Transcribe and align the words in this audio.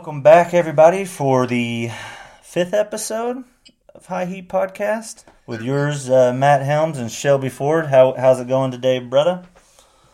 Welcome 0.00 0.22
back, 0.22 0.54
everybody, 0.54 1.04
for 1.04 1.46
the 1.46 1.90
fifth 2.40 2.72
episode 2.72 3.44
of 3.94 4.06
High 4.06 4.24
Heat 4.24 4.48
Podcast 4.48 5.24
with 5.46 5.60
yours, 5.60 6.08
uh, 6.08 6.32
Matt 6.32 6.62
Helms 6.62 6.96
and 6.96 7.12
Shelby 7.12 7.50
Ford. 7.50 7.88
How, 7.88 8.14
how's 8.14 8.40
it 8.40 8.48
going 8.48 8.70
today, 8.70 8.98
brother? 8.98 9.42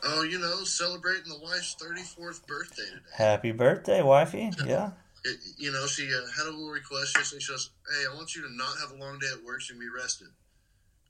Oh, 0.03 0.25
you 0.25 0.41
know, 0.41 0.65
celebrating 0.65 1.29
the 1.29 1.39
wife's 1.41 1.77
34th 1.81 2.45
birthday 2.49 2.83
today. 2.83 3.15
Happy 3.17 3.53
birthday, 3.53 4.03
wifey. 4.03 4.51
Yeah. 4.67 4.91
It, 5.23 5.37
you 5.57 5.71
know, 5.71 5.87
she 5.87 6.09
uh, 6.13 6.27
had 6.37 6.49
a 6.49 6.51
little 6.51 6.71
request 6.71 7.17
yesterday. 7.17 7.39
She 7.39 7.53
goes, 7.53 7.71
Hey, 7.89 8.07
I 8.13 8.17
want 8.17 8.35
you 8.35 8.43
to 8.43 8.53
not 8.57 8.77
have 8.81 8.91
a 8.91 9.01
long 9.01 9.21
day 9.21 9.29
at 9.39 9.45
work 9.45 9.63
so 9.63 9.73
you 9.73 9.79
can 9.79 9.89
be 9.89 9.95
rested. 10.03 10.27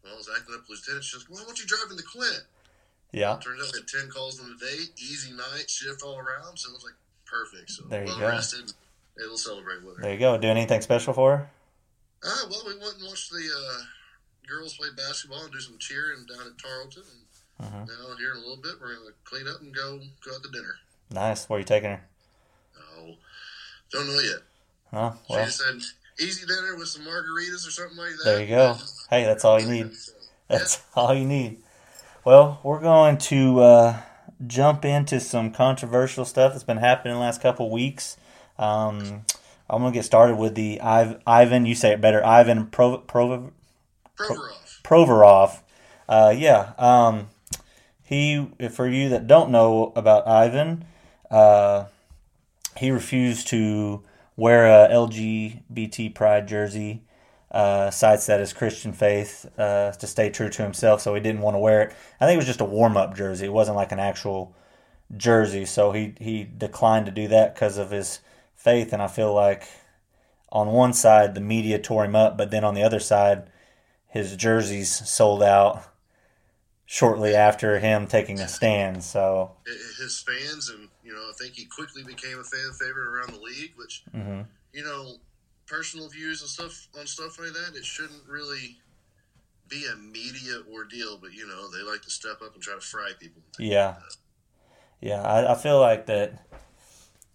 Well, 0.04 0.12
I 0.12 0.16
was 0.18 0.28
acting 0.36 0.54
up 0.54 0.68
lieutenant. 0.68 1.02
She 1.02 1.16
goes, 1.16 1.26
Well, 1.30 1.40
why 1.40 1.46
don't 1.46 1.58
you 1.58 1.64
drive 1.64 1.90
into 1.90 2.02
Clint? 2.02 2.44
Yeah. 3.10 3.38
Turns 3.40 3.58
out 3.62 3.72
we 3.72 3.78
had 3.78 3.88
10 3.88 4.10
calls 4.10 4.38
on 4.38 4.50
the 4.52 4.66
day, 4.66 4.82
easy 4.98 5.32
night, 5.32 5.64
shift 5.70 6.02
all 6.02 6.18
around. 6.18 6.58
So 6.58 6.68
it 6.68 6.74
was 6.74 6.84
like 6.84 7.00
perfect. 7.26 7.70
So 7.70 7.84
There 7.88 8.02
you 8.02 8.08
well 8.08 8.18
go. 8.18 8.28
rested. 8.28 8.72
We'll 9.16 9.36
celebrate 9.38 9.82
with 9.84 9.96
her. 9.96 10.02
There 10.02 10.12
you 10.12 10.18
go. 10.18 10.36
Do 10.38 10.48
anything 10.48 10.80
special 10.82 11.12
for 11.14 11.36
her? 11.36 11.50
Ah, 12.24 12.46
well, 12.50 12.62
we 12.66 12.78
went 12.78 12.96
and 12.98 13.06
watched 13.08 13.30
the 13.30 13.48
uh, 13.48 13.82
girls 14.48 14.76
play 14.76 14.88
basketball 14.96 15.42
and 15.44 15.52
do 15.52 15.60
some 15.60 15.78
cheering 15.78 16.26
down 16.26 16.46
at 16.46 16.58
Tarleton. 16.58 17.02
And 17.58 17.68
Mhm. 17.72 17.88
now, 17.88 18.16
here 18.18 18.32
in 18.32 18.36
a 18.36 18.40
little 18.40 18.58
bit, 18.62 18.74
we're 18.80 18.94
going 18.94 19.06
to 19.08 19.14
clean 19.24 19.48
up 19.48 19.60
and 19.60 19.74
go 19.74 19.98
go 20.24 20.34
out 20.34 20.42
to 20.42 20.50
dinner. 20.50 20.76
Nice. 21.10 21.48
Where 21.48 21.56
are 21.56 21.60
you 21.60 21.64
taking 21.64 21.90
her? 21.90 22.04
Oh, 22.78 23.14
don't 23.90 24.06
know 24.06 24.20
yet. 24.20 24.40
She 24.90 24.96
well, 25.32 25.44
just 25.46 25.58
said 25.58 25.80
easy 26.18 26.46
dinner 26.46 26.76
with 26.76 26.88
some 26.88 27.02
margaritas 27.02 27.66
or 27.66 27.70
something 27.70 27.96
like 27.96 28.16
that. 28.16 28.24
there 28.24 28.40
you 28.40 28.48
go. 28.48 28.76
Hey, 29.10 29.24
that's 29.24 29.44
all 29.44 29.60
you 29.60 29.66
need. 29.68 29.90
That's 30.48 30.82
all 30.94 31.14
you 31.14 31.24
need. 31.24 31.62
Well, 32.24 32.60
we're 32.62 32.80
going 32.80 33.18
to 33.18 33.60
uh, 33.60 34.02
jump 34.46 34.84
into 34.84 35.20
some 35.20 35.50
controversial 35.52 36.24
stuff 36.24 36.52
that's 36.52 36.64
been 36.64 36.76
happening 36.78 37.14
the 37.14 37.20
last 37.20 37.40
couple 37.40 37.70
weeks. 37.70 38.16
Um, 38.58 39.24
I'm 39.68 39.80
going 39.82 39.92
to 39.92 39.98
get 39.98 40.04
started 40.04 40.36
with 40.36 40.54
the 40.54 40.80
Iv- 40.82 41.20
Ivan, 41.26 41.66
you 41.66 41.74
say 41.74 41.92
it 41.92 42.00
better, 42.00 42.24
Ivan 42.24 42.66
Pro- 42.66 42.98
Pro- 42.98 43.52
Provorov. 44.18 44.82
Provorov. 44.82 45.60
Uh, 46.08 46.34
yeah. 46.36 46.72
Um, 46.78 47.28
he, 48.02 48.48
for 48.70 48.88
you 48.88 49.08
that 49.08 49.26
don't 49.26 49.50
know 49.50 49.92
about 49.96 50.26
Ivan, 50.28 50.84
uh, 51.30 51.86
he 52.76 52.90
refused 52.90 53.48
to 53.48 54.02
wear 54.36 54.66
a 54.66 54.88
LGBT 54.88 56.14
pride 56.14 56.46
jersey. 56.46 57.02
Uh, 57.56 57.90
cites 57.90 58.26
that 58.26 58.38
as 58.38 58.52
Christian 58.52 58.92
faith 58.92 59.46
uh, 59.58 59.90
to 59.90 60.06
stay 60.06 60.28
true 60.28 60.50
to 60.50 60.62
himself, 60.62 61.00
so 61.00 61.14
he 61.14 61.22
didn't 61.22 61.40
want 61.40 61.54
to 61.54 61.58
wear 61.58 61.80
it. 61.80 61.96
I 62.20 62.26
think 62.26 62.34
it 62.34 62.36
was 62.36 62.46
just 62.46 62.60
a 62.60 62.66
warm 62.66 62.98
up 62.98 63.16
jersey. 63.16 63.46
It 63.46 63.52
wasn't 63.52 63.78
like 63.78 63.92
an 63.92 63.98
actual 63.98 64.54
jersey, 65.16 65.64
so 65.64 65.92
he 65.92 66.12
he 66.20 66.44
declined 66.44 67.06
to 67.06 67.12
do 67.12 67.28
that 67.28 67.54
because 67.54 67.78
of 67.78 67.90
his 67.90 68.20
faith. 68.54 68.92
And 68.92 69.00
I 69.00 69.06
feel 69.06 69.32
like 69.32 69.66
on 70.52 70.68
one 70.68 70.92
side 70.92 71.34
the 71.34 71.40
media 71.40 71.78
tore 71.78 72.04
him 72.04 72.14
up, 72.14 72.36
but 72.36 72.50
then 72.50 72.62
on 72.62 72.74
the 72.74 72.82
other 72.82 73.00
side 73.00 73.44
his 74.06 74.36
jerseys 74.36 75.08
sold 75.08 75.42
out 75.42 75.82
shortly 76.84 77.34
after 77.34 77.78
him 77.78 78.06
taking 78.06 78.38
a 78.38 78.48
stand. 78.48 79.02
So 79.02 79.52
His 79.98 80.20
fans, 80.20 80.68
and 80.68 80.88
you 81.02 81.14
know, 81.14 81.22
I 81.22 81.32
think 81.38 81.54
he 81.54 81.64
quickly 81.64 82.02
became 82.04 82.38
a 82.38 82.44
fan 82.44 82.70
favorite 82.78 83.08
around 83.08 83.32
the 83.32 83.40
league. 83.40 83.72
Which 83.76 84.04
mhm. 84.14 84.44
you 84.72 84.84
know, 84.84 85.16
personal 85.66 86.08
views 86.08 86.40
and 86.40 86.50
stuff 86.50 86.88
on 86.98 87.06
stuff 87.06 87.38
like 87.38 87.52
that, 87.52 87.76
it 87.76 87.84
shouldn't 87.84 88.26
really 88.28 88.78
be 89.68 89.84
a 89.92 89.96
media 89.96 90.62
ordeal. 90.72 91.18
But 91.20 91.32
you 91.32 91.46
know, 91.46 91.70
they 91.70 91.82
like 91.88 92.02
to 92.02 92.10
step 92.10 92.42
up 92.42 92.54
and 92.54 92.62
try 92.62 92.74
to 92.74 92.80
fry 92.80 93.12
people. 93.18 93.42
yeah, 93.58 93.96
yeah, 95.00 95.22
I, 95.22 95.52
I 95.52 95.54
feel 95.54 95.80
like 95.80 96.06
that 96.06 96.46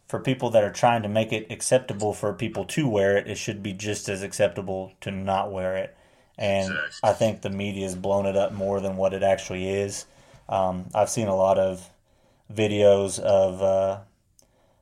for 0.08 0.20
people 0.20 0.50
that 0.50 0.64
are 0.64 0.74
trying 0.74 1.04
to 1.04 1.10
make 1.10 1.32
it 1.32 1.50
acceptable 1.50 2.14
for 2.14 2.34
people 2.34 2.66
to 2.66 2.88
wear 2.88 3.18
it, 3.18 3.28
it 3.28 3.38
should 3.38 3.64
be 3.64 3.72
just 3.72 4.10
as 4.10 4.24
acceptable 4.24 4.92
to 5.00 5.10
not 5.10 5.52
wear 5.52 5.78
it. 5.78 5.96
And 6.38 6.70
Exactly. 6.70 7.10
I 7.10 7.14
think 7.14 7.42
the 7.42 7.50
media 7.50 7.84
has 7.84 7.96
blown 7.96 8.26
it 8.26 8.36
up 8.36 8.52
more 8.52 8.82
than 8.82 8.98
what 8.98 9.14
it 9.14 9.24
actually 9.24 9.70
is. 9.70 10.06
Um, 10.50 10.90
I've 10.94 11.10
seen 11.10 11.30
a 11.30 11.36
lot 11.36 11.58
of 11.58 11.90
videos 12.54 13.20
of 13.20 13.62
uh, 13.62 14.00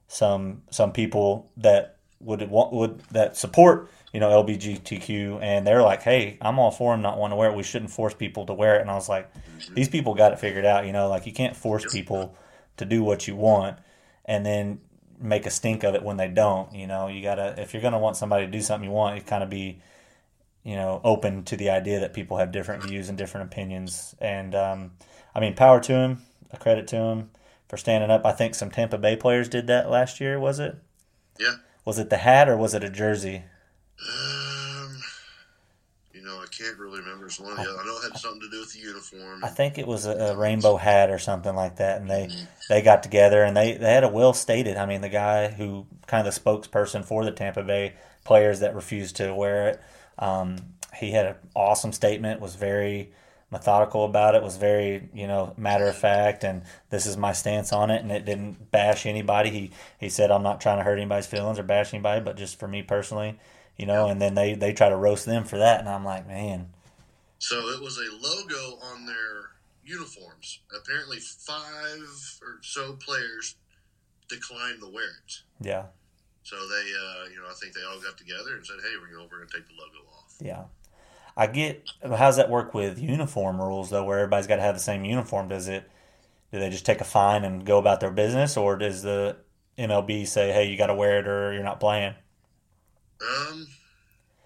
some 0.07 0.63
some 0.71 0.91
people 0.91 1.51
that 1.57 1.98
would 2.21 2.41
want 2.49 2.73
would 2.73 2.99
that 3.11 3.37
support 3.37 3.89
you 4.13 4.19
know 4.19 4.29
LGBTQ 4.43 5.41
and 5.41 5.65
they're 5.65 5.81
like, 5.81 6.01
hey, 6.01 6.37
I'm 6.41 6.59
all 6.59 6.71
for 6.71 6.93
them 6.93 7.01
not 7.01 7.17
wanting 7.17 7.33
to 7.33 7.37
wear 7.37 7.51
it. 7.51 7.55
We 7.55 7.63
shouldn't 7.63 7.91
force 7.91 8.13
people 8.13 8.45
to 8.47 8.53
wear 8.53 8.77
it. 8.77 8.81
And 8.81 8.91
I 8.91 8.95
was 8.95 9.09
like, 9.09 9.31
these 9.73 9.89
people 9.89 10.15
got 10.15 10.33
it 10.33 10.39
figured 10.39 10.65
out. 10.65 10.85
You 10.85 10.93
know, 10.93 11.07
like 11.07 11.25
you 11.25 11.33
can't 11.33 11.55
force 11.55 11.91
people 11.91 12.35
to 12.77 12.85
do 12.85 13.03
what 13.03 13.27
you 13.27 13.35
want 13.35 13.77
and 14.25 14.45
then 14.45 14.79
make 15.19 15.45
a 15.45 15.49
stink 15.49 15.83
of 15.83 15.95
it 15.95 16.03
when 16.03 16.17
they 16.17 16.27
don't. 16.27 16.73
You 16.73 16.87
know, 16.87 17.07
you 17.07 17.21
gotta 17.21 17.55
if 17.57 17.73
you're 17.73 17.81
gonna 17.81 17.99
want 17.99 18.17
somebody 18.17 18.45
to 18.45 18.51
do 18.51 18.61
something 18.61 18.89
you 18.89 18.95
want, 18.95 19.15
you 19.15 19.21
kind 19.21 19.43
of 19.43 19.49
be 19.49 19.81
you 20.63 20.75
know 20.75 21.01
open 21.03 21.43
to 21.45 21.55
the 21.55 21.69
idea 21.69 21.99
that 21.99 22.13
people 22.13 22.37
have 22.37 22.51
different 22.51 22.83
views 22.83 23.09
and 23.09 23.17
different 23.17 23.51
opinions. 23.51 24.15
And 24.19 24.55
um, 24.55 24.91
I 25.35 25.39
mean, 25.39 25.55
power 25.55 25.79
to 25.81 25.93
him, 25.93 26.21
a 26.51 26.57
credit 26.57 26.87
to 26.89 26.95
him 26.95 27.31
for 27.67 27.77
standing 27.77 28.09
up. 28.09 28.25
I 28.25 28.31
think 28.31 28.55
some 28.55 28.71
Tampa 28.71 28.97
Bay 28.97 29.15
players 29.15 29.49
did 29.49 29.67
that 29.67 29.89
last 29.89 30.19
year. 30.19 30.39
Was 30.39 30.59
it? 30.59 30.77
Yeah. 31.39 31.55
Was 31.89 31.97
it 31.97 32.11
the 32.11 32.17
hat 32.17 32.47
or 32.47 32.55
was 32.55 32.75
it 32.75 32.83
a 32.83 32.89
jersey? 32.91 33.41
Um, 33.99 35.01
you 36.13 36.21
know, 36.21 36.39
I 36.39 36.45
can't 36.51 36.77
really 36.77 36.99
remember. 36.99 37.25
It's 37.25 37.39
one 37.39 37.49
of 37.49 37.57
the 37.57 37.63
other. 37.63 37.79
I 37.79 37.83
know 37.83 37.97
it 37.97 38.11
had 38.11 38.19
something 38.19 38.41
to 38.41 38.49
do 38.51 38.59
with 38.59 38.73
the 38.73 38.79
uniform. 38.79 39.43
I 39.43 39.47
think 39.47 39.79
it 39.79 39.87
was 39.87 40.05
a, 40.05 40.11
a 40.11 40.37
rainbow 40.37 40.77
hat 40.77 41.09
or 41.09 41.17
something 41.17 41.55
like 41.55 41.77
that, 41.77 41.99
and 41.99 42.07
they 42.07 42.29
they 42.69 42.83
got 42.83 43.01
together 43.01 43.43
and 43.43 43.57
they, 43.57 43.75
they 43.75 43.91
had 43.91 44.03
a 44.03 44.07
well 44.07 44.33
stated. 44.33 44.77
I 44.77 44.85
mean, 44.85 45.01
the 45.01 45.09
guy 45.09 45.47
who 45.47 45.87
kind 46.05 46.27
of 46.27 46.31
the 46.31 46.39
spokesperson 46.39 47.03
for 47.03 47.25
the 47.25 47.31
Tampa 47.31 47.63
Bay 47.63 47.95
players 48.23 48.59
that 48.59 48.75
refused 48.75 49.15
to 49.15 49.33
wear 49.33 49.69
it, 49.69 49.81
um, 50.19 50.57
he 50.93 51.09
had 51.09 51.25
an 51.25 51.35
awesome 51.55 51.91
statement. 51.91 52.39
Was 52.39 52.53
very 52.53 53.13
methodical 53.51 54.05
about 54.05 54.35
it. 54.35 54.43
Was 54.43 54.57
very 54.57 55.09
you 55.13 55.27
know 55.27 55.53
matter 55.57 55.87
of 55.87 55.97
fact, 55.97 56.43
and 56.43 56.63
this 56.89 57.05
is 57.05 57.17
my 57.17 57.31
stance 57.33 57.73
on 57.73 57.91
it. 57.91 58.01
And 58.01 58.11
it 58.11 58.25
didn't 58.25 58.71
bash 58.71 59.05
anybody. 59.05 59.49
He 59.49 59.71
he 59.99 60.09
said, 60.09 60.31
I'm 60.31 60.43
not 60.43 60.61
trying 60.61 60.77
to 60.77 60.83
hurt 60.83 60.97
anybody's 60.97 61.27
feelings 61.27 61.59
or 61.59 61.63
bash 61.63 61.93
anybody, 61.93 62.21
but 62.21 62.37
just 62.37 62.59
for 62.59 62.67
me 62.67 62.83
personally, 62.83 63.39
you 63.77 63.85
know. 63.85 64.07
And 64.07 64.21
then 64.21 64.35
they 64.35 64.53
they 64.53 64.73
try 64.73 64.89
to 64.89 64.95
roast 64.95 65.25
them 65.25 65.43
for 65.43 65.57
that, 65.57 65.79
and 65.79 65.89
I'm 65.89 66.05
like, 66.05 66.27
man. 66.27 66.69
So 67.39 67.69
it 67.69 67.81
was 67.81 67.97
a 67.97 68.11
logo 68.21 68.79
on 68.83 69.05
their 69.05 69.51
uniforms. 69.83 70.59
Apparently, 70.77 71.17
five 71.19 72.39
or 72.41 72.59
so 72.61 72.93
players 72.93 73.55
declined 74.27 74.79
to 74.81 74.87
wear 74.87 75.05
it. 75.25 75.41
Yeah, 75.61 75.85
So 76.43 76.55
they, 76.55 76.75
uh, 76.75 77.29
you 77.29 77.37
know, 77.41 77.47
I 77.49 77.53
think 77.59 77.73
they 77.73 77.81
all 77.83 77.99
got 77.99 78.17
together 78.17 78.55
and 78.55 78.65
said, 78.65 78.77
"Hey, 78.81 78.95
we're 79.01 79.15
going 79.15 79.47
to 79.47 79.53
take 79.53 79.67
the 79.67 79.73
logo 79.73 80.07
off." 80.17 80.35
Yeah. 80.39 80.63
I 81.39 81.47
get 81.47 81.89
how's 82.03 82.35
that 82.35 82.49
work 82.49 82.73
with 82.73 82.99
uniform 82.99 83.61
rules 83.61 83.89
though, 83.89 84.03
where 84.03 84.19
everybody's 84.19 84.45
got 84.45 84.57
to 84.57 84.61
have 84.61 84.75
the 84.75 84.81
same 84.81 85.05
uniform? 85.05 85.47
Does 85.47 85.69
it? 85.69 85.89
Do 86.51 86.59
they 86.59 86.69
just 86.69 86.85
take 86.85 86.99
a 86.99 87.05
fine 87.05 87.45
and 87.45 87.65
go 87.65 87.77
about 87.77 88.01
their 88.01 88.11
business, 88.11 88.57
or 88.57 88.75
does 88.75 89.03
the 89.03 89.37
MLB 89.77 90.27
say, 90.27 90.51
"Hey, 90.51 90.65
you 90.69 90.77
got 90.77 90.87
to 90.87 90.95
wear 90.95 91.19
it, 91.19 91.27
or 91.27 91.53
you're 91.53 91.63
not 91.63 91.79
playing"? 91.79 92.13
Um, 93.21 93.67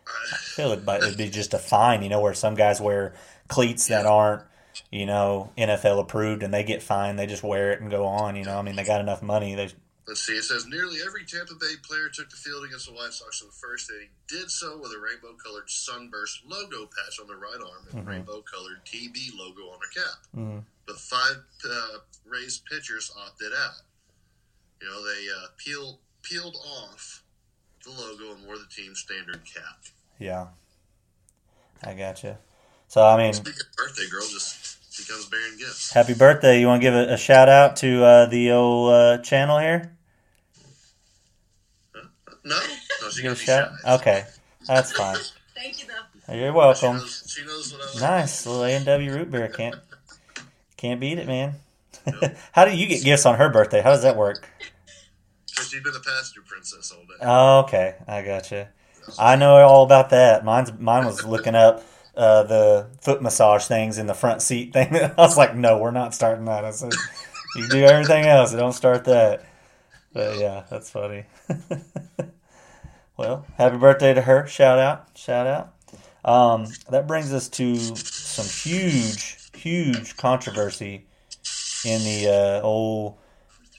I 0.07 0.37
feel 0.37 0.71
it, 0.71 0.85
but 0.85 1.01
it'd 1.01 1.17
be 1.17 1.31
just 1.31 1.55
a 1.55 1.59
fine, 1.59 2.03
you 2.03 2.09
know, 2.09 2.21
where 2.21 2.35
some 2.35 2.53
guys 2.53 2.79
wear 2.79 3.15
cleats 3.47 3.87
that 3.87 4.05
aren't, 4.05 4.43
you 4.91 5.07
know, 5.07 5.51
NFL 5.57 5.99
approved, 5.99 6.43
and 6.43 6.53
they 6.53 6.63
get 6.63 6.83
fined. 6.83 7.17
They 7.17 7.25
just 7.25 7.43
wear 7.43 7.71
it 7.71 7.81
and 7.81 7.89
go 7.89 8.05
on. 8.05 8.35
You 8.35 8.45
know, 8.45 8.59
I 8.59 8.61
mean, 8.61 8.75
they 8.75 8.83
got 8.83 9.01
enough 9.01 9.23
money. 9.23 9.55
They, 9.55 9.69
let's 10.07 10.21
see. 10.21 10.33
It 10.33 10.43
says 10.43 10.65
nearly 10.67 10.97
every 11.05 11.25
Tampa 11.25 11.53
Bay 11.55 11.73
player 11.83 12.09
took 12.09 12.29
the 12.29 12.35
field 12.35 12.65
against 12.65 12.87
the 12.87 12.93
White 12.93 13.13
Sox 13.13 13.41
in 13.41 13.47
the 13.47 13.53
first 13.53 13.89
inning. 13.91 14.09
Did 14.27 14.49
so 14.51 14.77
with 14.77 14.91
a 14.91 14.99
rainbow-colored 14.99 15.69
sunburst 15.69 16.41
logo 16.45 16.85
patch 16.87 17.19
on 17.21 17.27
their 17.27 17.37
right 17.37 17.59
arm 17.61 17.87
and 17.91 18.05
Mhm. 18.05 18.09
rainbow-colored 18.09 18.85
TB 18.85 19.31
logo 19.37 19.69
on 19.69 19.79
their 19.79 20.03
cap. 20.03 20.17
mm, 20.35 20.63
But 20.85 20.99
five 20.99 21.37
uh, 21.69 21.99
Rays 22.25 22.59
pitchers 22.69 23.11
opted 23.17 23.53
out. 23.53 23.75
You 24.81 24.87
know, 24.89 25.03
they 25.05 25.27
uh, 25.29 25.47
peeled 25.57 25.99
peeled 26.23 26.55
off 26.55 27.21
the 27.83 27.91
logo 27.91 28.33
and 28.35 28.45
wore 28.45 28.57
the 28.57 28.65
team 28.73 28.95
standard 28.95 29.41
cap. 29.45 29.83
yeah, 30.19 30.47
I 31.83 31.93
gotcha. 31.93 32.39
So 32.87 33.05
I 33.05 33.17
mean, 33.17 33.33
Speaking 33.33 33.59
of 33.61 33.75
birthday 33.75 34.07
girl, 34.09 34.21
just 34.27 34.97
becomes 34.97 35.25
bearing 35.27 35.57
gifts. 35.57 35.91
happy 35.91 36.13
birthday! 36.13 36.59
You 36.59 36.67
want 36.67 36.81
to 36.81 36.85
give 36.85 36.93
a, 36.93 37.13
a 37.13 37.17
shout 37.17 37.49
out 37.49 37.75
to 37.77 38.03
uh, 38.03 38.25
the 38.27 38.51
old 38.51 38.93
uh, 38.93 39.17
channel 39.19 39.59
here? 39.59 39.97
No, 42.45 42.59
no, 43.01 43.09
she 43.09 43.21
Give 43.21 43.31
a 43.31 43.35
gives 43.35 43.41
me 43.41 43.45
shout. 43.45 43.69
shout. 43.83 44.01
Okay, 44.01 44.25
that's 44.67 44.91
fine. 44.91 45.17
Thank 45.55 45.81
you, 45.81 45.87
though. 45.87 46.33
You're 46.33 46.47
She 46.51 46.55
welcome. 46.55 46.97
knows, 46.97 47.23
she 47.27 47.45
knows 47.45 47.73
what 47.73 47.81
I 47.81 47.85
like. 47.93 48.01
Nice 48.01 48.45
little 48.45 48.63
A 48.63 48.69
and 48.75 48.85
W 48.85 49.11
root 49.13 49.31
beer. 49.31 49.47
Can't 49.49 49.75
can't 50.77 50.99
beat 50.99 51.17
it, 51.19 51.27
man. 51.27 51.55
How 52.51 52.65
do 52.65 52.75
you 52.75 52.87
get 52.87 53.03
gifts 53.03 53.25
on 53.25 53.37
her 53.37 53.49
birthday? 53.49 53.81
How 53.81 53.91
does 53.91 54.03
that 54.03 54.17
work? 54.17 54.49
Because 55.49 55.69
she's 55.69 55.83
been 55.83 55.95
a 55.95 55.99
passenger 55.99 56.41
princess 56.45 56.91
all 56.91 57.03
day. 57.03 57.13
Oh, 57.21 57.59
okay, 57.61 57.95
I 58.07 58.23
gotcha. 58.23 58.69
I 59.19 59.35
know 59.35 59.55
all 59.57 59.83
about 59.83 60.09
that. 60.09 60.43
Mine's 60.43 60.71
mine 60.73 61.05
was 61.05 61.23
looking 61.25 61.55
up 61.55 61.83
uh, 62.15 62.43
the 62.43 62.87
foot 63.01 63.21
massage 63.21 63.65
things 63.65 63.97
in 63.97 64.07
the 64.07 64.13
front 64.13 64.41
seat 64.41 64.73
thing. 64.73 64.95
I 64.95 65.13
was 65.17 65.37
like, 65.37 65.55
no, 65.55 65.77
we're 65.77 65.91
not 65.91 66.13
starting 66.13 66.45
that. 66.45 66.65
I 66.65 66.71
said, 66.71 66.93
you 67.55 67.67
do 67.67 67.83
everything 67.83 68.25
else, 68.25 68.53
don't 68.53 68.73
start 68.73 69.05
that. 69.05 69.45
But 70.13 70.39
yeah, 70.39 70.63
that's 70.69 70.89
funny. 70.89 71.25
Well, 73.17 73.45
happy 73.57 73.77
birthday 73.77 74.13
to 74.13 74.21
her. 74.21 74.47
Shout 74.47 74.79
out. 74.79 75.09
Shout 75.15 75.47
out. 75.47 75.73
Um, 76.25 76.67
that 76.89 77.07
brings 77.07 77.33
us 77.33 77.49
to 77.49 77.75
some 77.95 78.45
huge, 78.45 79.37
huge 79.55 80.15
controversy 80.17 81.05
in 81.85 82.03
the 82.03 82.29
uh, 82.29 82.65
old 82.65 83.17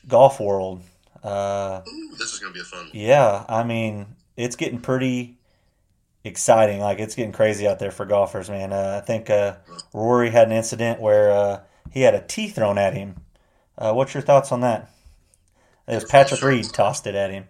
golf 0.06 0.40
world. 0.40 0.82
Uh, 1.22 1.80
Ooh, 1.88 2.16
this 2.18 2.32
is 2.34 2.38
gonna 2.38 2.52
be 2.52 2.60
a 2.60 2.64
fun 2.64 2.80
one. 2.80 2.90
yeah, 2.92 3.44
I 3.48 3.64
mean, 3.64 4.06
it's 4.36 4.56
getting 4.56 4.80
pretty 4.80 5.38
exciting. 6.22 6.80
Like, 6.80 6.98
it's 6.98 7.14
getting 7.14 7.32
crazy 7.32 7.66
out 7.66 7.78
there 7.78 7.90
for 7.90 8.04
golfers, 8.04 8.50
man. 8.50 8.72
Uh, 8.72 9.00
I 9.02 9.06
think 9.06 9.30
uh, 9.30 9.56
Rory 9.94 10.30
had 10.30 10.48
an 10.48 10.52
incident 10.52 11.00
where 11.00 11.30
uh, 11.30 11.60
he 11.90 12.02
had 12.02 12.14
a 12.14 12.20
tee 12.20 12.48
thrown 12.48 12.76
at 12.76 12.92
him. 12.92 13.16
Uh, 13.76 13.92
what's 13.94 14.12
your 14.12 14.22
thoughts 14.22 14.52
on 14.52 14.60
that? 14.60 14.90
It 15.88 15.94
was 15.94 16.04
Patrick 16.04 16.42
Reed 16.42 16.66
tossed 16.72 17.06
it 17.06 17.14
at 17.14 17.30
him. 17.30 17.44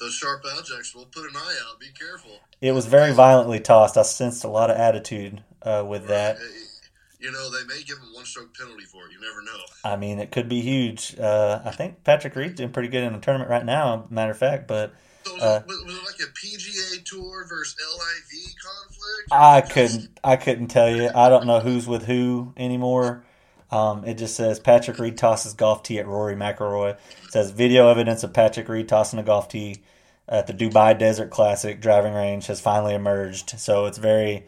Those 0.00 0.14
sharp 0.14 0.42
objects 0.56 0.94
will 0.94 1.06
put 1.06 1.24
an 1.24 1.36
eye 1.36 1.56
out. 1.68 1.78
Be 1.80 1.86
careful. 1.98 2.40
It 2.60 2.72
was 2.72 2.86
very 2.86 3.12
violently 3.12 3.60
tossed. 3.60 3.96
I 3.96 4.02
sensed 4.02 4.44
a 4.44 4.48
lot 4.48 4.70
of 4.70 4.76
attitude 4.76 5.42
uh, 5.62 5.84
with 5.86 6.08
that. 6.08 6.36
Uh, 6.36 6.40
You 7.20 7.30
know, 7.32 7.48
they 7.50 7.64
may 7.66 7.82
give 7.84 7.96
him 7.98 8.12
one 8.12 8.24
stroke 8.26 8.54
penalty 8.58 8.84
for 8.84 9.06
it. 9.06 9.12
You 9.12 9.20
never 9.20 9.40
know. 9.42 9.62
I 9.84 9.96
mean, 9.96 10.18
it 10.18 10.30
could 10.30 10.48
be 10.48 10.60
huge. 10.60 11.18
Uh, 11.18 11.60
I 11.64 11.70
think 11.70 12.04
Patrick 12.04 12.34
Reed's 12.36 12.56
doing 12.56 12.70
pretty 12.70 12.88
good 12.88 13.02
in 13.04 13.12
the 13.14 13.18
tournament 13.18 13.48
right 13.50 13.64
now, 13.64 14.06
matter 14.10 14.32
of 14.32 14.38
fact, 14.38 14.66
but 14.68 14.92
So 15.24 15.32
was, 15.34 15.42
Uh, 15.42 15.62
it, 15.66 15.86
was 15.86 15.94
it 15.96 16.04
like 16.04 16.28
a 16.28 16.32
PGA 16.32 17.02
Tour 17.04 17.46
versus 17.48 17.76
LIV 17.80 18.54
conflict? 18.62 19.32
I 19.32 19.60
couldn't 19.62 20.18
I 20.22 20.36
couldn't 20.36 20.68
tell 20.68 20.90
you. 20.94 21.08
I 21.14 21.28
don't 21.30 21.46
know 21.46 21.60
who's 21.60 21.86
with 21.86 22.04
who 22.04 22.52
anymore. 22.58 23.24
Um, 23.74 24.04
it 24.04 24.14
just 24.14 24.36
says 24.36 24.60
Patrick 24.60 24.98
Reed 24.98 25.18
tosses 25.18 25.52
golf 25.54 25.82
tee 25.82 25.98
at 25.98 26.06
Rory 26.06 26.36
McIlroy. 26.36 26.90
It 26.92 26.98
says 27.30 27.50
video 27.50 27.88
evidence 27.88 28.22
of 28.22 28.32
Patrick 28.32 28.68
Reed 28.68 28.88
tossing 28.88 29.18
a 29.18 29.22
golf 29.24 29.48
tee 29.48 29.82
at 30.28 30.46
the 30.46 30.52
Dubai 30.54 30.96
Desert 30.98 31.30
Classic 31.30 31.80
driving 31.80 32.14
range 32.14 32.46
has 32.46 32.60
finally 32.60 32.94
emerged. 32.94 33.58
So 33.58 33.86
it's 33.86 33.98
very, 33.98 34.44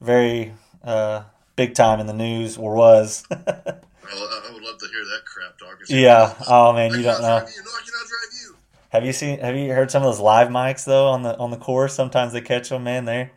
very 0.00 0.52
uh, 0.84 1.22
big 1.56 1.74
time 1.74 1.98
in 1.98 2.06
the 2.06 2.12
news, 2.12 2.58
or 2.58 2.74
was. 2.74 3.24
I, 3.30 3.36
I 3.36 4.50
would 4.52 4.62
love 4.62 4.78
to 4.78 4.86
hear 4.88 5.04
that 5.04 5.20
crap 5.24 5.58
talk. 5.58 5.78
yeah. 5.88 6.34
Oh 6.46 6.72
man, 6.72 6.90
you 6.90 7.02
don't 7.02 7.22
know. 7.22 7.36
you. 7.38 7.62
No, 7.62 7.70
I 7.70 7.82
cannot 7.84 8.06
drive 8.06 8.40
you. 8.42 8.56
Have 8.90 9.04
you 9.06 9.12
seen? 9.12 9.38
Have 9.40 9.56
you 9.56 9.72
heard 9.72 9.90
some 9.90 10.02
of 10.02 10.06
those 10.08 10.20
live 10.20 10.48
mics 10.48 10.84
though 10.84 11.08
on 11.08 11.22
the 11.22 11.36
on 11.38 11.50
the 11.50 11.56
course? 11.56 11.94
Sometimes 11.94 12.32
they 12.32 12.40
catch 12.40 12.68
them, 12.68 12.84
man. 12.84 13.04
They 13.06 13.30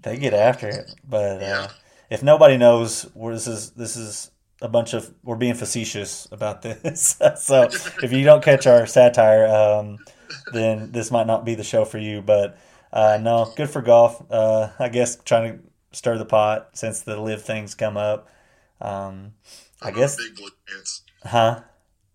they 0.00 0.16
get 0.16 0.32
after 0.32 0.68
it. 0.68 0.94
But 1.08 1.42
uh, 1.42 1.44
Yeah. 1.44 1.68
if 2.08 2.22
nobody 2.22 2.56
knows, 2.56 3.06
we're, 3.14 3.34
this 3.34 3.46
is 3.46 3.70
this 3.72 3.96
is 3.96 4.30
a 4.62 4.68
bunch 4.68 4.94
of 4.94 5.12
we're 5.22 5.36
being 5.36 5.54
facetious 5.54 6.28
about 6.32 6.62
this. 6.62 7.16
so 7.38 7.68
if 8.02 8.12
you 8.12 8.24
don't 8.24 8.42
catch 8.42 8.66
our 8.66 8.86
satire, 8.86 9.46
um, 9.46 9.98
then 10.52 10.92
this 10.92 11.10
might 11.10 11.26
not 11.26 11.44
be 11.44 11.54
the 11.54 11.64
show 11.64 11.84
for 11.84 11.98
you. 11.98 12.22
But 12.22 12.58
uh, 12.92 13.18
no, 13.20 13.52
good 13.56 13.70
for 13.70 13.82
golf. 13.82 14.22
Uh, 14.30 14.68
I 14.78 14.88
guess 14.88 15.16
trying 15.24 15.58
to 15.58 15.64
stir 15.92 16.18
the 16.18 16.24
pot 16.24 16.70
since 16.74 17.00
the 17.00 17.20
live 17.20 17.42
things 17.42 17.74
come 17.74 17.96
up. 17.96 18.28
Um, 18.80 19.34
I 19.82 19.90
guess, 19.90 20.16
big 20.16 20.36
boy 20.36 20.48
pants. 20.68 21.02
huh? 21.22 21.60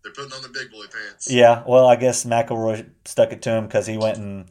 They're 0.04 0.14
putting 0.14 0.34
on 0.34 0.42
the 0.42 0.50
big 0.50 0.72
boy 0.72 0.86
pants. 0.86 1.32
Yeah, 1.32 1.64
well, 1.68 1.88
I 1.88 1.96
guess 1.96 2.26
McIlroy 2.26 2.90
stuck 3.06 3.32
it 3.32 3.42
to 3.44 3.52
him 3.52 3.66
because 3.66 3.88
he 3.88 3.98
went 3.98 4.18
and 4.18 4.46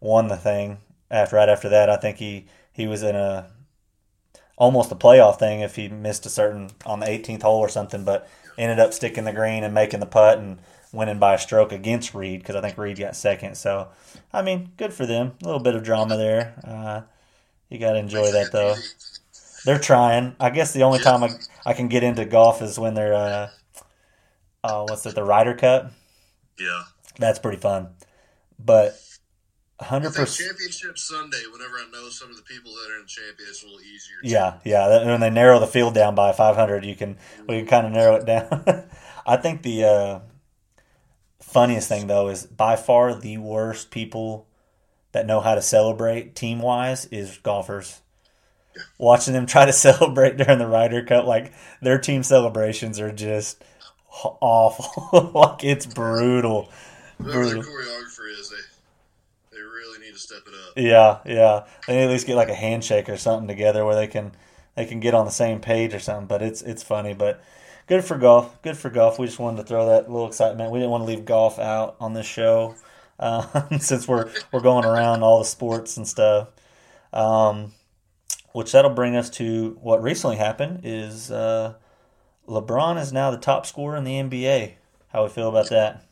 won 0.00 0.28
the 0.28 0.36
thing. 0.36 0.78
After 1.10 1.36
right 1.36 1.48
after 1.48 1.68
that, 1.68 1.90
I 1.90 1.96
think 1.96 2.18
he 2.18 2.46
he 2.72 2.86
was 2.86 3.02
in 3.02 3.14
a 3.14 3.50
almost 4.56 4.92
a 4.92 4.96
playoff 4.96 5.38
thing 5.38 5.60
if 5.60 5.76
he 5.76 5.88
missed 5.88 6.26
a 6.26 6.30
certain 6.30 6.70
on 6.86 7.00
the 7.00 7.06
18th 7.06 7.42
hole 7.42 7.58
or 7.58 7.68
something, 7.68 8.04
but 8.04 8.28
ended 8.56 8.78
up 8.78 8.92
sticking 8.92 9.24
the 9.24 9.32
green 9.32 9.64
and 9.64 9.74
making 9.74 10.00
the 10.00 10.06
putt 10.06 10.38
and 10.38 10.58
winning 10.92 11.18
by 11.18 11.34
a 11.34 11.38
stroke 11.38 11.72
against 11.72 12.14
Reed 12.14 12.40
because 12.40 12.54
I 12.54 12.60
think 12.60 12.78
Reed 12.78 12.98
got 12.98 13.16
second. 13.16 13.56
So, 13.56 13.88
I 14.32 14.42
mean, 14.42 14.70
good 14.76 14.92
for 14.92 15.06
them. 15.06 15.32
A 15.42 15.44
little 15.44 15.60
bit 15.60 15.74
of 15.74 15.82
drama 15.82 16.16
there. 16.16 16.54
Uh, 16.64 17.02
you 17.68 17.78
got 17.78 17.92
to 17.92 17.98
enjoy 17.98 18.30
that 18.30 18.52
though. 18.52 18.76
They're 19.64 19.78
trying. 19.78 20.36
I 20.38 20.50
guess 20.50 20.72
the 20.72 20.82
only 20.82 21.00
time 21.00 21.24
I, 21.24 21.30
I 21.66 21.72
can 21.72 21.88
get 21.88 22.04
into 22.04 22.24
golf 22.24 22.62
is 22.62 22.78
when 22.78 22.94
they're 22.94 23.14
uh, 23.14 23.50
uh 24.62 24.84
what's 24.88 25.06
it 25.06 25.14
the 25.14 25.24
Ryder 25.24 25.54
Cup. 25.54 25.90
Yeah. 26.58 26.84
That's 27.18 27.38
pretty 27.38 27.58
fun. 27.58 27.88
But 28.58 28.98
hundred 29.80 30.14
percent. 30.14 30.48
Championship 30.50 30.98
Sunday, 30.98 31.42
whenever 31.52 31.74
I 31.76 31.86
know 31.92 32.08
some 32.08 32.30
of 32.30 32.36
the 32.36 32.42
people 32.42 32.72
that 32.72 32.90
are 32.92 32.96
in 32.96 33.02
the 33.02 33.08
champion, 33.08 33.48
it's 33.48 33.62
a 33.62 33.66
little 33.66 33.80
easier. 33.80 34.16
Yeah, 34.22 34.58
yeah. 34.64 34.88
that- 34.88 35.06
When 35.06 35.20
they 35.20 35.30
narrow 35.30 35.58
the 35.60 35.66
field 35.66 35.94
down 35.94 36.14
by 36.14 36.32
five 36.32 36.56
hundred, 36.56 36.84
you 36.84 36.94
can 36.94 37.16
we 37.48 37.58
can 37.58 37.66
kind 37.66 37.86
of 37.86 37.92
narrow 37.92 38.16
it 38.16 38.26
down. 38.26 38.84
I 39.26 39.36
think 39.36 39.62
the 39.62 39.84
uh, 39.84 40.20
funniest 41.40 41.88
thing 41.88 42.06
though 42.06 42.28
is 42.28 42.46
by 42.46 42.76
far 42.76 43.14
the 43.14 43.38
worst 43.38 43.90
people 43.90 44.46
that 45.12 45.26
know 45.26 45.40
how 45.40 45.54
to 45.54 45.62
celebrate 45.62 46.34
team 46.34 46.58
wise 46.60 47.06
is 47.06 47.38
golfers. 47.38 48.00
Watching 48.98 49.34
them 49.34 49.46
try 49.46 49.66
to 49.66 49.72
celebrate 49.86 50.36
during 50.36 50.58
the 50.58 50.66
Ryder 50.66 51.04
Cup, 51.04 51.26
like 51.26 51.52
their 51.80 51.98
team 51.98 52.22
celebrations 52.22 52.98
are 53.00 53.12
just 53.12 53.62
awful. 54.10 55.30
like 55.34 55.62
it's 55.64 55.86
brutal. 55.86 56.70
Brutal. 57.18 57.62
choreographer 57.62 58.28
is, 58.38 58.50
they 58.50 59.56
they 59.56 59.62
really 59.62 60.00
need 60.04 60.12
to 60.13 60.13
step 60.24 60.42
it 60.46 60.54
up. 60.54 60.72
Yeah, 60.76 61.18
yeah. 61.26 61.66
They 61.86 62.04
at 62.04 62.10
least 62.10 62.26
get 62.26 62.36
like 62.36 62.48
a 62.48 62.54
handshake 62.54 63.08
or 63.08 63.16
something 63.16 63.48
together 63.48 63.84
where 63.84 63.94
they 63.94 64.06
can 64.06 64.32
they 64.74 64.86
can 64.86 65.00
get 65.00 65.14
on 65.14 65.24
the 65.24 65.30
same 65.30 65.60
page 65.60 65.94
or 65.94 66.00
something. 66.00 66.26
But 66.26 66.42
it's 66.42 66.62
it's 66.62 66.82
funny. 66.82 67.14
But 67.14 67.42
good 67.86 68.04
for 68.04 68.16
golf. 68.16 68.60
Good 68.62 68.76
for 68.76 68.90
golf. 68.90 69.18
We 69.18 69.26
just 69.26 69.38
wanted 69.38 69.58
to 69.58 69.64
throw 69.64 69.86
that 69.86 70.10
little 70.10 70.26
excitement. 70.26 70.70
We 70.70 70.78
didn't 70.78 70.90
want 70.90 71.02
to 71.02 71.06
leave 71.06 71.24
golf 71.24 71.58
out 71.58 71.96
on 72.00 72.14
this 72.14 72.26
show 72.26 72.74
uh, 73.18 73.68
since 73.78 74.08
we're 74.08 74.30
we're 74.52 74.60
going 74.60 74.84
around 74.84 75.22
all 75.22 75.38
the 75.38 75.44
sports 75.44 75.96
and 75.96 76.06
stuff. 76.06 76.48
Um, 77.12 77.72
which 78.52 78.72
that'll 78.72 78.90
bring 78.90 79.16
us 79.16 79.30
to 79.30 79.78
what 79.82 80.02
recently 80.02 80.36
happened 80.36 80.80
is 80.84 81.30
uh, 81.30 81.74
LeBron 82.48 83.00
is 83.00 83.12
now 83.12 83.30
the 83.30 83.36
top 83.36 83.66
scorer 83.66 83.96
in 83.96 84.04
the 84.04 84.12
NBA. 84.12 84.74
How 85.08 85.24
we 85.24 85.28
feel 85.30 85.48
about 85.48 85.70
that? 85.70 86.04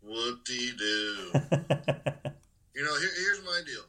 What 0.00 0.44
do 0.44 0.54
you 0.54 0.72
doo. 0.76 2.12
You 2.82 2.88
know, 2.88 2.98
here, 2.98 3.10
here's 3.16 3.44
my 3.44 3.60
deal. 3.64 3.84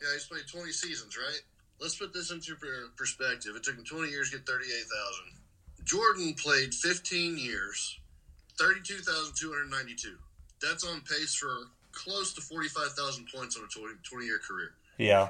Yeah, 0.00 0.08
he's 0.14 0.24
played 0.24 0.48
20 0.50 0.72
seasons, 0.72 1.18
right? 1.18 1.40
Let's 1.78 1.96
put 1.96 2.14
this 2.14 2.30
into 2.30 2.56
perspective. 2.96 3.52
It 3.54 3.62
took 3.62 3.76
him 3.76 3.84
20 3.84 4.08
years 4.08 4.30
to 4.30 4.38
get 4.38 4.46
38,000. 4.46 5.84
Jordan 5.84 6.32
played 6.32 6.72
15 6.72 7.36
years, 7.36 8.00
32,292. 8.58 10.16
That's 10.62 10.82
on 10.82 11.02
pace 11.02 11.34
for 11.34 11.68
close 11.92 12.32
to 12.32 12.40
45,000 12.40 13.28
points 13.34 13.54
on 13.58 13.64
a 13.64 13.66
20, 13.68 13.96
20 14.02 14.24
year 14.24 14.38
career. 14.38 14.72
yeah. 14.96 15.28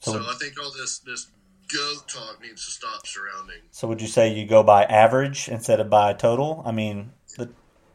So, 0.00 0.14
So, 0.14 0.18
I 0.18 0.34
think 0.34 0.60
all 0.60 0.72
this 0.72 0.98
this 0.98 1.28
goat 1.72 2.08
talk 2.08 2.42
needs 2.42 2.64
to 2.64 2.70
stop 2.72 3.06
surrounding. 3.06 3.62
So 3.70 3.86
would 3.86 4.02
you 4.02 4.08
say 4.08 4.34
you 4.34 4.44
go 4.44 4.64
by 4.64 4.82
average 4.82 5.48
instead 5.48 5.78
of 5.78 5.88
by 5.88 6.14
total? 6.14 6.64
I 6.66 6.72
mean, 6.72 7.12
the 7.38 7.50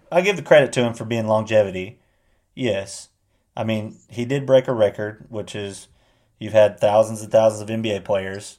I 0.09 0.21
give 0.21 0.37
the 0.37 0.43
credit 0.43 0.71
to 0.73 0.81
him 0.81 0.93
for 0.93 1.03
being 1.03 1.27
longevity. 1.27 1.99
Yes. 2.55 3.08
I 3.59 3.65
mean, 3.65 3.97
he 4.07 4.23
did 4.23 4.45
break 4.45 4.69
a 4.69 4.73
record, 4.73 5.25
which 5.27 5.53
is 5.53 5.89
you've 6.39 6.53
had 6.53 6.79
thousands 6.79 7.21
and 7.21 7.29
thousands 7.29 7.61
of 7.61 7.67
NBA 7.67 8.05
players. 8.05 8.57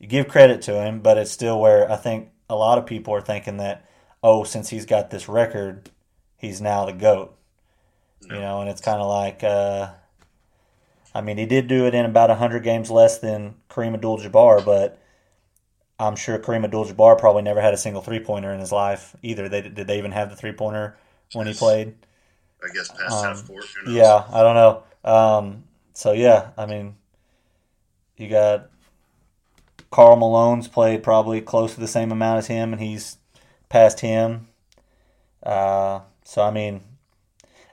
You 0.00 0.08
give 0.08 0.26
credit 0.26 0.60
to 0.62 0.82
him, 0.82 0.98
but 0.98 1.16
it's 1.16 1.30
still 1.30 1.60
where 1.60 1.88
I 1.88 1.94
think 1.94 2.30
a 2.50 2.56
lot 2.56 2.76
of 2.76 2.84
people 2.84 3.14
are 3.14 3.20
thinking 3.20 3.58
that, 3.58 3.88
oh, 4.20 4.42
since 4.42 4.70
he's 4.70 4.84
got 4.84 5.10
this 5.10 5.28
record, 5.28 5.90
he's 6.36 6.60
now 6.60 6.84
the 6.84 6.92
GOAT. 6.92 7.38
You 8.22 8.40
know, 8.40 8.60
and 8.60 8.68
it's 8.68 8.80
kind 8.80 9.00
of 9.00 9.08
like, 9.08 9.44
uh, 9.44 9.90
I 11.14 11.20
mean, 11.20 11.38
he 11.38 11.46
did 11.46 11.68
do 11.68 11.86
it 11.86 11.94
in 11.94 12.04
about 12.04 12.28
100 12.30 12.64
games 12.64 12.90
less 12.90 13.18
than 13.18 13.54
Kareem 13.70 13.94
Abdul 13.94 14.18
Jabbar, 14.18 14.64
but 14.64 15.00
I'm 16.00 16.16
sure 16.16 16.36
Kareem 16.40 16.64
Abdul-Jabbar 16.64 17.16
probably 17.16 17.42
never 17.42 17.60
had 17.60 17.74
a 17.74 17.76
single 17.76 18.02
three-pointer 18.02 18.52
in 18.52 18.58
his 18.58 18.72
life 18.72 19.14
either. 19.22 19.48
They 19.48 19.62
did 19.62 19.86
they 19.86 19.98
even 19.98 20.10
have 20.10 20.30
the 20.30 20.36
three-pointer 20.36 20.96
when 21.32 21.46
he 21.46 21.54
played? 21.54 21.94
I 22.64 22.72
guess 22.72 22.88
past 22.90 23.12
Um, 23.12 23.24
half 23.24 23.46
court. 23.46 23.64
Who 23.64 23.86
knows? 23.86 23.94
Yeah, 23.94 24.24
I 24.32 24.42
don't 24.42 24.54
know. 24.54 24.82
Um, 25.04 25.64
so 25.94 26.12
yeah, 26.12 26.50
I 26.56 26.66
mean, 26.66 26.96
you 28.16 28.28
got 28.28 28.70
Karl 29.90 30.16
Malone's 30.16 30.68
played 30.68 31.02
probably 31.02 31.40
close 31.40 31.74
to 31.74 31.80
the 31.80 31.88
same 31.88 32.12
amount 32.12 32.38
as 32.38 32.46
him, 32.46 32.72
and 32.72 32.80
he's 32.80 33.18
past 33.68 34.00
him. 34.00 34.48
Uh, 35.42 36.00
so 36.24 36.42
I 36.42 36.50
mean, 36.50 36.82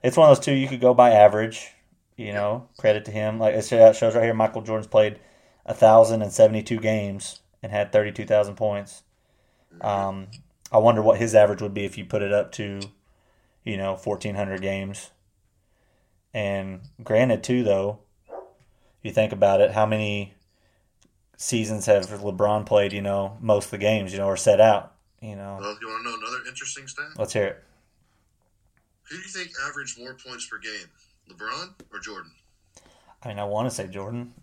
it's 0.03 0.17
one 0.17 0.29
of 0.29 0.35
those 0.37 0.43
two 0.43 0.53
you 0.53 0.67
could 0.67 0.81
go 0.81 0.93
by 0.93 1.11
average. 1.11 1.71
You 2.17 2.33
know, 2.33 2.67
credit 2.77 3.05
to 3.05 3.11
him. 3.11 3.39
Like 3.39 3.55
it 3.55 3.65
shows 3.65 4.01
right 4.15 4.23
here, 4.23 4.33
Michael 4.33 4.61
Jordan's 4.61 4.87
played 4.87 5.19
thousand 5.65 6.21
and 6.21 6.33
seventy-two 6.33 6.79
games 6.79 7.39
and 7.63 7.71
had 7.71 7.93
thirty-two 7.93 8.25
thousand 8.25 8.55
points. 8.55 9.03
Um, 9.79 10.27
I 10.71 10.79
wonder 10.79 11.01
what 11.01 11.17
his 11.17 11.33
average 11.33 11.61
would 11.61 11.73
be 11.73 11.85
if 11.85 11.97
you 11.97 12.03
put 12.03 12.21
it 12.21 12.33
up 12.33 12.51
to, 12.53 12.81
you 13.69 13.77
know, 13.77 13.95
fourteen 13.95 14.35
hundred 14.35 14.61
games. 14.61 15.11
And 16.33 16.81
granted, 17.03 17.43
too, 17.43 17.63
though, 17.63 17.99
if 18.29 19.03
you 19.03 19.11
think 19.11 19.31
about 19.31 19.61
it, 19.61 19.71
how 19.71 19.85
many 19.85 20.33
seasons 21.37 21.85
have 21.87 22.05
LeBron 22.07 22.65
played? 22.65 22.93
You 22.93 23.01
know, 23.01 23.37
most 23.41 23.65
of 23.65 23.71
the 23.71 23.77
games, 23.79 24.11
you 24.11 24.19
know, 24.19 24.27
or 24.27 24.37
set 24.37 24.61
out. 24.61 24.93
You 25.21 25.35
know, 25.35 25.57
Well, 25.59 25.77
you 25.81 25.87
want 25.87 26.05
to 26.05 26.09
know 26.11 26.17
another 26.17 26.47
interesting 26.47 26.87
stat? 26.87 27.07
let's 27.17 27.33
hear 27.33 27.45
it. 27.45 27.63
Who 29.09 29.15
do 29.17 29.21
you 29.23 29.27
think 29.29 29.49
averaged 29.67 29.99
more 29.99 30.13
points 30.13 30.45
per 30.47 30.59
game, 30.59 30.87
LeBron 31.29 31.73
or 31.91 31.99
Jordan? 31.99 32.31
I 33.23 33.27
mean, 33.29 33.39
I 33.39 33.43
want 33.43 33.67
to 33.69 33.75
say 33.75 33.87
Jordan, 33.87 34.33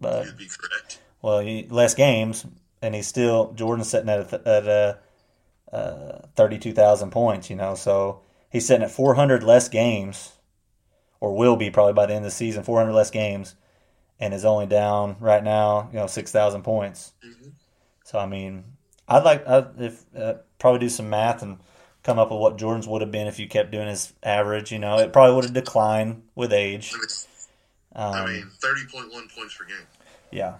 but 0.00 0.24
You'd 0.24 0.36
be 0.38 0.48
correct. 0.48 1.00
well, 1.22 1.40
he, 1.40 1.66
less 1.70 1.94
games, 1.94 2.44
and 2.82 2.94
he's 2.94 3.06
still 3.06 3.52
Jordan's 3.52 3.88
sitting 3.90 4.08
at 4.08 4.32
a, 4.32 4.48
at 4.48 4.66
a, 4.66 4.98
uh, 5.72 6.20
thirty-two 6.36 6.72
thousand 6.72 7.10
points. 7.10 7.50
You 7.50 7.56
know, 7.56 7.74
so 7.74 8.20
he's 8.50 8.66
sitting 8.66 8.84
at 8.84 8.90
four 8.90 9.14
hundred 9.14 9.42
less 9.42 9.68
games, 9.68 10.32
or 11.20 11.34
will 11.34 11.56
be 11.56 11.70
probably 11.70 11.92
by 11.94 12.06
the 12.06 12.14
end 12.14 12.24
of 12.24 12.30
the 12.30 12.36
season, 12.36 12.62
four 12.62 12.78
hundred 12.78 12.92
less 12.94 13.10
games, 13.10 13.54
and 14.20 14.32
is 14.34 14.44
only 14.44 14.66
down 14.66 15.16
right 15.20 15.42
now, 15.44 15.88
you 15.92 15.98
know, 15.98 16.06
six 16.06 16.32
thousand 16.32 16.62
points. 16.62 17.12
Mhm. 17.24 17.52
So 18.04 18.18
I 18.18 18.26
mean, 18.26 18.64
I'd 19.06 19.24
like 19.24 19.46
I'd, 19.46 19.80
if 19.80 20.04
uh, 20.16 20.34
probably 20.58 20.80
do 20.80 20.88
some 20.88 21.10
math 21.10 21.42
and 21.42 21.58
come 22.02 22.18
up 22.18 22.30
with 22.30 22.40
what 22.40 22.56
Jordan's 22.56 22.88
would 22.88 23.02
have 23.02 23.10
been 23.10 23.26
if 23.26 23.38
you 23.38 23.46
kept 23.48 23.70
doing 23.70 23.88
his 23.88 24.12
average. 24.22 24.72
You 24.72 24.78
know, 24.78 24.98
it 24.98 25.12
probably 25.12 25.34
would 25.34 25.44
have 25.44 25.52
declined 25.54 26.22
with 26.34 26.52
age. 26.52 26.94
Um, 27.94 28.14
I 28.14 28.26
mean, 28.26 28.50
thirty 28.62 28.82
point 28.90 29.12
one 29.12 29.28
points 29.28 29.54
per 29.56 29.64
game. 29.64 29.86
yeah, 30.30 30.54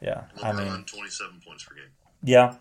yeah. 0.00 0.24
I 0.42 0.52
mean, 0.52 0.84
twenty 0.84 1.10
seven 1.10 1.40
points 1.46 1.64
per 1.64 1.74
game. 1.74 1.90
yeah, 2.22 2.54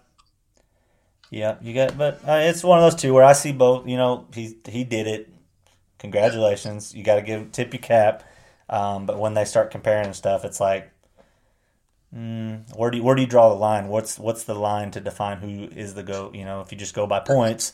yeah. 1.32 1.56
You 1.62 1.74
got, 1.74 1.98
but 1.98 2.22
uh, 2.28 2.42
it's 2.44 2.64
one 2.64 2.78
of 2.78 2.84
those 2.84 3.02
two 3.02 3.14
where 3.14 3.24
I 3.24 3.34
see 3.34 3.54
both. 3.54 3.88
You 3.88 3.98
know, 3.98 4.28
he 4.36 4.58
he 4.70 4.84
did 4.84 5.08
it. 5.08 5.34
Congratulations. 5.98 6.94
You 6.94 7.04
got 7.04 7.16
to 7.16 7.22
give 7.22 7.52
tip 7.52 7.74
your 7.74 7.82
cap. 7.82 8.24
Um, 8.70 9.06
but 9.06 9.18
when 9.18 9.34
they 9.34 9.46
start 9.46 9.72
comparing 9.72 10.06
and 10.06 10.16
stuff, 10.16 10.46
it's 10.46 10.60
like, 10.60 10.92
mm, 12.16 12.64
where 12.76 12.92
do 12.92 12.98
you, 12.98 13.04
where 13.04 13.16
do 13.16 13.22
you 13.22 13.28
draw 13.28 13.50
the 13.50 13.56
line? 13.56 13.88
What's 13.88 14.20
what's 14.20 14.44
the 14.44 14.56
line 14.56 14.92
to 14.92 15.00
define 15.00 15.38
who 15.38 15.66
is 15.76 15.94
the 15.94 16.04
goat? 16.04 16.36
You 16.36 16.46
know, 16.46 16.62
if 16.62 16.72
you 16.72 16.78
just 16.78 16.94
go 16.94 17.08
by 17.08 17.20
points, 17.22 17.74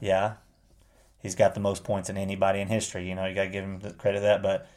yeah, 0.00 0.34
he's 1.22 1.34
got 1.34 1.54
the 1.54 1.60
most 1.60 1.84
points 1.84 2.10
in 2.10 2.18
anybody 2.18 2.60
in 2.60 2.68
history. 2.68 3.08
You 3.08 3.14
know, 3.14 3.24
you 3.26 3.34
got 3.34 3.44
to 3.44 3.50
give 3.50 3.64
him 3.64 3.80
the 3.80 3.92
credit 3.92 4.18
of 4.18 4.22
that. 4.24 4.42
But 4.42 4.68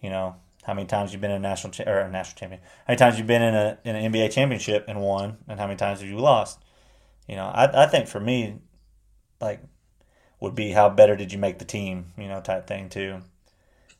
you 0.00 0.10
know, 0.10 0.36
how 0.64 0.74
many 0.74 0.86
times 0.86 1.12
you've 1.12 1.20
been 1.20 1.30
in 1.30 1.36
a 1.36 1.48
national 1.48 1.72
cha- 1.72 1.88
or 1.88 2.00
a 2.00 2.10
national 2.10 2.38
champion? 2.38 2.60
How 2.86 2.92
many 2.92 2.98
times 2.98 3.18
you've 3.18 3.28
been 3.28 3.42
in 3.42 3.54
a 3.54 3.78
in 3.84 3.94
an 3.94 4.12
NBA 4.12 4.32
championship 4.32 4.86
and 4.88 5.00
won, 5.00 5.38
and 5.46 5.60
how 5.60 5.66
many 5.66 5.76
times 5.76 6.00
have 6.00 6.08
you 6.08 6.18
lost? 6.18 6.58
You 7.30 7.36
know, 7.36 7.46
I 7.46 7.84
I 7.84 7.86
think 7.86 8.08
for 8.08 8.18
me, 8.18 8.56
like, 9.40 9.62
would 10.40 10.56
be 10.56 10.72
how 10.72 10.88
better 10.88 11.14
did 11.14 11.32
you 11.32 11.38
make 11.38 11.60
the 11.60 11.64
team? 11.64 12.06
You 12.18 12.26
know, 12.26 12.40
type 12.40 12.66
thing 12.66 12.88
too. 12.88 13.20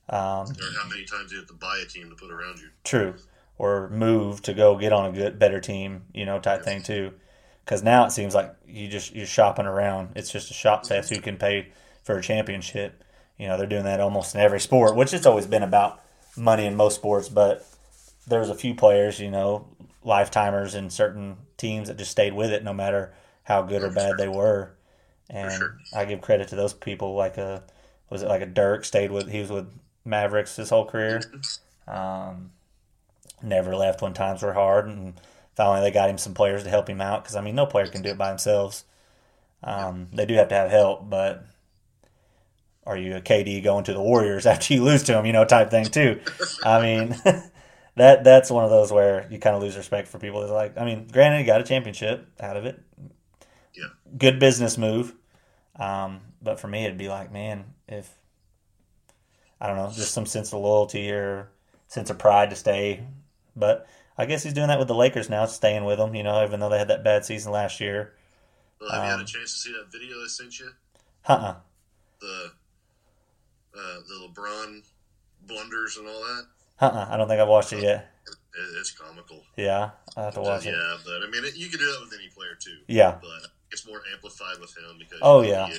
Um, 0.08 0.18
Or 0.18 0.46
how 0.82 0.88
many 0.88 1.04
times 1.04 1.30
you 1.30 1.38
have 1.38 1.46
to 1.46 1.54
buy 1.54 1.78
a 1.80 1.86
team 1.86 2.10
to 2.10 2.16
put 2.16 2.32
around 2.32 2.58
you. 2.58 2.70
True. 2.82 3.14
Or 3.56 3.88
move 3.90 4.42
to 4.42 4.52
go 4.52 4.76
get 4.76 4.92
on 4.92 5.06
a 5.06 5.12
good, 5.12 5.38
better 5.38 5.60
team, 5.60 6.06
you 6.12 6.26
know, 6.26 6.40
type 6.40 6.64
thing 6.64 6.82
too. 6.82 7.12
Because 7.64 7.84
now 7.84 8.04
it 8.04 8.10
seems 8.10 8.34
like 8.34 8.52
you 8.66 8.88
just 8.88 9.14
you're 9.14 9.26
shopping 9.26 9.66
around. 9.66 10.08
It's 10.16 10.32
just 10.32 10.50
a 10.50 10.54
shop 10.54 10.84
fest 10.84 11.14
who 11.14 11.20
can 11.20 11.36
pay 11.36 11.68
for 12.02 12.18
a 12.18 12.22
championship. 12.22 13.04
You 13.38 13.46
know, 13.46 13.56
they're 13.56 13.68
doing 13.68 13.84
that 13.84 14.00
almost 14.00 14.34
in 14.34 14.40
every 14.40 14.58
sport, 14.58 14.96
which 14.96 15.14
it's 15.14 15.26
always 15.26 15.46
been 15.46 15.62
about 15.62 16.00
money 16.36 16.66
in 16.66 16.74
most 16.74 16.96
sports. 16.96 17.28
But 17.28 17.64
there's 18.26 18.50
a 18.50 18.56
few 18.56 18.74
players, 18.74 19.20
you 19.20 19.30
know, 19.30 19.68
lifetimers 20.04 20.74
in 20.74 20.90
certain 20.90 21.36
teams 21.56 21.88
that 21.88 21.98
just 21.98 22.10
stayed 22.10 22.34
with 22.34 22.50
it 22.50 22.64
no 22.64 22.72
matter 22.72 23.12
how 23.44 23.62
good 23.62 23.82
or 23.82 23.90
bad 23.90 24.16
they 24.16 24.28
were. 24.28 24.72
And 25.28 25.52
sure. 25.52 25.78
I 25.94 26.04
give 26.04 26.20
credit 26.20 26.48
to 26.48 26.56
those 26.56 26.72
people. 26.72 27.14
Like 27.14 27.36
a 27.36 27.62
was 28.08 28.22
it 28.22 28.28
like 28.28 28.42
a 28.42 28.46
Dirk 28.46 28.84
stayed 28.84 29.12
with 29.12 29.30
he 29.30 29.40
was 29.40 29.50
with 29.50 29.72
Mavericks 30.04 30.56
his 30.56 30.70
whole 30.70 30.86
career. 30.86 31.20
Um, 31.86 32.50
never 33.42 33.76
left 33.76 34.02
when 34.02 34.12
times 34.12 34.42
were 34.42 34.54
hard, 34.54 34.86
and 34.86 35.14
finally 35.54 35.80
they 35.80 35.92
got 35.92 36.10
him 36.10 36.18
some 36.18 36.34
players 36.34 36.64
to 36.64 36.70
help 36.70 36.88
him 36.88 37.00
out. 37.00 37.22
Because 37.22 37.36
I 37.36 37.40
mean, 37.40 37.54
no 37.54 37.66
player 37.66 37.86
can 37.86 38.02
do 38.02 38.10
it 38.10 38.18
by 38.18 38.28
themselves. 38.28 38.84
Um, 39.62 40.08
they 40.12 40.26
do 40.26 40.34
have 40.34 40.48
to 40.48 40.54
have 40.54 40.70
help, 40.70 41.08
but 41.10 41.44
are 42.86 42.96
you 42.96 43.14
a 43.14 43.20
KD 43.20 43.62
going 43.62 43.84
to 43.84 43.92
the 43.92 44.00
Warriors 44.00 44.46
after 44.46 44.74
you 44.74 44.82
lose 44.82 45.02
to 45.04 45.12
them? 45.12 45.26
You 45.26 45.32
know, 45.32 45.44
type 45.44 45.70
thing 45.70 45.84
too. 45.84 46.20
I 46.64 46.80
mean, 46.82 47.16
that 48.00 48.24
that's 48.24 48.50
one 48.50 48.64
of 48.64 48.70
those 48.70 48.92
where 48.92 49.26
you 49.30 49.38
kind 49.38 49.54
of 49.54 49.62
lose 49.62 49.76
respect 49.76 50.08
for 50.08 50.18
people. 50.18 50.42
It's 50.42 50.50
like, 50.50 50.76
I 50.78 50.84
mean, 50.84 51.06
granted, 51.06 51.38
he 51.38 51.44
got 51.44 51.60
a 51.60 51.64
championship 51.64 52.26
out 52.40 52.56
of 52.56 52.64
it. 52.64 52.80
Yeah. 53.74 53.88
Good 54.16 54.38
business 54.38 54.76
move. 54.78 55.14
Um, 55.78 56.20
but 56.42 56.58
for 56.60 56.68
me, 56.68 56.84
it'd 56.84 56.98
be 56.98 57.08
like, 57.08 57.32
man, 57.32 57.64
if 57.88 58.08
I 59.60 59.66
don't 59.66 59.76
know, 59.76 59.90
just 59.94 60.12
some 60.14 60.26
sense 60.26 60.52
of 60.52 60.60
loyalty 60.60 61.10
or 61.10 61.50
sense 61.88 62.10
of 62.10 62.18
pride 62.18 62.50
to 62.50 62.56
stay. 62.56 63.04
But 63.54 63.86
I 64.16 64.26
guess 64.26 64.42
he's 64.42 64.52
doing 64.54 64.68
that 64.68 64.78
with 64.78 64.88
the 64.88 64.94
Lakers 64.94 65.28
now, 65.30 65.46
staying 65.46 65.84
with 65.84 65.98
them. 65.98 66.14
You 66.14 66.22
know, 66.22 66.42
even 66.44 66.60
though 66.60 66.68
they 66.68 66.78
had 66.78 66.88
that 66.88 67.04
bad 67.04 67.24
season 67.24 67.52
last 67.52 67.80
year. 67.80 68.14
Well, 68.80 68.90
have 68.90 69.04
you 69.04 69.10
had 69.10 69.14
Um, 69.16 69.20
a 69.20 69.26
chance 69.26 69.52
to 69.52 69.58
see 69.58 69.72
that 69.72 69.92
video 69.92 70.16
I 70.16 70.26
sent 70.28 70.58
you? 70.58 70.70
Uh 71.28 71.32
uh 71.32 71.54
The 72.20 72.52
uh, 73.76 74.00
the 74.08 74.28
LeBron 74.28 74.82
blunders 75.46 75.96
and 75.96 76.08
all 76.08 76.20
that. 76.20 76.46
Uh 76.80 76.86
uh 76.86 77.06
I 77.10 77.16
don't 77.16 77.28
think 77.28 77.40
I've 77.40 77.48
watched 77.48 77.72
it 77.72 77.82
yet. 77.82 78.10
It, 78.26 78.34
it's 78.78 78.90
comical. 78.92 79.42
Yeah, 79.56 79.90
I 80.16 80.24
have 80.24 80.34
to 80.34 80.40
watch 80.40 80.66
it. 80.66 80.70
yeah, 80.70 80.96
but 81.04 81.22
I 81.22 81.30
mean, 81.30 81.44
it, 81.44 81.56
you 81.56 81.68
can 81.68 81.78
do 81.78 81.86
that 81.86 82.00
with 82.02 82.12
any 82.18 82.28
player 82.28 82.56
too. 82.58 82.78
Yeah. 82.88 83.16
but 83.20 83.50
it's 83.70 83.86
more 83.86 84.00
amplified 84.12 84.58
with 84.60 84.76
him 84.76 84.96
because 84.98 85.18
Oh, 85.22 85.42
yeah. 85.42 85.66
who 85.66 85.72
he, 85.72 85.78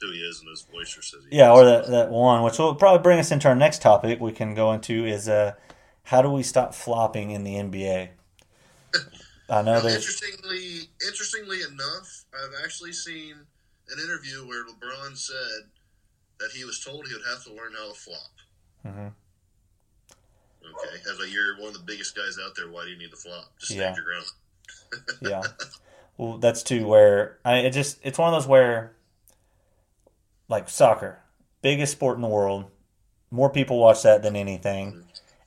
who 0.00 0.10
he 0.12 0.18
is 0.18 0.40
and 0.40 0.48
his 0.50 0.62
boisterous 0.62 1.14
as 1.16 1.24
he 1.30 1.36
Yeah, 1.36 1.52
is. 1.52 1.58
or 1.58 1.64
that, 1.64 1.86
that 1.88 2.10
one, 2.10 2.42
which 2.42 2.58
will 2.58 2.74
probably 2.74 3.02
bring 3.02 3.18
us 3.20 3.30
into 3.30 3.48
our 3.48 3.54
next 3.54 3.80
topic 3.82 4.20
we 4.20 4.32
can 4.32 4.54
go 4.54 4.72
into 4.72 5.04
is 5.04 5.28
uh, 5.28 5.52
how 6.04 6.22
do 6.22 6.30
we 6.30 6.42
stop 6.42 6.74
flopping 6.74 7.30
in 7.30 7.44
the 7.44 7.54
NBA? 7.54 8.08
I 9.50 9.62
know 9.62 9.80
Now, 9.80 9.86
interestingly, 9.88 10.88
interestingly 11.06 11.58
enough, 11.62 12.24
I've 12.34 12.64
actually 12.64 12.92
seen 12.92 13.34
an 13.90 13.98
interview 14.02 14.46
where 14.46 14.64
LeBron 14.66 15.16
said 15.16 15.70
that 16.40 16.50
he 16.52 16.64
was 16.64 16.80
told 16.84 17.06
he 17.06 17.14
would 17.14 17.24
have 17.26 17.44
to 17.44 17.52
learn 17.52 17.72
how 17.76 17.88
to 17.88 17.94
flop. 17.94 18.32
Mhm. 18.86 19.12
Okay, 20.64 20.96
as 21.10 21.18
like 21.18 21.32
you're 21.32 21.56
one 21.58 21.68
of 21.68 21.74
the 21.74 21.84
biggest 21.84 22.16
guys 22.16 22.36
out 22.44 22.52
there, 22.56 22.70
why 22.70 22.84
do 22.84 22.90
you 22.90 22.98
need 22.98 23.10
to 23.10 23.16
flop? 23.16 23.46
Just 23.58 23.72
Yeah. 23.72 23.94
your 23.94 24.04
ground. 24.04 24.26
yeah. 25.20 25.42
Well, 26.16 26.38
that's 26.38 26.62
too 26.62 26.86
where 26.86 27.38
I 27.44 27.58
it 27.58 27.70
just 27.70 27.98
it's 28.02 28.18
one 28.18 28.32
of 28.32 28.40
those 28.40 28.48
where 28.48 28.92
like 30.48 30.68
soccer, 30.68 31.20
biggest 31.62 31.92
sport 31.92 32.16
in 32.16 32.22
the 32.22 32.28
world, 32.28 32.70
more 33.30 33.50
people 33.50 33.78
watch 33.78 34.02
that 34.02 34.22
than 34.22 34.36
anything. 34.36 34.92
Mm-hmm. 34.92 35.00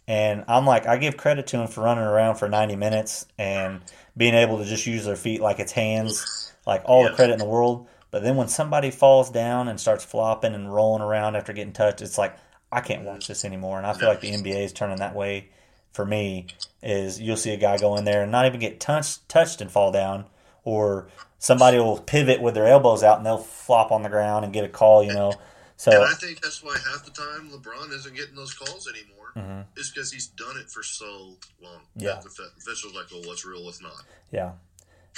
And 0.08 0.44
I'm 0.48 0.66
like, 0.66 0.88
I 0.88 0.98
give 0.98 1.16
credit 1.16 1.48
to 1.48 1.58
them 1.58 1.68
for 1.68 1.82
running 1.82 2.04
around 2.04 2.36
for 2.36 2.50
90 2.50 2.76
minutes 2.76 3.26
and 3.38 3.82
being 4.18 4.34
able 4.34 4.58
to 4.58 4.66
just 4.66 4.86
use 4.86 5.06
their 5.06 5.16
feet 5.16 5.40
like 5.42 5.60
it's 5.60 5.72
hands, 5.72 6.54
like 6.66 6.82
all 6.86 7.04
the 7.04 7.12
credit 7.12 7.34
in 7.34 7.40
the 7.40 7.46
world. 7.46 7.88
But 8.10 8.24
then 8.24 8.36
when 8.36 8.50
somebody 8.50 8.92
falls 8.92 9.30
down 9.30 9.70
and 9.70 9.80
starts 9.80 10.04
flopping 10.04 10.54
and 10.54 10.74
rolling 10.74 11.02
around 11.02 11.36
after 11.36 11.54
getting 11.54 11.72
touched, 11.72 12.02
it's 12.02 12.18
like 12.18 12.36
I 12.72 12.82
can't 12.82 13.04
watch 13.04 13.28
this 13.28 13.44
anymore. 13.46 13.78
And 13.78 13.86
I 13.86 13.94
feel 13.94 14.08
like 14.08 14.22
the 14.22 14.32
NBA 14.32 14.64
is 14.66 14.74
turning 14.74 14.98
that 14.98 15.16
way 15.16 15.50
for 15.94 16.06
me. 16.06 16.48
Is 16.82 17.20
you'll 17.20 17.38
see 17.38 17.52
a 17.54 17.58
guy 17.58 17.78
go 17.78 17.96
in 17.98 18.06
there 18.06 18.24
and 18.24 18.32
not 18.32 18.46
even 18.46 18.60
get 18.60 18.80
touched, 18.80 19.28
touched 19.30 19.62
and 19.62 19.70
fall 19.70 19.92
down, 19.92 20.26
or 20.64 21.08
somebody 21.38 21.78
will 21.78 22.00
pivot 22.00 22.42
with 22.42 22.54
their 22.56 22.68
elbows 22.68 23.04
out 23.04 23.18
and 23.18 23.26
they'll 23.26 23.38
flop 23.38 23.92
on 23.92 24.04
the 24.04 24.10
ground 24.10 24.46
and 24.46 24.54
get 24.54 24.64
a 24.64 24.70
call. 24.70 25.04
You 25.04 25.14
know, 25.14 25.34
so 25.78 25.92
And 25.92 26.04
I 26.10 26.14
think 26.14 26.42
that's 26.42 26.64
why 26.64 26.78
half 26.92 27.04
the 27.06 27.12
time 27.12 27.50
LeBron 27.52 27.92
isn't 27.94 28.16
getting 28.16 28.36
those 28.36 28.54
calls 28.54 28.88
anymore. 28.88 29.34
Mhm. 29.36 29.66
Is 29.78 29.90
because 29.92 30.12
he's 30.12 30.28
done 30.28 30.58
it 30.58 30.70
for 30.70 30.84
so 30.84 31.36
long. 31.62 31.82
Yeah. 31.96 32.20
The 32.22 32.50
officials 32.58 32.94
like, 32.94 33.06
oh, 33.14 33.22
what's 33.26 33.46
real, 33.46 33.64
what's 33.64 33.82
not. 33.82 33.94
yeah, 34.32 34.54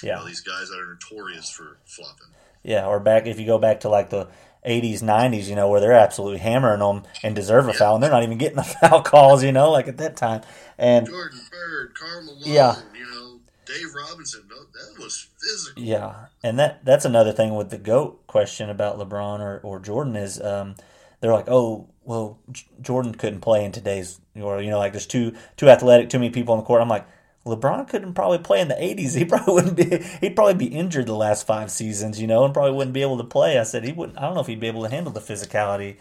You 0.03 0.09
yeah. 0.09 0.15
know, 0.15 0.25
these 0.25 0.41
guys 0.41 0.69
that 0.69 0.79
are 0.79 0.85
notorious 0.87 1.49
for 1.49 1.77
flopping. 1.85 2.27
Yeah, 2.63 2.85
or 2.85 2.99
back 2.99 3.25
if 3.25 3.39
you 3.39 3.45
go 3.45 3.57
back 3.57 3.81
to 3.81 3.89
like 3.89 4.09
the 4.09 4.27
80s, 4.65 5.01
90s, 5.01 5.47
you 5.47 5.55
know, 5.55 5.69
where 5.69 5.79
they're 5.81 5.91
absolutely 5.93 6.39
hammering 6.39 6.79
them 6.79 7.03
and 7.23 7.35
deserve 7.35 7.67
a 7.67 7.73
foul, 7.73 7.95
and 7.95 8.03
they're 8.03 8.11
not 8.11 8.23
even 8.23 8.37
getting 8.37 8.55
the 8.57 8.63
foul 8.81 9.01
calls, 9.01 9.43
you 9.43 9.51
know, 9.51 9.71
like 9.71 9.87
at 9.87 9.97
that 9.97 10.15
time. 10.15 10.41
And 10.77 11.05
Jordan 11.07 11.41
Bird, 11.51 11.93
Karl 11.95 12.23
Malone, 12.23 12.41
Yeah. 12.45 12.75
you 12.95 13.05
know, 13.05 13.39
Dave 13.65 13.93
Robinson. 13.95 14.43
That 14.47 14.99
was 15.01 15.27
physical. 15.39 15.81
yeah, 15.83 16.25
and 16.43 16.57
that 16.59 16.83
that's 16.83 17.05
another 17.05 17.31
thing 17.31 17.55
with 17.55 17.69
the 17.69 17.77
goat 17.77 18.25
question 18.27 18.69
about 18.69 18.97
LeBron 18.97 19.39
or, 19.39 19.59
or 19.63 19.79
Jordan 19.79 20.15
is 20.15 20.41
um, 20.41 20.75
they're 21.19 21.33
like, 21.33 21.47
oh, 21.47 21.87
well, 22.03 22.39
J- 22.51 22.65
Jordan 22.81 23.13
couldn't 23.15 23.41
play 23.41 23.63
in 23.63 23.71
today's, 23.71 24.19
or 24.35 24.61
you 24.61 24.69
know, 24.69 24.79
like 24.79 24.93
there's 24.93 25.05
too 25.07 25.35
too 25.57 25.69
athletic, 25.69 26.09
too 26.09 26.19
many 26.19 26.31
people 26.31 26.53
on 26.53 26.59
the 26.59 26.65
court. 26.65 26.81
I'm 26.81 26.89
like. 26.89 27.05
LeBron 27.45 27.87
couldn't 27.89 28.13
probably 28.13 28.37
play 28.39 28.61
in 28.61 28.69
the 28.69 28.75
'80s. 28.75 29.15
He 29.17 29.25
probably 29.25 29.53
wouldn't 29.53 29.75
be. 29.77 29.97
He'd 30.21 30.35
probably 30.35 30.53
be 30.55 30.67
injured 30.75 31.07
the 31.07 31.13
last 31.15 31.45
five 31.45 31.71
seasons, 31.71 32.19
you 32.21 32.27
know, 32.27 32.45
and 32.45 32.53
probably 32.53 32.71
wouldn't 32.73 32.93
be 32.93 33.01
able 33.01 33.17
to 33.17 33.23
play. 33.23 33.59
I 33.59 33.63
said 33.63 33.83
he 33.83 33.91
wouldn't. 33.91 34.17
I 34.17 34.21
don't 34.21 34.35
know 34.35 34.41
if 34.41 34.47
he'd 34.47 34.59
be 34.59 34.67
able 34.67 34.83
to 34.83 34.89
handle 34.89 35.11
the 35.11 35.19
physicality. 35.19 35.97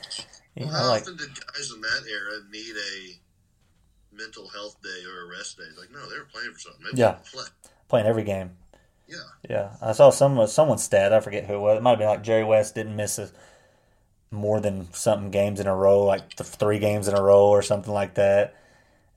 You 0.54 0.66
Well, 0.66 0.72
know, 0.72 0.78
how 0.78 0.88
like 0.88 1.02
often 1.02 1.16
did 1.16 1.28
guys 1.28 1.70
in 1.74 1.80
that 1.80 2.04
era 2.08 2.40
need 2.50 2.76
a 2.76 4.14
mental 4.16 4.48
health 4.48 4.76
day 4.82 5.04
or 5.08 5.26
a 5.26 5.36
rest 5.36 5.56
day? 5.56 5.64
Like, 5.78 5.90
no, 5.90 6.08
they 6.08 6.18
were 6.18 6.26
playing 6.26 6.52
for 6.52 6.58
something. 6.58 6.86
They 6.94 7.00
Yeah. 7.00 7.16
play. 7.32 7.44
playing 7.88 8.06
every 8.06 8.24
game. 8.24 8.56
Yeah. 9.08 9.18
Yeah, 9.48 9.76
I 9.82 9.92
saw 9.92 10.10
some 10.10 10.46
someone's 10.46 10.82
stat. 10.82 11.12
I 11.12 11.20
forget 11.20 11.44
who 11.46 11.54
it 11.54 11.58
was. 11.58 11.78
It 11.78 11.82
might 11.82 11.90
have 11.90 11.98
been 11.98 12.08
like 12.08 12.22
Jerry 12.22 12.44
West 12.44 12.74
didn't 12.74 12.96
miss 12.96 13.18
a, 13.18 13.30
more 14.30 14.60
than 14.60 14.92
something 14.94 15.30
games 15.30 15.60
in 15.60 15.66
a 15.66 15.74
row, 15.76 16.04
like 16.04 16.36
th- 16.36 16.48
three 16.48 16.78
games 16.78 17.08
in 17.08 17.14
a 17.14 17.22
row 17.22 17.48
or 17.48 17.60
something 17.62 17.92
like 17.92 18.14
that. 18.14 18.54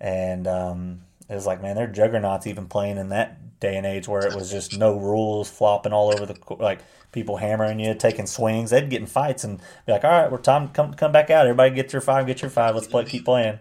And 0.02 0.48
um, 0.48 1.05
it 1.30 1.34
was 1.34 1.46
like, 1.46 1.62
man, 1.62 1.76
they're 1.76 1.88
juggernauts 1.88 2.48
even 2.48 2.68
playing 2.68 2.98
in 2.98 3.10
that 3.10 3.60
day 3.60 3.78
and 3.78 3.86
age 3.86 4.08
where 4.08 4.26
it 4.26 4.36
was 4.36 4.52
just 4.52 4.78
no 4.78 4.98
rules, 4.98 5.50
flopping 5.50 5.94
all 5.94 6.14
over 6.14 6.26
the 6.26 6.38
like 6.58 6.80
people 7.12 7.38
hammering 7.38 7.80
you, 7.80 7.94
taking 7.96 8.28
swings. 8.28 8.70
They'd 8.70 8.90
get 8.90 9.02
in 9.02 9.08
fights 9.08 9.44
and 9.44 9.60
be 9.86 9.94
like, 9.94 10.04
"All 10.04 10.12
right, 10.12 10.32
we're 10.32 10.38
time 10.38 10.68
to 10.68 10.74
come 10.74 10.94
come 10.94 11.12
back 11.12 11.30
out. 11.30 11.48
Everybody 11.48 11.74
get 11.74 11.94
your 11.94 12.02
five, 12.02 12.28
get 12.28 12.42
your 12.42 12.52
five. 12.52 12.76
Let's 12.76 12.88
play, 12.88 13.06
keep 13.06 13.26
playing." 13.26 13.60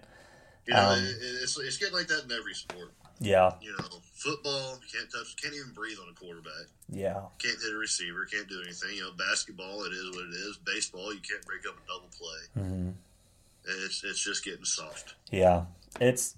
You 0.66 0.74
know, 0.74 0.90
um, 0.90 0.98
it's 1.42 1.58
it's 1.58 1.78
getting 1.78 1.94
like 1.94 2.08
that 2.08 2.24
in 2.24 2.32
every 2.32 2.54
sport. 2.54 2.92
Yeah. 3.20 3.52
You 3.60 3.72
know, 3.72 3.84
football, 4.14 4.78
you 4.80 4.98
can't 4.98 5.10
touch, 5.10 5.36
can't 5.40 5.54
even 5.54 5.72
breathe 5.72 5.98
on 6.02 6.08
a 6.10 6.14
quarterback. 6.14 6.66
Yeah. 6.88 7.20
Can't 7.38 7.60
hit 7.60 7.72
a 7.72 7.76
receiver, 7.76 8.24
can't 8.24 8.48
do 8.48 8.60
anything. 8.62 8.96
You 8.96 9.02
know, 9.02 9.12
basketball, 9.16 9.84
it 9.84 9.92
is 9.92 10.10
what 10.10 10.24
it 10.26 10.34
is. 10.34 10.58
Baseball, 10.64 11.12
you 11.14 11.20
can't 11.20 11.44
break 11.46 11.66
up 11.66 11.76
a 11.76 11.86
double 11.86 12.10
play. 12.18 12.62
Mm-hmm. 12.62 12.90
It's 13.84 14.04
it's 14.04 14.22
just 14.22 14.44
getting 14.44 14.64
soft. 14.64 15.14
Yeah, 15.30 15.64
it's 16.00 16.36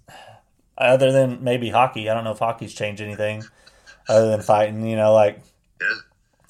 other 0.78 1.12
than 1.12 1.42
maybe 1.42 1.70
hockey. 1.70 2.08
I 2.08 2.14
don't 2.14 2.24
know 2.24 2.32
if 2.32 2.38
hockey's 2.38 2.74
changed 2.74 3.00
anything 3.00 3.44
other 4.08 4.28
than 4.30 4.42
fighting. 4.42 4.86
You 4.86 4.96
know, 4.96 5.12
like 5.12 5.40
yeah. 5.80 5.88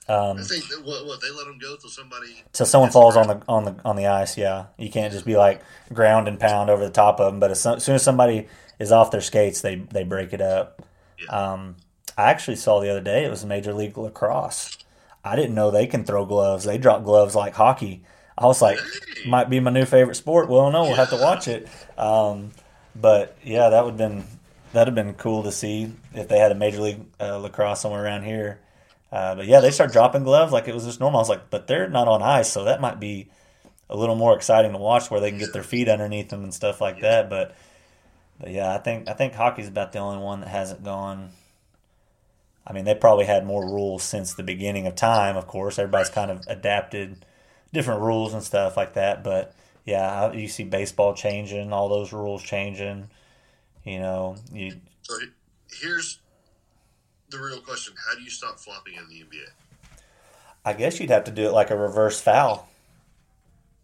Um, 0.08 0.38
I 0.38 0.42
think 0.42 0.64
what, 0.84 1.04
what 1.04 1.20
they 1.20 1.30
let 1.30 1.46
them 1.46 1.58
go 1.60 1.76
till 1.76 1.90
somebody 1.90 2.42
till 2.52 2.66
someone 2.66 2.90
falls 2.90 3.16
on 3.16 3.26
the 3.26 3.42
on 3.48 3.64
the 3.64 3.76
on 3.84 3.96
the 3.96 4.06
ice. 4.06 4.36
Yeah, 4.36 4.66
you 4.78 4.90
can't 4.90 5.12
just 5.12 5.24
be 5.24 5.36
like 5.36 5.62
ground 5.92 6.28
and 6.28 6.38
pound 6.38 6.70
over 6.70 6.84
the 6.84 6.90
top 6.90 7.18
of 7.18 7.32
them. 7.32 7.40
But 7.40 7.50
as 7.50 7.60
soon 7.60 7.94
as 7.94 8.02
somebody 8.02 8.46
is 8.78 8.92
off 8.92 9.10
their 9.10 9.20
skates, 9.20 9.62
they 9.62 9.76
they 9.76 10.04
break 10.04 10.32
it 10.32 10.40
up. 10.40 10.82
Yeah. 11.18 11.52
Um, 11.52 11.76
I 12.16 12.30
actually 12.30 12.56
saw 12.56 12.80
the 12.80 12.90
other 12.90 13.00
day 13.00 13.24
it 13.24 13.30
was 13.30 13.44
Major 13.44 13.74
League 13.74 13.98
Lacrosse. 13.98 14.78
I 15.24 15.34
didn't 15.34 15.56
know 15.56 15.70
they 15.70 15.88
can 15.88 16.04
throw 16.04 16.24
gloves. 16.24 16.64
They 16.64 16.78
drop 16.78 17.02
gloves 17.02 17.34
like 17.34 17.54
hockey. 17.54 18.04
I 18.38 18.46
was 18.46 18.62
like, 18.62 18.78
might 19.26 19.50
be 19.50 19.60
my 19.60 19.70
new 19.70 19.84
favorite 19.86 20.14
sport. 20.14 20.48
Well, 20.48 20.70
no, 20.70 20.84
we'll 20.84 20.94
have 20.94 21.10
to 21.10 21.16
watch 21.16 21.48
it. 21.48 21.68
Um, 21.98 22.52
but 23.00 23.36
yeah, 23.42 23.70
that 23.70 23.84
would 23.84 23.92
have 23.92 24.10
been 24.10 24.24
that'd 24.72 24.94
have 24.94 25.06
been 25.06 25.14
cool 25.14 25.44
to 25.44 25.52
see 25.52 25.92
if 26.14 26.28
they 26.28 26.38
had 26.38 26.52
a 26.52 26.54
Major 26.54 26.80
League 26.80 27.00
uh, 27.20 27.38
Lacrosse 27.38 27.80
somewhere 27.80 28.04
around 28.04 28.24
here. 28.24 28.60
Uh, 29.12 29.36
but 29.36 29.46
yeah, 29.46 29.60
they 29.60 29.70
start 29.70 29.92
dropping 29.92 30.24
gloves 30.24 30.52
like 30.52 30.68
it 30.68 30.74
was 30.74 30.84
just 30.84 31.00
normal. 31.00 31.20
I 31.20 31.22
was 31.22 31.28
like, 31.28 31.50
but 31.50 31.66
they're 31.66 31.88
not 31.88 32.08
on 32.08 32.22
ice, 32.22 32.52
so 32.52 32.64
that 32.64 32.80
might 32.80 32.98
be 33.00 33.28
a 33.88 33.96
little 33.96 34.16
more 34.16 34.34
exciting 34.34 34.72
to 34.72 34.78
watch 34.78 35.10
where 35.10 35.20
they 35.20 35.30
can 35.30 35.38
get 35.38 35.52
their 35.52 35.62
feet 35.62 35.88
underneath 35.88 36.28
them 36.28 36.42
and 36.42 36.52
stuff 36.52 36.80
like 36.80 37.00
that. 37.00 37.30
But 37.30 37.54
but 38.40 38.50
yeah, 38.50 38.74
I 38.74 38.78
think 38.78 39.08
I 39.08 39.12
think 39.12 39.34
hockey's 39.34 39.68
about 39.68 39.92
the 39.92 40.00
only 40.00 40.22
one 40.22 40.40
that 40.40 40.48
hasn't 40.48 40.84
gone. 40.84 41.30
I 42.66 42.72
mean, 42.72 42.84
they 42.84 42.96
probably 42.96 43.26
had 43.26 43.46
more 43.46 43.64
rules 43.64 44.02
since 44.02 44.34
the 44.34 44.42
beginning 44.42 44.86
of 44.86 44.96
time. 44.96 45.36
Of 45.36 45.46
course, 45.46 45.78
everybody's 45.78 46.10
kind 46.10 46.30
of 46.32 46.42
adapted 46.48 47.24
different 47.72 48.00
rules 48.00 48.34
and 48.34 48.42
stuff 48.42 48.76
like 48.76 48.94
that. 48.94 49.22
But 49.22 49.54
yeah, 49.86 50.32
you 50.32 50.48
see 50.48 50.64
baseball 50.64 51.14
changing, 51.14 51.72
all 51.72 51.88
those 51.88 52.12
rules 52.12 52.42
changing. 52.42 53.08
You 53.84 54.00
know, 54.00 54.36
you. 54.52 54.74
So 55.02 55.14
here's 55.80 56.18
the 57.30 57.38
real 57.38 57.60
question: 57.60 57.94
How 58.06 58.16
do 58.16 58.22
you 58.22 58.30
stop 58.30 58.58
flopping 58.58 58.94
in 58.94 59.08
the 59.08 59.20
NBA? 59.20 59.46
I 60.64 60.72
guess 60.72 60.98
you'd 60.98 61.10
have 61.10 61.24
to 61.24 61.30
do 61.30 61.46
it 61.46 61.52
like 61.52 61.70
a 61.70 61.76
reverse 61.76 62.20
foul. 62.20 62.68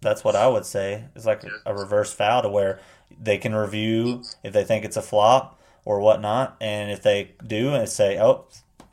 That's 0.00 0.24
what 0.24 0.34
I 0.34 0.48
would 0.48 0.66
say. 0.66 1.04
It's 1.14 1.24
like 1.24 1.44
yeah. 1.44 1.50
a 1.64 1.72
reverse 1.72 2.12
foul 2.12 2.42
to 2.42 2.48
where 2.48 2.80
they 3.22 3.38
can 3.38 3.54
review 3.54 4.24
if 4.42 4.52
they 4.52 4.64
think 4.64 4.84
it's 4.84 4.96
a 4.96 5.02
flop 5.02 5.60
or 5.84 6.00
whatnot, 6.00 6.56
and 6.60 6.90
if 6.90 7.00
they 7.00 7.30
do 7.46 7.74
and 7.74 7.88
say, 7.88 8.18
"Oh, 8.18 8.46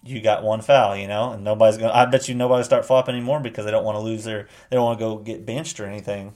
you 0.04 0.22
got 0.22 0.44
one 0.44 0.62
foul," 0.62 0.96
you 0.96 1.08
know, 1.08 1.32
and 1.32 1.44
nobody's 1.44 1.80
gonna. 1.80 1.92
I 1.92 2.06
bet 2.06 2.30
you 2.30 2.36
nobody 2.36 2.64
start 2.64 2.86
flopping 2.86 3.16
anymore 3.16 3.40
because 3.40 3.66
they 3.66 3.72
don't 3.72 3.84
want 3.84 3.96
to 3.96 4.04
lose 4.04 4.26
their. 4.26 4.48
They 4.70 4.76
don't 4.76 4.86
want 4.86 5.00
to 5.00 5.06
go 5.06 5.18
get 5.18 5.48
benched 5.48 5.80
or 5.80 5.88
anything. 5.88 6.36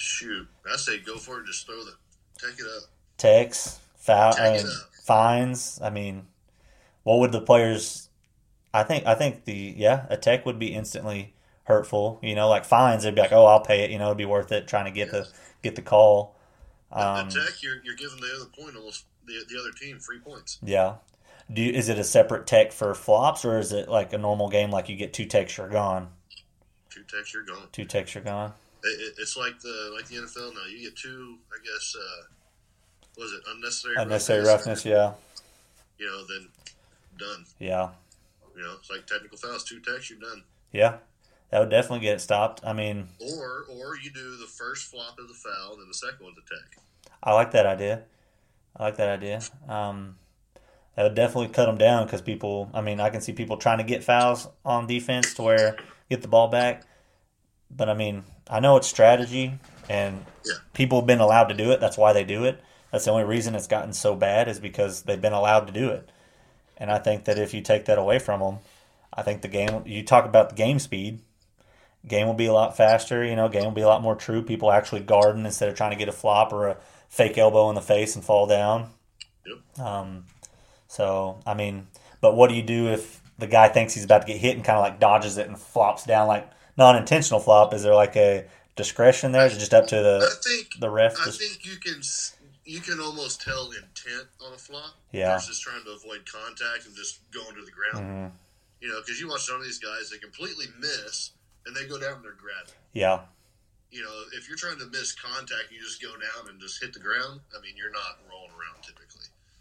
Shoot, 0.00 0.46
I 0.72 0.76
say 0.76 0.98
go 0.98 1.16
for 1.16 1.40
it. 1.40 1.46
Just 1.46 1.66
throw 1.66 1.84
the 1.84 1.92
take 2.38 2.58
it 2.58 2.66
up. 2.76 2.84
Takes 3.16 3.80
foul 3.96 4.32
and 4.36 4.64
fines. 5.04 5.80
I 5.82 5.90
mean, 5.90 6.28
what 7.02 7.18
would 7.18 7.32
the 7.32 7.40
players? 7.40 8.08
I 8.72 8.84
think 8.84 9.06
I 9.06 9.16
think 9.16 9.44
the 9.44 9.74
yeah 9.76 10.06
a 10.08 10.16
tech 10.16 10.46
would 10.46 10.58
be 10.58 10.72
instantly 10.72 11.34
hurtful. 11.64 12.20
You 12.22 12.36
know, 12.36 12.48
like 12.48 12.64
fines, 12.64 13.02
they'd 13.02 13.14
be 13.14 13.20
like, 13.20 13.32
oh, 13.32 13.46
I'll 13.46 13.64
pay 13.64 13.82
it. 13.82 13.90
You 13.90 13.98
know, 13.98 14.06
it'd 14.06 14.18
be 14.18 14.24
worth 14.24 14.52
it 14.52 14.68
trying 14.68 14.84
to 14.84 14.92
get 14.92 15.12
yes. 15.12 15.30
the 15.30 15.38
get 15.62 15.74
the 15.74 15.82
call. 15.82 16.36
Um, 16.92 17.28
tech, 17.28 17.60
you're, 17.60 17.82
you're 17.82 17.96
giving 17.96 18.20
the 18.20 18.32
other 18.36 18.50
point 18.56 18.76
almost 18.76 19.04
the, 19.26 19.34
the 19.48 19.58
other 19.58 19.72
team 19.72 19.98
free 19.98 20.20
points. 20.20 20.58
Yeah. 20.62 20.94
Do 21.52 21.60
you, 21.60 21.72
is 21.72 21.88
it 21.88 21.98
a 21.98 22.04
separate 22.04 22.46
tech 22.46 22.72
for 22.72 22.94
flops 22.94 23.44
or 23.44 23.58
is 23.58 23.72
it 23.72 23.88
like 23.88 24.12
a 24.12 24.18
normal 24.18 24.48
game 24.48 24.70
like 24.70 24.88
you 24.88 24.96
get 24.96 25.12
two 25.12 25.26
techs 25.26 25.56
you're 25.56 25.68
gone? 25.68 26.08
Two 26.90 27.02
techs 27.02 27.34
you're 27.34 27.44
gone. 27.44 27.68
Two 27.72 27.84
techs 27.84 28.14
you're 28.14 28.24
gone. 28.24 28.52
It, 28.84 29.14
it's 29.18 29.36
like 29.36 29.58
the 29.60 29.92
like 29.94 30.06
the 30.06 30.16
NFL 30.16 30.54
now. 30.54 30.66
You 30.70 30.82
get 30.82 30.96
two, 30.96 31.38
I 31.52 31.58
guess. 31.64 31.96
Uh, 31.96 32.22
was 33.18 33.32
it 33.32 33.40
unnecessary? 33.54 33.94
Unnecessary 33.98 34.44
roughness, 34.44 34.84
roughness 34.84 34.84
yeah. 34.84 35.12
You 35.98 36.06
know, 36.06 36.24
then 36.26 36.48
done. 37.18 37.44
Yeah. 37.58 37.90
You 38.56 38.62
know, 38.62 38.74
it's 38.78 38.90
like 38.90 39.06
technical 39.06 39.38
fouls. 39.38 39.64
Two 39.64 39.80
techs, 39.80 40.10
you're 40.10 40.20
done. 40.20 40.44
Yeah 40.72 40.98
that 41.50 41.60
would 41.60 41.70
definitely 41.70 42.00
get 42.00 42.16
it 42.16 42.20
stopped. 42.20 42.60
I 42.64 42.72
mean, 42.72 43.08
or 43.20 43.64
or 43.68 43.96
you 43.96 44.10
do 44.10 44.36
the 44.36 44.46
first 44.46 44.86
flop 44.86 45.18
of 45.18 45.28
the 45.28 45.34
foul, 45.34 45.72
and 45.72 45.82
then 45.82 45.88
the 45.88 45.94
second 45.94 46.24
one's 46.24 46.36
a 46.38 46.42
tech. 46.42 46.82
I 47.22 47.32
like 47.32 47.52
that 47.52 47.66
idea. 47.66 48.02
I 48.76 48.84
like 48.84 48.96
that 48.96 49.08
idea. 49.08 49.40
Um, 49.68 50.16
that 50.94 51.04
would 51.04 51.14
definitely 51.14 51.48
cut 51.48 51.66
them 51.66 51.78
down 51.78 52.04
because 52.04 52.20
people. 52.20 52.70
I 52.74 52.80
mean, 52.80 53.00
I 53.00 53.10
can 53.10 53.20
see 53.20 53.32
people 53.32 53.56
trying 53.56 53.78
to 53.78 53.84
get 53.84 54.04
fouls 54.04 54.48
on 54.64 54.86
defense 54.86 55.34
to 55.34 55.42
where 55.42 55.76
get 56.10 56.22
the 56.22 56.28
ball 56.28 56.48
back. 56.48 56.84
But 57.70 57.88
I 57.88 57.94
mean, 57.94 58.24
I 58.48 58.60
know 58.60 58.76
it's 58.76 58.88
strategy, 58.88 59.58
and 59.88 60.24
yeah. 60.44 60.54
people 60.72 61.00
have 61.00 61.06
been 61.06 61.20
allowed 61.20 61.46
to 61.46 61.54
do 61.54 61.70
it. 61.72 61.80
That's 61.80 61.98
why 61.98 62.12
they 62.12 62.24
do 62.24 62.44
it. 62.44 62.62
That's 62.90 63.04
the 63.04 63.10
only 63.10 63.24
reason 63.24 63.54
it's 63.54 63.66
gotten 63.66 63.92
so 63.92 64.14
bad 64.14 64.48
is 64.48 64.60
because 64.60 65.02
they've 65.02 65.20
been 65.20 65.32
allowed 65.32 65.66
to 65.66 65.72
do 65.72 65.90
it. 65.90 66.10
And 66.78 66.90
I 66.90 66.98
think 66.98 67.24
that 67.24 67.38
if 67.38 67.52
you 67.52 67.60
take 67.60 67.84
that 67.84 67.98
away 67.98 68.18
from 68.18 68.40
them, 68.40 68.58
I 69.12 69.22
think 69.22 69.42
the 69.42 69.48
game. 69.48 69.82
You 69.84 70.02
talk 70.02 70.24
about 70.24 70.50
the 70.50 70.56
game 70.56 70.78
speed 70.78 71.20
game 72.06 72.26
will 72.26 72.34
be 72.34 72.46
a 72.46 72.52
lot 72.52 72.76
faster. 72.76 73.24
You 73.24 73.36
know, 73.36 73.48
game 73.48 73.64
will 73.64 73.70
be 73.72 73.82
a 73.82 73.88
lot 73.88 74.02
more 74.02 74.14
true. 74.14 74.42
People 74.42 74.70
actually 74.70 75.00
garden 75.00 75.46
instead 75.46 75.68
of 75.68 75.74
trying 75.74 75.90
to 75.90 75.96
get 75.96 76.08
a 76.08 76.12
flop 76.12 76.52
or 76.52 76.68
a 76.68 76.76
fake 77.08 77.38
elbow 77.38 77.68
in 77.68 77.74
the 77.74 77.82
face 77.82 78.14
and 78.14 78.24
fall 78.24 78.46
down. 78.46 78.90
Yep. 79.46 79.86
Um, 79.86 80.24
so 80.86 81.40
I 81.46 81.54
mean, 81.54 81.88
but 82.20 82.36
what 82.36 82.48
do 82.48 82.56
you 82.56 82.62
do 82.62 82.88
if 82.88 83.22
the 83.38 83.46
guy 83.46 83.68
thinks 83.68 83.94
he's 83.94 84.04
about 84.04 84.22
to 84.22 84.26
get 84.26 84.38
hit 84.38 84.56
and 84.56 84.64
kind 84.64 84.78
of 84.78 84.82
like 84.82 85.00
dodges 85.00 85.38
it 85.38 85.46
and 85.46 85.58
flops 85.58 86.04
down 86.04 86.26
like 86.26 86.50
non-intentional 86.78 87.40
flop? 87.40 87.74
Is 87.74 87.82
there 87.82 87.94
like 87.94 88.16
a 88.16 88.46
discretion 88.76 89.32
there? 89.32 89.46
Is 89.46 89.56
it 89.56 89.58
just 89.58 89.74
up 89.74 89.88
to 89.88 89.96
the 89.96 90.30
I 90.30 90.48
think, 90.48 90.80
the 90.80 90.88
ref? 90.88 91.16
I 91.20 91.30
think 91.30 91.66
you 91.66 91.76
can 91.76 92.00
you 92.64 92.80
can 92.80 93.00
almost 93.00 93.42
tell 93.42 93.66
intent 93.72 94.28
on 94.44 94.52
a 94.52 94.58
flop 94.58 94.94
yeah. 95.10 95.34
versus 95.34 95.58
trying 95.58 95.82
to 95.84 95.90
avoid 95.90 96.24
contact 96.30 96.86
and 96.86 96.94
just 96.94 97.20
going 97.32 97.54
to 97.56 97.64
the 97.64 97.72
ground. 97.72 98.06
Mm-hmm. 98.06 98.36
You 98.80 98.88
know, 98.88 99.00
because 99.00 99.18
you 99.20 99.28
watch 99.28 99.42
some 99.42 99.56
of 99.56 99.64
these 99.64 99.78
guys, 99.78 100.10
they 100.10 100.18
completely 100.18 100.66
miss 100.78 101.32
and 101.66 101.74
they 101.74 101.86
go 101.86 101.98
down 101.98 102.16
and 102.16 102.24
they're 102.24 102.38
grabbing. 102.38 102.76
Yeah. 102.92 103.20
You 103.90 104.02
know, 104.02 104.12
if 104.36 104.48
you're 104.48 104.58
trying 104.58 104.78
to 104.78 104.86
miss 104.92 105.12
contact, 105.16 105.72
you 105.72 105.80
just 105.80 106.00
go 106.00 106.12
down 106.12 106.52
and 106.52 106.60
just 106.60 106.80
hit 106.80 106.92
the 106.92 107.00
ground. 107.00 107.40
I 107.56 107.60
mean, 107.62 107.72
you're 107.74 107.90
not 107.90 108.20
rolling 108.30 108.52
around 108.52 108.84
typically. 108.84 109.07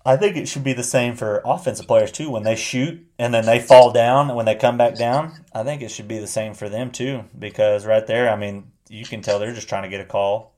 I 0.08 0.16
think 0.16 0.38
it 0.38 0.48
should 0.48 0.64
be 0.64 0.72
the 0.72 0.84
same 0.84 1.18
for 1.18 1.42
offensive 1.44 1.86
players 1.86 2.14
too. 2.14 2.30
When 2.30 2.44
they 2.44 2.56
shoot 2.56 3.06
and 3.20 3.34
then 3.34 3.46
they 3.46 3.60
fall 3.60 3.92
down, 3.92 4.30
and 4.30 4.38
when 4.38 4.46
they 4.46 4.56
come 4.56 4.78
back 4.78 4.96
down, 4.96 5.34
I 5.54 5.64
think 5.64 5.82
it 5.82 5.92
should 5.92 6.08
be 6.08 6.18
the 6.18 6.28
same 6.28 6.54
for 6.54 6.70
them 6.70 6.92
too. 6.92 7.26
Because 7.38 7.86
right 7.86 8.08
there, 8.08 8.30
I 8.30 8.38
mean, 8.38 8.72
you 8.88 9.04
can 9.04 9.22
tell 9.22 9.38
they're 9.38 9.54
just 9.54 9.68
trying 9.68 9.84
to 9.84 9.90
get 9.90 10.00
a 10.00 10.06
call. 10.06 10.54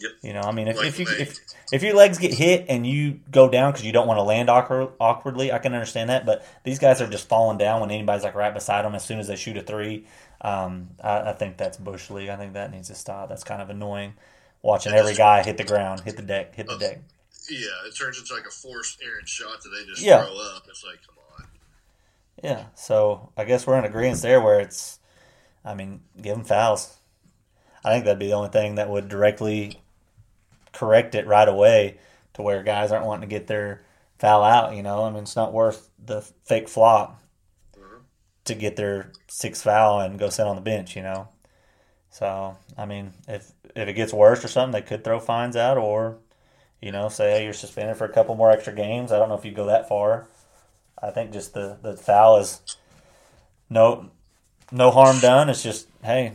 Yep. 0.00 0.10
You 0.22 0.32
know, 0.34 0.42
I 0.42 0.52
mean, 0.52 0.68
if, 0.68 0.82
if 0.82 0.98
you 0.98 1.06
if, 1.18 1.38
if 1.72 1.82
your 1.82 1.94
legs 1.94 2.18
get 2.18 2.34
hit 2.34 2.66
and 2.68 2.86
you 2.86 3.20
go 3.30 3.48
down 3.48 3.72
because 3.72 3.86
you 3.86 3.92
don't 3.92 4.06
want 4.06 4.18
to 4.18 4.22
land 4.22 4.50
awkward, 4.50 4.90
awkwardly, 5.00 5.50
I 5.50 5.58
can 5.60 5.72
understand 5.72 6.10
that. 6.10 6.26
But 6.26 6.46
these 6.64 6.78
guys 6.78 7.00
are 7.00 7.08
just 7.08 7.26
falling 7.26 7.56
down 7.56 7.80
when 7.80 7.90
anybody's 7.90 8.22
like 8.22 8.34
right 8.34 8.52
beside 8.52 8.84
them 8.84 8.94
as 8.94 9.02
soon 9.02 9.18
as 9.18 9.28
they 9.28 9.36
shoot 9.36 9.56
a 9.56 9.62
three. 9.62 10.04
Um, 10.42 10.90
I, 11.02 11.30
I, 11.30 11.32
think 11.32 11.56
that's 11.56 11.78
bush 11.78 12.10
league. 12.10 12.28
I 12.28 12.36
think 12.36 12.52
that 12.52 12.70
needs 12.70 12.88
to 12.88 12.94
stop. 12.94 13.30
That's 13.30 13.44
kind 13.44 13.62
of 13.62 13.70
annoying. 13.70 14.14
Watching 14.60 14.92
every 14.92 15.14
guy 15.14 15.42
hit 15.42 15.56
the 15.56 15.64
ground, 15.64 16.00
hit 16.00 16.16
the 16.16 16.22
deck, 16.22 16.54
hit 16.54 16.66
the 16.66 16.76
deck. 16.76 17.00
Yeah, 17.50 17.86
it 17.86 17.96
turns 17.96 18.18
into 18.18 18.32
like 18.32 18.46
a 18.46 18.50
forced 18.50 19.02
errant 19.04 19.28
shot 19.28 19.62
that 19.62 19.68
they 19.70 19.84
just 19.84 20.02
yeah. 20.02 20.24
throw 20.24 20.38
up. 20.38 20.62
It's 20.68 20.84
like, 20.84 21.00
come 21.04 21.16
on. 21.36 21.46
Yeah, 22.42 22.66
so 22.74 23.32
I 23.36 23.44
guess 23.44 23.66
we're 23.66 23.78
in 23.78 23.84
agreement 23.84 24.22
there 24.22 24.40
where 24.40 24.60
it's, 24.60 24.98
I 25.64 25.74
mean, 25.74 26.00
give 26.16 26.36
them 26.36 26.44
fouls. 26.44 26.96
I 27.84 27.92
think 27.92 28.04
that'd 28.04 28.18
be 28.18 28.28
the 28.28 28.34
only 28.34 28.50
thing 28.50 28.76
that 28.76 28.88
would 28.88 29.08
directly 29.08 29.80
correct 30.72 31.14
it 31.14 31.26
right 31.26 31.48
away 31.48 31.98
to 32.34 32.42
where 32.42 32.62
guys 32.62 32.92
aren't 32.92 33.06
wanting 33.06 33.28
to 33.28 33.34
get 33.34 33.46
their 33.48 33.82
foul 34.18 34.44
out. 34.44 34.74
You 34.76 34.82
know, 34.82 35.04
I 35.04 35.10
mean, 35.10 35.24
it's 35.24 35.36
not 35.36 35.52
worth 35.52 35.90
the 36.02 36.20
fake 36.44 36.68
flop 36.68 37.20
mm-hmm. 37.76 38.02
to 38.44 38.54
get 38.54 38.76
their 38.76 39.12
sixth 39.28 39.64
foul 39.64 40.00
and 40.00 40.18
go 40.18 40.30
sit 40.30 40.46
on 40.46 40.56
the 40.56 40.62
bench, 40.62 40.94
you 40.94 41.02
know. 41.02 41.28
So 42.10 42.56
I 42.76 42.86
mean, 42.86 43.12
if 43.28 43.52
if 43.74 43.88
it 43.88 43.94
gets 43.94 44.12
worse 44.12 44.44
or 44.44 44.48
something, 44.48 44.72
they 44.72 44.86
could 44.86 45.04
throw 45.04 45.20
fines 45.20 45.56
out, 45.56 45.78
or 45.78 46.18
you 46.80 46.92
know, 46.92 47.08
say 47.08 47.30
hey, 47.32 47.44
you're 47.44 47.52
suspended 47.52 47.96
for 47.96 48.04
a 48.04 48.12
couple 48.12 48.34
more 48.34 48.50
extra 48.50 48.72
games. 48.72 49.12
I 49.12 49.18
don't 49.18 49.28
know 49.28 49.34
if 49.36 49.44
you 49.44 49.52
go 49.52 49.66
that 49.66 49.88
far. 49.88 50.26
I 51.02 51.10
think 51.10 51.32
just 51.32 51.54
the 51.54 51.78
the 51.80 51.96
foul 51.96 52.38
is 52.38 52.60
no 53.68 54.10
no 54.70 54.90
harm 54.90 55.18
done. 55.20 55.48
It's 55.48 55.62
just 55.62 55.88
hey, 56.02 56.32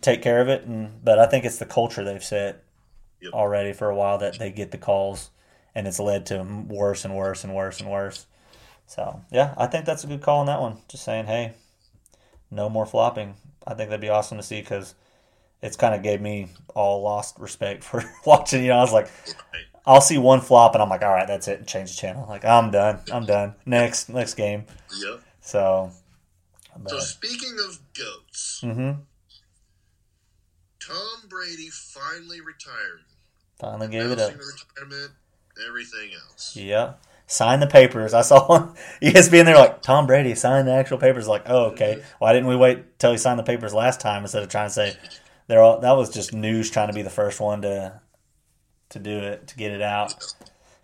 take 0.00 0.22
care 0.22 0.40
of 0.40 0.48
it. 0.48 0.64
And 0.64 1.04
but 1.04 1.18
I 1.18 1.26
think 1.26 1.44
it's 1.44 1.58
the 1.58 1.66
culture 1.66 2.04
they've 2.04 2.22
set 2.22 2.62
yep. 3.20 3.32
already 3.32 3.72
for 3.72 3.88
a 3.88 3.94
while 3.94 4.18
that 4.18 4.38
they 4.38 4.50
get 4.50 4.70
the 4.70 4.78
calls, 4.78 5.30
and 5.74 5.86
it's 5.86 6.00
led 6.00 6.26
to 6.26 6.42
worse 6.68 7.04
and 7.04 7.16
worse 7.16 7.44
and 7.44 7.54
worse 7.54 7.80
and 7.80 7.90
worse. 7.90 8.26
So 8.86 9.22
yeah, 9.30 9.54
I 9.56 9.66
think 9.66 9.86
that's 9.86 10.04
a 10.04 10.08
good 10.08 10.22
call 10.22 10.40
on 10.40 10.46
that 10.46 10.60
one. 10.60 10.78
Just 10.88 11.04
saying, 11.04 11.26
hey, 11.26 11.52
no 12.50 12.68
more 12.68 12.86
flopping. 12.86 13.34
I 13.66 13.74
think 13.74 13.90
that'd 13.90 14.00
be 14.00 14.08
awesome 14.08 14.38
to 14.38 14.42
see 14.42 14.60
because 14.60 14.94
it's 15.62 15.76
kind 15.76 15.94
of 15.94 16.02
gave 16.02 16.20
me 16.20 16.48
all 16.74 17.02
lost 17.02 17.38
respect 17.38 17.84
for 17.84 18.04
watching. 18.26 18.62
You 18.62 18.70
know, 18.70 18.78
I 18.78 18.80
was 18.80 18.92
like, 18.92 19.08
I'll 19.86 20.00
see 20.00 20.18
one 20.18 20.40
flop 20.40 20.74
and 20.74 20.82
I'm 20.82 20.88
like, 20.88 21.02
all 21.02 21.12
right, 21.12 21.26
that's 21.26 21.48
it, 21.48 21.60
and 21.60 21.68
change 21.68 21.90
the 21.90 21.96
channel. 21.96 22.26
Like 22.28 22.44
I'm 22.44 22.70
done. 22.70 23.00
I'm 23.12 23.24
done. 23.24 23.54
Next, 23.64 24.08
next 24.08 24.34
game. 24.34 24.64
Yep. 25.00 25.20
So, 25.40 25.90
So 26.88 26.98
speaking 26.98 27.56
of 27.68 27.78
goats, 27.96 28.60
mm-hmm. 28.64 29.00
Tom 30.80 31.28
Brady 31.28 31.68
finally 31.70 32.40
retired. 32.40 33.02
finally 33.58 33.88
gave 33.88 34.10
it 34.10 34.18
up. 34.18 34.32
Retirement, 34.32 35.12
everything 35.68 36.10
else. 36.14 36.56
Yeah. 36.56 36.94
Sign 37.28 37.60
the 37.60 37.66
papers. 37.66 38.12
I 38.14 38.22
saw 38.22 38.46
one 38.48 38.74
ESPN. 39.00 39.44
They're 39.46 39.56
like 39.56 39.80
Tom 39.80 40.06
Brady 40.06 40.34
signed 40.34 40.68
the 40.68 40.72
actual 40.72 40.98
papers. 40.98 41.26
Like, 41.26 41.44
oh, 41.46 41.66
okay. 41.66 42.02
Why 42.18 42.32
didn't 42.32 42.48
we 42.48 42.56
wait 42.56 42.98
till 42.98 43.12
he 43.12 43.16
signed 43.16 43.38
the 43.38 43.44
papers 43.44 43.72
last 43.72 44.00
time 44.00 44.22
instead 44.22 44.42
of 44.42 44.48
trying 44.48 44.68
to 44.68 44.74
say 44.74 44.96
they're 45.46 45.60
all? 45.60 45.80
That 45.80 45.92
was 45.92 46.10
just 46.10 46.32
news 46.32 46.70
trying 46.70 46.88
to 46.88 46.94
be 46.94 47.02
the 47.02 47.10
first 47.10 47.40
one 47.40 47.62
to 47.62 48.00
to 48.90 48.98
do 48.98 49.18
it 49.18 49.48
to 49.48 49.56
get 49.56 49.72
it 49.72 49.82
out. 49.82 50.14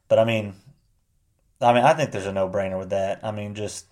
But 0.08 0.18
I 0.18 0.24
mean, 0.24 0.54
I 1.60 1.72
mean, 1.72 1.84
I 1.84 1.94
think 1.94 2.12
there's 2.12 2.26
a 2.26 2.32
no 2.32 2.48
brainer 2.48 2.78
with 2.78 2.90
that. 2.90 3.20
I 3.22 3.30
mean, 3.30 3.54
just 3.54 3.86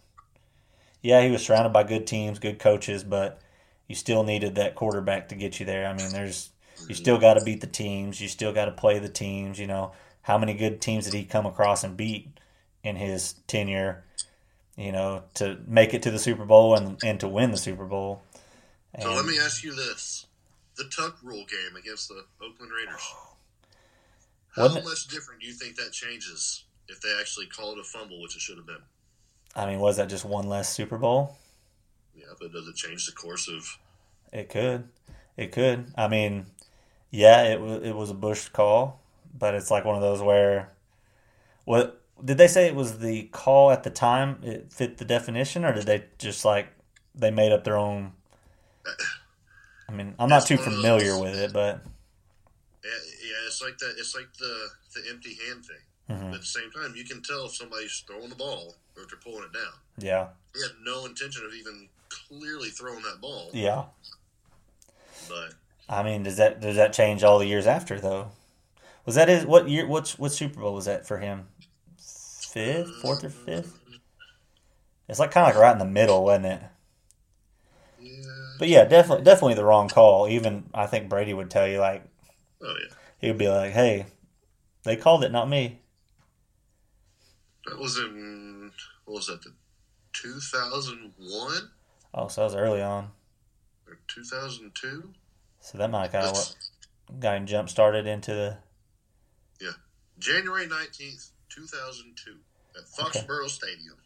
yeah, 1.02 1.22
he 1.22 1.30
was 1.30 1.44
surrounded 1.44 1.72
by 1.72 1.84
good 1.84 2.06
teams, 2.06 2.38
good 2.38 2.58
coaches, 2.58 3.04
but 3.04 3.40
you 3.88 3.94
still 3.94 4.24
needed 4.24 4.56
that 4.56 4.74
quarterback 4.74 5.28
to 5.28 5.34
get 5.34 5.60
you 5.60 5.66
there. 5.66 5.86
I 5.86 5.92
mean, 5.92 6.10
there's 6.10 6.50
you 6.88 6.94
still 6.94 7.18
got 7.18 7.34
to 7.34 7.44
beat 7.44 7.60
the 7.60 7.66
teams. 7.66 8.20
You 8.20 8.28
still 8.28 8.52
got 8.52 8.66
to 8.66 8.72
play 8.72 8.98
the 8.98 9.08
teams. 9.08 9.58
You 9.58 9.66
know, 9.66 9.92
how 10.22 10.38
many 10.38 10.54
good 10.54 10.80
teams 10.80 11.04
did 11.04 11.14
he 11.14 11.24
come 11.24 11.46
across 11.46 11.84
and 11.84 11.96
beat 11.96 12.40
in 12.82 12.96
his 12.96 13.34
tenure? 13.46 14.04
You 14.76 14.92
know, 14.92 15.22
to 15.34 15.58
make 15.66 15.94
it 15.94 16.02
to 16.02 16.10
the 16.10 16.18
Super 16.18 16.44
Bowl 16.44 16.74
and 16.74 16.98
and 17.04 17.20
to 17.20 17.28
win 17.28 17.50
the 17.50 17.56
Super 17.56 17.86
Bowl. 17.86 18.22
So 19.00 19.12
let 19.14 19.24
me 19.26 19.38
ask 19.38 19.62
you 19.62 19.74
this: 19.74 20.25
the 20.76 20.84
Tuck 20.84 21.18
Rule 21.22 21.44
game 21.50 21.76
against 21.76 22.08
the 22.08 22.24
Oakland 22.42 22.72
Raiders. 22.72 23.00
How 24.54 24.62
Wasn't 24.62 24.84
it- 24.84 24.88
much 24.88 25.06
different 25.08 25.40
do 25.40 25.46
you 25.46 25.52
think 25.52 25.76
that 25.76 25.92
changes 25.92 26.64
if 26.88 27.00
they 27.00 27.12
actually 27.20 27.46
call 27.46 27.72
it 27.72 27.78
a 27.78 27.84
fumble, 27.84 28.20
which 28.22 28.36
it 28.36 28.40
should 28.40 28.56
have 28.56 28.66
been? 28.66 28.82
I 29.54 29.66
mean, 29.66 29.78
was 29.80 29.96
that 29.96 30.08
just 30.08 30.24
one 30.24 30.48
less 30.48 30.72
Super 30.72 30.98
Bowl? 30.98 31.36
Yeah, 32.14 32.26
but 32.40 32.52
does 32.52 32.66
it 32.68 32.76
change 32.76 33.06
the 33.06 33.12
course 33.12 33.48
of? 33.48 33.66
It 34.32 34.48
could, 34.50 34.88
it 35.36 35.52
could. 35.52 35.92
I 35.96 36.08
mean, 36.08 36.46
yeah, 37.10 37.42
it 37.44 37.60
was 37.60 37.82
it 37.82 37.94
was 37.94 38.10
a 38.10 38.14
Bush 38.14 38.48
call, 38.48 39.00
but 39.36 39.54
it's 39.54 39.70
like 39.70 39.84
one 39.84 39.94
of 39.94 40.02
those 40.02 40.20
where, 40.20 40.72
what 41.64 42.02
did 42.22 42.36
they 42.38 42.48
say 42.48 42.66
it 42.66 42.74
was 42.74 42.98
the 42.98 43.24
call 43.24 43.70
at 43.70 43.82
the 43.82 43.90
time? 43.90 44.38
It 44.42 44.72
fit 44.72 44.98
the 44.98 45.04
definition, 45.06 45.64
or 45.64 45.72
did 45.72 45.86
they 45.86 46.04
just 46.18 46.44
like 46.44 46.68
they 47.14 47.30
made 47.30 47.52
up 47.52 47.64
their 47.64 47.76
own? 47.78 48.12
Uh, 48.86 48.90
I 49.88 49.92
mean, 49.92 50.14
I'm 50.18 50.28
not 50.28 50.46
too 50.46 50.56
familiar 50.58 51.12
those- 51.12 51.20
with 51.20 51.34
it, 51.36 51.52
but 51.52 51.80
Yeah, 52.84 53.46
it's 53.46 53.62
like 53.62 53.78
that. 53.78 53.94
It's 53.98 54.14
like 54.14 54.32
the 54.38 54.68
the 54.94 55.08
empty 55.10 55.34
hand 55.46 55.64
thing. 55.66 55.76
Mhm. 56.10 56.30
But 56.30 56.34
at 56.36 56.40
the 56.40 56.46
same 56.46 56.70
time, 56.70 56.94
you 56.96 57.04
can 57.04 57.20
tell 57.22 57.46
if 57.46 57.54
somebody's 57.56 58.02
throwing 58.06 58.28
the 58.28 58.34
ball 58.36 58.74
or 58.96 59.02
if 59.02 59.08
they're 59.10 59.18
pulling 59.18 59.42
it 59.44 59.52
down. 59.52 59.72
yeah, 59.98 60.28
He 60.54 60.62
had 60.62 60.70
no 60.82 61.04
intention 61.04 61.44
of 61.44 61.52
even 61.52 61.88
clearly 62.08 62.70
throwing 62.70 63.02
that 63.02 63.20
ball, 63.20 63.50
yeah. 63.52 63.86
but 65.28 65.54
I 65.88 66.02
mean, 66.02 66.22
does 66.22 66.36
that 66.36 66.60
does 66.60 66.76
that 66.76 66.92
change 66.92 67.22
all 67.24 67.38
the 67.38 67.46
years 67.46 67.66
after 67.66 68.00
though? 68.00 68.30
Was 69.04 69.14
that 69.16 69.28
his 69.28 69.44
what 69.44 69.68
year? 69.68 69.86
What 69.86 70.10
what 70.18 70.32
Super 70.32 70.60
Bowl 70.60 70.74
was 70.74 70.84
that 70.86 71.06
for 71.06 71.18
him? 71.18 71.48
Fifth, 71.98 73.00
fourth, 73.02 73.22
or 73.24 73.30
fifth? 73.30 73.78
It's 75.08 75.18
like 75.18 75.30
kind 75.30 75.48
of 75.48 75.54
like 75.54 75.62
right 75.62 75.72
in 75.72 75.78
the 75.78 75.84
middle, 75.84 76.24
wasn't 76.24 76.46
it? 76.46 76.62
But 78.58 78.68
yeah, 78.68 78.84
definitely, 78.84 79.24
definitely 79.24 79.54
the 79.54 79.64
wrong 79.64 79.88
call. 79.88 80.28
Even 80.28 80.70
I 80.74 80.86
think 80.86 81.08
Brady 81.08 81.34
would 81.34 81.50
tell 81.50 81.66
you, 81.66 81.78
like 81.78 82.04
oh 82.62 82.74
yeah, 82.80 82.94
he 83.18 83.28
would 83.28 83.38
be 83.38 83.48
like, 83.48 83.72
"Hey, 83.72 84.06
they 84.84 84.96
called 84.96 85.24
it, 85.24 85.32
not 85.32 85.48
me." 85.48 85.80
that 87.66 87.78
was 87.78 87.98
in 87.98 88.70
what 89.04 89.14
was 89.14 89.26
that? 89.26 89.42
The 89.42 89.52
two 90.12 90.38
thousand 90.40 91.12
one? 91.18 91.70
Oh, 92.14 92.28
so 92.28 92.40
that 92.40 92.46
was 92.46 92.54
early 92.54 92.82
on. 92.82 93.10
two 94.08 94.24
thousand 94.24 94.72
two? 94.74 95.12
So 95.60 95.78
that 95.78 95.90
might 95.90 96.12
kind 96.12 96.26
of 96.26 96.32
what 96.32 96.54
got 97.20 97.36
him 97.36 97.46
jump 97.46 97.68
started 97.68 98.06
into 98.06 98.32
the. 98.32 98.58
Yeah, 99.60 99.72
January 100.18 100.66
nineteenth, 100.66 101.30
two 101.48 101.66
thousand 101.66 102.16
two, 102.16 102.38
at 102.76 102.84
Foxborough 102.86 103.48
Stadium. 103.48 103.96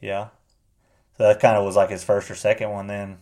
Yeah. 0.00 0.28
So 1.16 1.24
that 1.24 1.40
kind 1.40 1.56
of 1.56 1.64
was 1.64 1.76
like 1.76 1.90
his 1.90 2.04
first 2.04 2.30
or 2.30 2.34
second 2.34 2.70
one 2.70 2.86
then. 2.86 3.18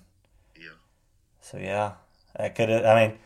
So 1.44 1.58
yeah, 1.58 1.92
that 2.36 2.54
could 2.54 2.70
have. 2.70 2.86
I 2.86 3.06
mean, 3.06 3.18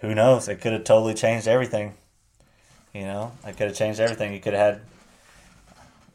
who 0.00 0.14
knows? 0.14 0.48
It 0.48 0.62
could 0.62 0.72
have 0.72 0.84
totally 0.84 1.12
changed 1.12 1.46
everything. 1.46 1.92
You 2.94 3.02
know, 3.02 3.32
it 3.46 3.58
could 3.58 3.68
have 3.68 3.76
changed 3.76 4.00
everything. 4.00 4.32
You 4.32 4.40
could 4.40 4.54
have 4.54 4.74
had. 4.76 4.82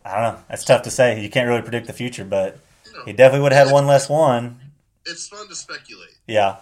I 0.03 0.13
don't 0.15 0.33
know. 0.33 0.43
That's 0.49 0.65
tough 0.65 0.81
to 0.83 0.91
say. 0.91 1.21
You 1.21 1.29
can't 1.29 1.47
really 1.47 1.61
predict 1.61 1.85
the 1.85 1.93
future, 1.93 2.25
but 2.25 2.57
you 2.87 2.93
know, 2.93 3.05
he 3.05 3.13
definitely 3.13 3.43
would 3.43 3.53
have 3.53 3.67
had 3.67 3.73
one 3.73 3.85
less 3.85 4.09
one. 4.09 4.59
it's 5.05 5.27
fun 5.27 5.47
to 5.47 5.55
speculate. 5.55 6.17
Yeah. 6.25 6.57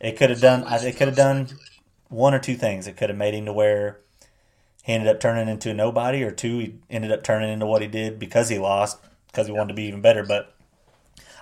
It 0.00 0.16
could 0.16 0.30
have 0.30 0.40
done. 0.40 0.64
It 0.66 0.96
could 0.96 1.08
have 1.08 1.16
done 1.16 1.48
one 2.08 2.32
or 2.32 2.38
two 2.38 2.56
things. 2.56 2.86
It 2.86 2.96
could 2.96 3.10
have 3.10 3.18
made 3.18 3.34
him 3.34 3.44
to 3.44 3.52
where 3.52 3.98
he 4.84 4.94
ended 4.94 5.14
up 5.14 5.20
turning 5.20 5.48
into 5.48 5.70
a 5.70 5.74
nobody, 5.74 6.22
or 6.22 6.30
two, 6.30 6.58
he 6.58 6.74
ended 6.88 7.12
up 7.12 7.22
turning 7.22 7.50
into 7.50 7.66
what 7.66 7.82
he 7.82 7.88
did 7.88 8.18
because 8.18 8.48
he 8.48 8.58
lost, 8.58 8.96
because 9.26 9.46
he 9.46 9.52
wanted 9.52 9.68
to 9.68 9.74
be 9.74 9.82
even 9.82 10.00
better. 10.00 10.24
But 10.24 10.54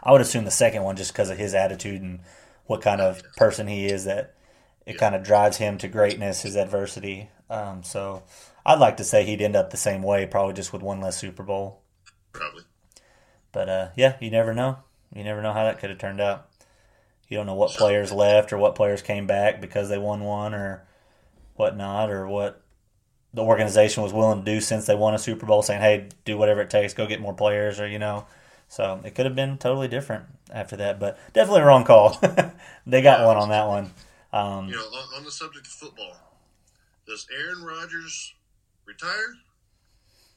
I 0.03 0.11
would 0.11 0.21
assume 0.21 0.45
the 0.45 0.51
second 0.51 0.83
one, 0.83 0.97
just 0.97 1.13
because 1.13 1.31
of 1.31 1.39
his 1.39 1.55
attitude 1.55 2.03
and 2.03 2.19
what 2.67 2.83
kind 2.83 3.01
of 3.01 3.23
person 3.37 3.67
he 3.67 3.87
is, 3.87 4.05
that 4.05 4.35
it 4.87 4.99
kind 4.99 5.15
of 5.15 5.23
drives 5.23 5.57
him 5.57 5.79
to 5.79 5.89
greatness, 5.89 6.43
his 6.43 6.57
adversity. 6.57 7.29
Um, 7.49 7.83
so 7.83 8.23
I'd 8.65 8.79
like 8.79 8.97
to 8.99 9.05
say 9.05 9.25
he'd 9.25 9.43
end 9.43 9.57
up 9.57 9.71
the 9.71 9.77
same 9.77 10.03
way, 10.03 10.27
probably 10.27 10.55
just 10.55 10.73
with 10.73 10.83
one 10.83 11.01
less 11.01 11.17
Super 11.17 11.43
Bowl. 11.43 11.83
Probably. 12.33 12.63
But 13.53 13.69
uh, 13.69 13.89
yeah, 13.97 14.17
you 14.21 14.31
never 14.31 14.53
know. 14.53 14.79
You 15.15 15.25
never 15.25 15.41
know 15.41 15.53
how 15.53 15.65
that 15.65 15.79
could 15.79 15.91
have 15.91 15.99
turned 15.99 16.21
out. 16.21 16.49
You 17.29 17.37
don't 17.37 17.47
know 17.47 17.55
what 17.55 17.73
players 17.73 18.13
left 18.13 18.53
or 18.53 18.59
what 18.59 18.75
players 18.75 19.03
came 19.03 19.27
back 19.27 19.61
because 19.61 19.89
they 19.89 19.99
won 19.99 20.21
one 20.21 20.55
or 20.55 20.87
whatnot, 21.55 22.11
or 22.11 22.29
what 22.29 22.63
the 23.35 23.43
organization 23.43 24.03
was 24.03 24.13
willing 24.13 24.45
to 24.45 24.45
do 24.45 24.61
since 24.61 24.87
they 24.87 24.95
won 24.95 25.15
a 25.15 25.19
Super 25.19 25.47
Bowl, 25.47 25.63
saying, 25.63 25.81
"Hey, 25.81 26.09
do 26.25 26.37
whatever 26.37 26.61
it 26.61 26.71
takes, 26.71 26.95
go 26.95 27.07
get 27.07 27.21
more 27.21 27.35
players," 27.35 27.81
or 27.81 27.89
you 27.89 27.99
know. 27.99 28.27
So 28.69 29.01
it 29.05 29.15
could 29.15 29.27
have 29.27 29.35
been 29.35 29.59
totally 29.59 29.89
different 29.89 30.25
after 30.53 30.77
that, 30.77 30.99
but 30.99 31.19
definitely 31.33 31.63
a 31.63 31.67
wrong 31.67 31.85
call. 31.85 32.21
they 32.87 33.03
got 33.03 33.25
one 33.25 33.37
on 33.37 33.49
that 33.51 33.67
one. 33.67 33.93
Um, 34.33 34.69
You 34.69 34.77
know, 34.77 34.83
on, 35.17 35.25
the 35.25 35.31
subject 35.31 35.67
of 35.67 35.73
football, 35.73 36.17
does 37.07 37.27
Aaron 37.33 37.63
Rodgers 37.63 38.35
retire, 38.85 39.37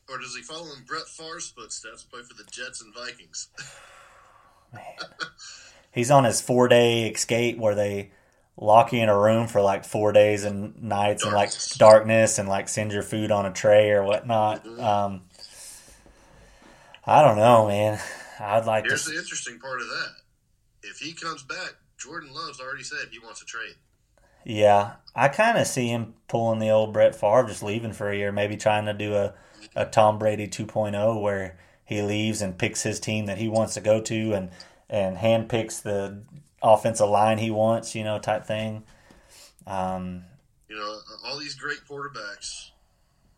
or 0.09 0.19
does 0.19 0.35
he 0.35 0.41
follow 0.41 0.65
in 0.77 0.83
Brett 0.85 1.07
Favre's 1.07 1.49
footsteps, 1.49 2.03
play 2.03 2.21
for 2.21 2.35
the 2.35 2.49
Jets 2.49 2.81
and 2.81 2.93
Vikings? 2.93 3.49
he's 5.91 6.11
on 6.11 6.23
his 6.23 6.39
four 6.39 6.67
day 6.67 7.07
escape 7.09 7.57
where 7.57 7.75
they 7.75 8.11
lock 8.55 8.93
you 8.93 8.99
in 8.99 9.09
a 9.09 9.17
room 9.17 9.47
for 9.47 9.61
like 9.61 9.85
four 9.85 10.11
days 10.11 10.43
and 10.43 10.81
nights 10.83 11.23
and 11.23 11.33
like 11.33 11.49
Darkness. 11.49 11.77
darkness 11.77 12.39
and 12.39 12.49
like 12.49 12.67
send 12.69 12.91
your 12.91 13.03
food 13.03 13.31
on 13.31 13.45
a 13.45 13.51
tray 13.51 13.89
or 13.91 14.03
whatnot. 14.03 14.65
Um, 14.79 15.21
I 17.05 17.21
don't 17.21 17.37
know, 17.37 17.67
man. 17.67 17.99
I'd 18.39 18.65
like 18.65 18.85
Here's 18.85 19.05
to. 19.05 19.11
the 19.11 19.17
interesting 19.17 19.59
part 19.59 19.81
of 19.81 19.87
that: 19.87 20.09
if 20.83 20.97
he 20.99 21.13
comes 21.13 21.43
back, 21.43 21.73
Jordan 21.97 22.33
Love's 22.33 22.59
already 22.59 22.83
said 22.83 23.09
he 23.11 23.19
wants 23.19 23.39
to 23.41 23.45
trade. 23.45 23.75
Yeah, 24.45 24.93
I 25.15 25.27
kind 25.27 25.57
of 25.57 25.67
see 25.67 25.89
him 25.89 26.13
pulling 26.27 26.59
the 26.59 26.69
old 26.69 26.93
Brett 26.93 27.13
Favre, 27.15 27.45
just 27.47 27.61
leaving 27.61 27.91
for 27.93 28.09
a 28.09 28.15
year, 28.15 28.31
maybe 28.31 28.55
trying 28.55 28.85
to 28.85 28.93
do 28.93 29.13
a, 29.15 29.33
a 29.75 29.85
Tom 29.85 30.17
Brady 30.17 30.47
2.0 30.47 31.21
where 31.21 31.57
he 31.83 32.01
leaves 32.01 32.41
and 32.41 32.57
picks 32.57 32.83
his 32.83 32.99
team 32.99 33.25
that 33.25 33.37
he 33.37 33.49
wants 33.49 33.73
to 33.73 33.81
go 33.81 33.99
to 34.01 34.33
and 34.33 34.49
and 34.89 35.17
handpicks 35.17 35.81
the 35.81 36.23
offensive 36.63 37.09
line 37.09 37.37
he 37.37 37.51
wants, 37.51 37.93
you 37.95 38.03
know, 38.03 38.17
type 38.17 38.45
thing. 38.45 38.83
Um, 39.67 40.23
You 40.67 40.77
know, 40.77 40.99
all 41.25 41.37
these 41.37 41.55
great 41.55 41.79
quarterbacks, 41.87 42.69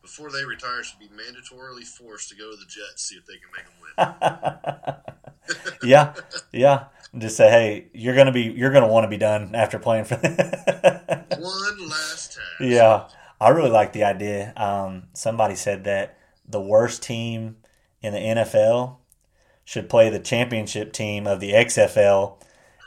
before 0.01 0.31
they 0.31 0.43
retire, 0.43 0.83
should 0.83 0.99
be 0.99 1.07
mandatorily 1.07 1.83
forced 1.83 2.29
to 2.29 2.35
go 2.35 2.49
to 2.51 2.57
the 2.57 2.65
Jets 2.65 3.03
see 3.03 3.15
if 3.15 3.25
they 3.25 3.35
can 3.37 3.49
make 3.55 3.65
them 3.65 4.33
win. 4.81 5.77
yeah, 5.89 6.13
yeah. 6.51 6.85
And 7.13 7.21
just 7.21 7.37
say, 7.37 7.49
hey, 7.49 7.87
you're 7.93 8.15
gonna 8.15 8.31
be, 8.31 8.43
you're 8.43 8.71
gonna 8.71 8.87
want 8.87 9.03
to 9.03 9.09
be 9.09 9.17
done 9.17 9.53
after 9.53 9.79
playing 9.79 10.05
for. 10.05 10.15
them. 10.15 10.35
One 11.39 11.89
last 11.89 12.33
time. 12.33 12.67
yeah, 12.67 13.07
I 13.39 13.49
really 13.49 13.69
like 13.69 13.93
the 13.93 14.03
idea. 14.03 14.53
Um, 14.55 15.03
somebody 15.13 15.55
said 15.55 15.83
that 15.83 16.17
the 16.47 16.61
worst 16.61 17.03
team 17.03 17.57
in 18.01 18.13
the 18.13 18.19
NFL 18.19 18.97
should 19.65 19.89
play 19.89 20.09
the 20.09 20.19
championship 20.19 20.93
team 20.93 21.27
of 21.27 21.39
the 21.39 21.51
XFL, 21.51 22.41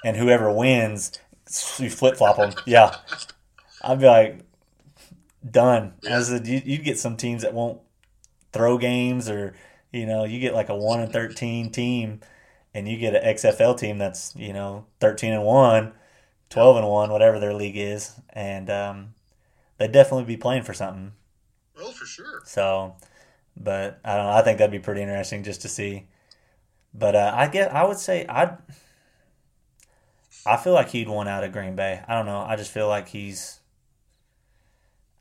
and 0.05 0.17
whoever 0.17 0.53
wins, 0.53 1.19
you 1.79 1.91
flip 1.91 2.17
flop 2.17 2.37
them. 2.37 2.55
Yeah, 2.67 2.97
I'd 3.83 4.01
be 4.01 4.07
like, 4.07 4.41
done. 5.49 5.95
As 6.09 6.29
said, 6.29 6.47
you, 6.47 6.61
you'd 6.65 6.85
get 6.85 6.99
some 6.99 7.17
teams 7.17 7.43
that 7.43 7.55
won't 7.55 7.81
throw 8.53 8.79
games 8.79 9.29
or 9.29 9.55
You 9.93 10.07
know, 10.07 10.25
you 10.25 10.41
get 10.41 10.55
like 10.55 10.69
a 10.69 10.77
one 10.77 11.01
and 11.01 11.13
thirteen 11.13 11.71
team, 11.71 12.21
and 12.73 12.89
you 12.89 12.99
get 12.99 13.15
an 13.15 13.37
XFL 13.37 13.79
team 13.79 13.99
that's 13.99 14.35
you 14.37 14.53
know 14.53 14.87
thirteen 15.01 15.33
and 15.33 15.45
one, 15.45 15.93
12 16.51 16.77
and 16.79 16.89
one, 16.89 17.11
whatever 17.11 17.39
their 17.41 17.55
league 17.55 17.77
is, 17.77 18.13
and 18.31 18.71
um, 18.71 19.15
they'd 19.79 19.93
definitely 19.93 20.25
be 20.25 20.37
playing 20.37 20.63
for 20.63 20.73
something. 20.75 21.13
Oh, 21.79 21.91
for 21.91 22.07
sure. 22.07 22.43
So, 22.45 22.95
but 23.57 23.99
I 24.05 24.17
don't 24.17 24.27
know. 24.27 24.33
I 24.33 24.43
think 24.43 24.59
that'd 24.59 24.71
be 24.71 24.79
pretty 24.79 25.03
interesting 25.03 25.43
just 25.43 25.63
to 25.63 25.69
see. 25.69 26.07
But 26.93 27.17
uh, 27.17 27.33
I 27.35 27.49
get. 27.49 27.73
I 27.75 27.85
would 27.85 27.99
say 27.99 28.25
I. 28.29 28.57
I 30.47 30.57
feel 30.59 30.75
like 30.75 30.91
he'd 30.91 31.09
want 31.09 31.29
out 31.29 31.43
of 31.43 31.53
Green 31.53 31.75
Bay. 31.75 32.03
I 32.07 32.15
don't 32.15 32.27
know. 32.27 32.41
I 32.41 32.57
just 32.57 32.71
feel 32.71 32.89
like 32.89 33.09
he's. 33.09 33.61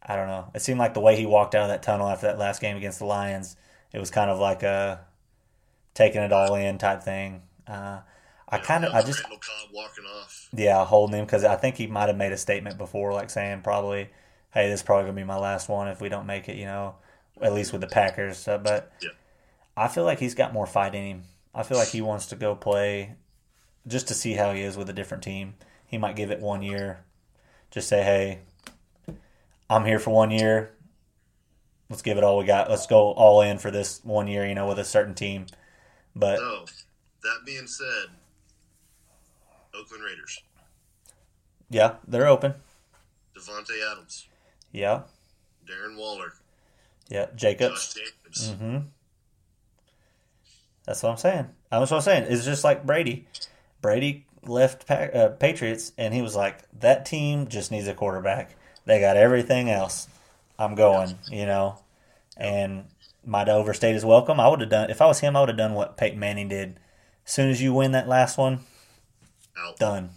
I 0.05 0.15
don't 0.15 0.27
know. 0.27 0.49
It 0.53 0.61
seemed 0.61 0.79
like 0.79 0.93
the 0.93 0.99
way 0.99 1.15
he 1.15 1.25
walked 1.25 1.55
out 1.55 1.63
of 1.63 1.69
that 1.69 1.81
tunnel 1.83 2.09
after 2.09 2.27
that 2.27 2.37
last 2.37 2.59
game 2.61 2.75
against 2.75 2.99
the 2.99 3.05
Lions, 3.05 3.55
it 3.93 3.99
was 3.99 4.09
kind 4.11 4.29
of 4.29 4.37
like 4.39 4.61
a 4.63 4.99
taking 5.93 6.21
it 6.21 6.33
all 6.33 6.55
in 6.55 6.77
type 6.77 7.03
thing. 7.03 7.41
Uh, 7.67 7.99
I 8.49 8.57
kind 8.57 8.83
of, 8.85 8.93
I 8.93 9.01
just, 9.01 9.23
walking 9.73 10.05
off. 10.05 10.49
yeah, 10.53 10.83
holding 10.85 11.17
him 11.19 11.25
because 11.25 11.43
I 11.45 11.55
think 11.55 11.75
he 11.77 11.87
might 11.87 12.07
have 12.07 12.17
made 12.17 12.31
a 12.33 12.37
statement 12.37 12.77
before, 12.77 13.13
like 13.13 13.29
saying 13.29 13.61
probably, 13.61 14.09
"Hey, 14.53 14.67
this 14.69 14.81
is 14.81 14.83
probably 14.85 15.03
gonna 15.05 15.15
be 15.15 15.23
my 15.23 15.37
last 15.37 15.69
one 15.69 15.87
if 15.87 16.01
we 16.01 16.09
don't 16.09 16.25
make 16.27 16.49
it," 16.49 16.57
you 16.57 16.65
know, 16.65 16.95
at 17.41 17.53
least 17.53 17.71
with 17.71 17.81
the 17.81 17.87
Packers. 17.87 18.47
Uh, 18.47 18.57
but 18.57 18.91
Yeah. 19.01 19.09
I 19.75 19.87
feel 19.87 20.03
like 20.03 20.19
he's 20.19 20.35
got 20.35 20.53
more 20.53 20.67
fight 20.67 20.93
in 20.93 21.03
him. 21.03 21.23
I 21.55 21.63
feel 21.63 21.77
like 21.77 21.87
he 21.89 22.01
wants 22.01 22.25
to 22.27 22.35
go 22.35 22.53
play 22.55 23.15
just 23.87 24.07
to 24.09 24.13
see 24.13 24.33
how 24.33 24.51
he 24.51 24.61
is 24.61 24.77
with 24.77 24.89
a 24.89 24.93
different 24.93 25.23
team. 25.23 25.55
He 25.87 25.97
might 25.97 26.15
give 26.15 26.29
it 26.29 26.39
one 26.39 26.61
year, 26.61 27.05
just 27.71 27.87
say, 27.87 28.03
"Hey, 28.03 28.39
I'm 29.69 29.85
here 29.85 29.99
for 29.99 30.09
one 30.11 30.31
year. 30.31 30.71
Let's 31.89 32.01
give 32.01 32.17
it 32.17 32.23
all 32.23 32.37
we 32.37 32.45
got. 32.45 32.69
Let's 32.69 32.87
go 32.87 33.11
all 33.11 33.41
in 33.41 33.57
for 33.59 33.69
this 33.71 33.99
one 34.03 34.27
year, 34.27 34.45
you 34.45 34.55
know, 34.55 34.67
with 34.67 34.79
a 34.79 34.83
certain 34.83 35.13
team." 35.15 35.45
But 36.15 36.37
So, 36.37 36.65
that 37.23 37.39
being 37.45 37.67
said, 37.67 38.09
Oakland 39.73 40.03
Raiders, 40.03 40.41
yeah, 41.69 41.95
they're 42.07 42.27
open. 42.27 42.55
Davante 43.35 43.71
Adams, 43.91 44.27
Yeah, 44.71 45.03
Darren 45.65 45.97
Waller, 45.97 46.33
yeah, 47.09 47.27
Jacobs. 47.35 47.93
Jacobs. 47.93 48.51
hmm 48.51 48.77
That's 50.85 51.01
what 51.01 51.11
I'm 51.11 51.17
saying. 51.17 51.49
That's 51.71 51.89
what 51.91 51.97
I'm 51.97 52.03
saying. 52.03 52.25
It's 52.29 52.45
just 52.45 52.63
like 52.63 52.85
Brady. 52.85 53.27
Brady 53.81 54.25
left 54.43 54.85
pa- 54.87 55.09
uh, 55.17 55.29
Patriots, 55.29 55.93
and 55.97 56.13
he 56.13 56.21
was 56.21 56.35
like, 56.35 56.63
"That 56.79 57.05
team 57.05 57.47
just 57.47 57.71
needs 57.71 57.87
a 57.87 57.93
quarterback. 57.93 58.55
They 58.85 58.99
got 58.99 59.17
everything 59.17 59.69
else. 59.69 60.07
I'm 60.59 60.75
going." 60.75 61.17
You 61.29 61.45
know, 61.45 61.79
and 62.37 62.85
might 63.25 63.47
have 63.47 63.57
overstayed 63.57 63.93
his 63.93 64.05
welcome. 64.05 64.39
I 64.39 64.47
would 64.47 64.61
have 64.61 64.69
done 64.69 64.89
if 64.89 65.01
I 65.01 65.05
was 65.05 65.19
him. 65.19 65.35
I 65.35 65.39
would 65.41 65.49
have 65.49 65.57
done 65.57 65.73
what 65.73 65.97
Peyton 65.97 66.19
Manning 66.19 66.49
did. 66.49 66.79
As 67.25 67.31
soon 67.31 67.49
as 67.49 67.61
you 67.61 67.73
win 67.73 67.93
that 67.93 68.07
last 68.07 68.37
one, 68.37 68.59
Out. 69.57 69.77
done. 69.77 70.09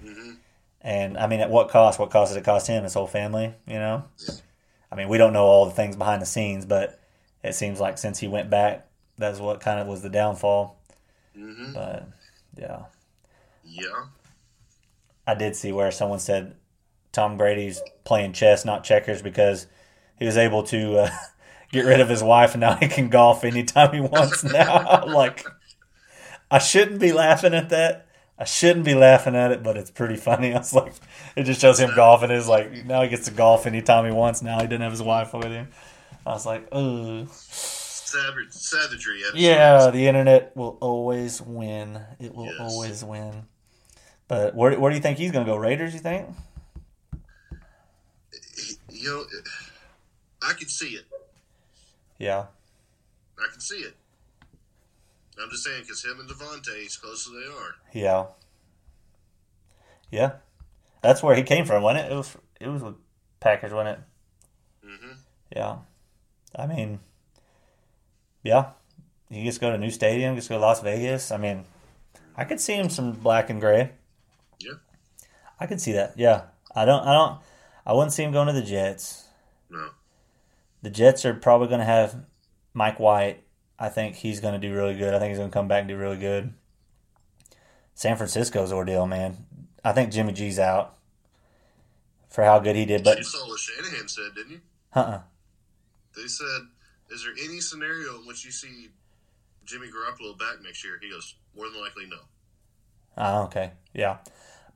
hmm 0.00 0.34
And 0.80 1.18
I 1.18 1.26
mean, 1.26 1.40
at 1.40 1.50
what 1.50 1.68
cost? 1.68 1.98
What 1.98 2.10
cost 2.10 2.32
did 2.32 2.38
it 2.40 2.44
cost 2.44 2.68
him? 2.68 2.84
His 2.84 2.94
whole 2.94 3.06
family, 3.08 3.54
you 3.66 3.74
know. 3.74 4.04
I 4.90 4.94
mean, 4.94 5.08
we 5.08 5.18
don't 5.18 5.32
know 5.32 5.44
all 5.46 5.64
the 5.64 5.72
things 5.72 5.96
behind 5.96 6.22
the 6.22 6.26
scenes, 6.26 6.66
but 6.66 7.00
it 7.42 7.54
seems 7.54 7.80
like 7.80 7.98
since 7.98 8.18
he 8.20 8.28
went 8.28 8.50
back, 8.50 8.86
that's 9.18 9.40
what 9.40 9.60
kind 9.60 9.80
of 9.80 9.86
was 9.86 10.02
the 10.02 10.10
downfall. 10.10 10.78
hmm 11.34 11.72
But 11.72 12.06
yeah, 12.56 12.82
Yeah. 13.64 14.04
I 15.26 15.34
did 15.34 15.56
see 15.56 15.72
where 15.72 15.90
someone 15.90 16.18
said 16.18 16.54
Tom 17.12 17.36
Brady's 17.36 17.80
playing 18.04 18.32
chess, 18.32 18.64
not 18.64 18.84
checkers, 18.84 19.22
because 19.22 19.66
he 20.18 20.24
was 20.26 20.36
able 20.36 20.62
to 20.64 20.98
uh, 20.98 21.10
get 21.72 21.84
rid 21.84 22.00
of 22.00 22.08
his 22.08 22.22
wife, 22.22 22.52
and 22.54 22.60
now 22.60 22.74
he 22.76 22.88
can 22.88 23.08
golf 23.08 23.44
anytime 23.44 23.92
he 23.92 24.00
wants. 24.00 24.42
Now, 24.44 24.76
I'm 24.78 25.08
like, 25.12 25.46
I 26.50 26.58
shouldn't 26.58 27.00
be 27.00 27.12
laughing 27.12 27.54
at 27.54 27.68
that. 27.70 28.06
I 28.38 28.44
shouldn't 28.44 28.84
be 28.84 28.94
laughing 28.94 29.36
at 29.36 29.52
it, 29.52 29.62
but 29.62 29.76
it's 29.76 29.90
pretty 29.90 30.16
funny. 30.16 30.52
I 30.54 30.58
was 30.58 30.72
like, 30.74 30.94
it 31.36 31.44
just 31.44 31.60
shows 31.60 31.78
him 31.78 31.94
golfing. 31.94 32.30
Is 32.30 32.48
like 32.48 32.86
now 32.86 33.02
he 33.02 33.08
gets 33.08 33.26
to 33.26 33.30
golf 33.30 33.66
anytime 33.66 34.04
he 34.04 34.10
wants. 34.10 34.42
Now 34.42 34.56
he 34.60 34.66
didn't 34.66 34.80
have 34.82 34.90
his 34.92 35.02
wife 35.02 35.32
with 35.34 35.44
him. 35.44 35.68
I 36.26 36.30
was 36.30 36.46
like, 36.46 36.66
oh, 36.72 37.26
Savage, 37.30 38.52
savagery. 38.52 39.22
yeah. 39.34 39.90
The 39.90 40.06
internet 40.06 40.54
will 40.56 40.76
always 40.80 41.40
win. 41.40 42.00
It 42.20 42.34
will 42.34 42.46
Yes. 42.46 42.56
always 42.60 43.04
win. 43.04 43.44
But 44.28 44.54
where, 44.54 44.78
where 44.78 44.90
do 44.90 44.96
you 44.96 45.02
think 45.02 45.18
he's 45.18 45.32
going 45.32 45.46
to 45.46 45.50
go? 45.50 45.56
Raiders? 45.56 45.94
You 45.94 46.00
think? 46.00 46.26
You 48.92 49.08
know, 49.08 49.24
I 50.42 50.52
can 50.52 50.68
see 50.68 50.90
it. 50.90 51.04
Yeah. 52.18 52.46
I 53.38 53.48
can 53.50 53.60
see 53.60 53.76
it. 53.78 53.94
I'm 55.42 55.50
just 55.50 55.64
saying 55.64 55.82
because 55.82 56.04
him 56.04 56.20
and 56.20 56.28
Davante, 56.28 56.84
as 56.84 56.96
close 56.96 57.26
as 57.26 57.32
they 57.32 57.50
are, 57.50 57.74
Yeah. 57.92 58.26
Yeah. 60.10 60.32
That's 61.00 61.22
where 61.22 61.34
he 61.34 61.42
came 61.42 61.64
from, 61.64 61.82
wasn't 61.82 62.06
it? 62.06 62.12
It 62.12 62.16
was 62.16 62.36
it 62.60 62.68
was 62.68 62.82
with 62.82 62.94
Packers, 63.40 63.72
wasn't 63.72 63.98
it? 63.98 64.86
hmm 64.86 65.12
Yeah. 65.56 65.76
I 66.54 66.66
mean 66.66 67.00
Yeah. 68.42 68.70
He 69.30 69.44
gets 69.44 69.56
to 69.56 69.60
go 69.62 69.68
to 69.70 69.76
a 69.76 69.78
new 69.78 69.90
stadium, 69.90 70.34
gets 70.34 70.46
to 70.48 70.54
go 70.54 70.58
to 70.58 70.62
Las 70.66 70.82
Vegas. 70.82 71.32
I 71.32 71.38
mean 71.38 71.64
I 72.36 72.44
could 72.44 72.60
see 72.60 72.74
him 72.74 72.90
some 72.90 73.12
black 73.12 73.48
and 73.50 73.60
gray. 73.60 73.92
Yeah. 74.60 74.74
I 75.58 75.66
could 75.66 75.80
see 75.80 75.92
that. 75.92 76.12
Yeah. 76.16 76.42
I 76.74 76.84
don't 76.84 77.02
I 77.06 77.12
don't 77.14 77.40
I 77.86 77.92
wouldn't 77.92 78.12
see 78.12 78.22
him 78.22 78.32
going 78.32 78.46
to 78.46 78.52
the 78.52 78.62
Jets. 78.62 79.28
no, 79.70 79.90
The 80.82 80.90
Jets 80.90 81.24
are 81.24 81.34
probably 81.34 81.68
gonna 81.68 81.84
have 81.84 82.24
Mike 82.74 83.00
White. 83.00 83.42
I 83.78 83.88
think 83.88 84.16
he's 84.16 84.40
gonna 84.40 84.58
do 84.58 84.74
really 84.74 84.96
good. 84.96 85.14
I 85.14 85.18
think 85.18 85.30
he's 85.30 85.38
gonna 85.38 85.50
come 85.50 85.68
back 85.68 85.80
and 85.80 85.88
do 85.88 85.96
really 85.96 86.18
good. 86.18 86.54
San 87.94 88.16
Francisco's 88.16 88.72
ordeal, 88.72 89.06
man. 89.06 89.46
I 89.84 89.92
think 89.92 90.12
Jimmy 90.12 90.32
G's 90.32 90.58
out 90.58 90.96
for 92.30 92.44
how 92.44 92.58
good 92.60 92.76
he 92.76 92.84
did, 92.86 93.04
but 93.04 93.18
you 93.18 93.24
saw 93.24 93.46
what 93.48 93.58
Shanahan 93.58 94.08
said, 94.08 94.34
didn't 94.34 94.52
you? 94.52 94.60
uh-uh. 94.94 95.20
They 96.16 96.26
said, 96.28 96.68
"Is 97.10 97.24
there 97.24 97.32
any 97.44 97.60
scenario 97.60 98.20
in 98.20 98.26
which 98.26 98.44
you 98.44 98.50
see 98.50 98.90
Jimmy 99.64 99.88
Garoppolo 99.88 100.38
back 100.38 100.62
next 100.62 100.84
year?" 100.84 100.98
He 101.00 101.10
goes, 101.10 101.34
"More 101.56 101.68
than 101.68 101.80
likely, 101.80 102.06
no." 102.06 102.18
Ah, 103.16 103.42
okay, 103.44 103.72
yeah. 103.92 104.18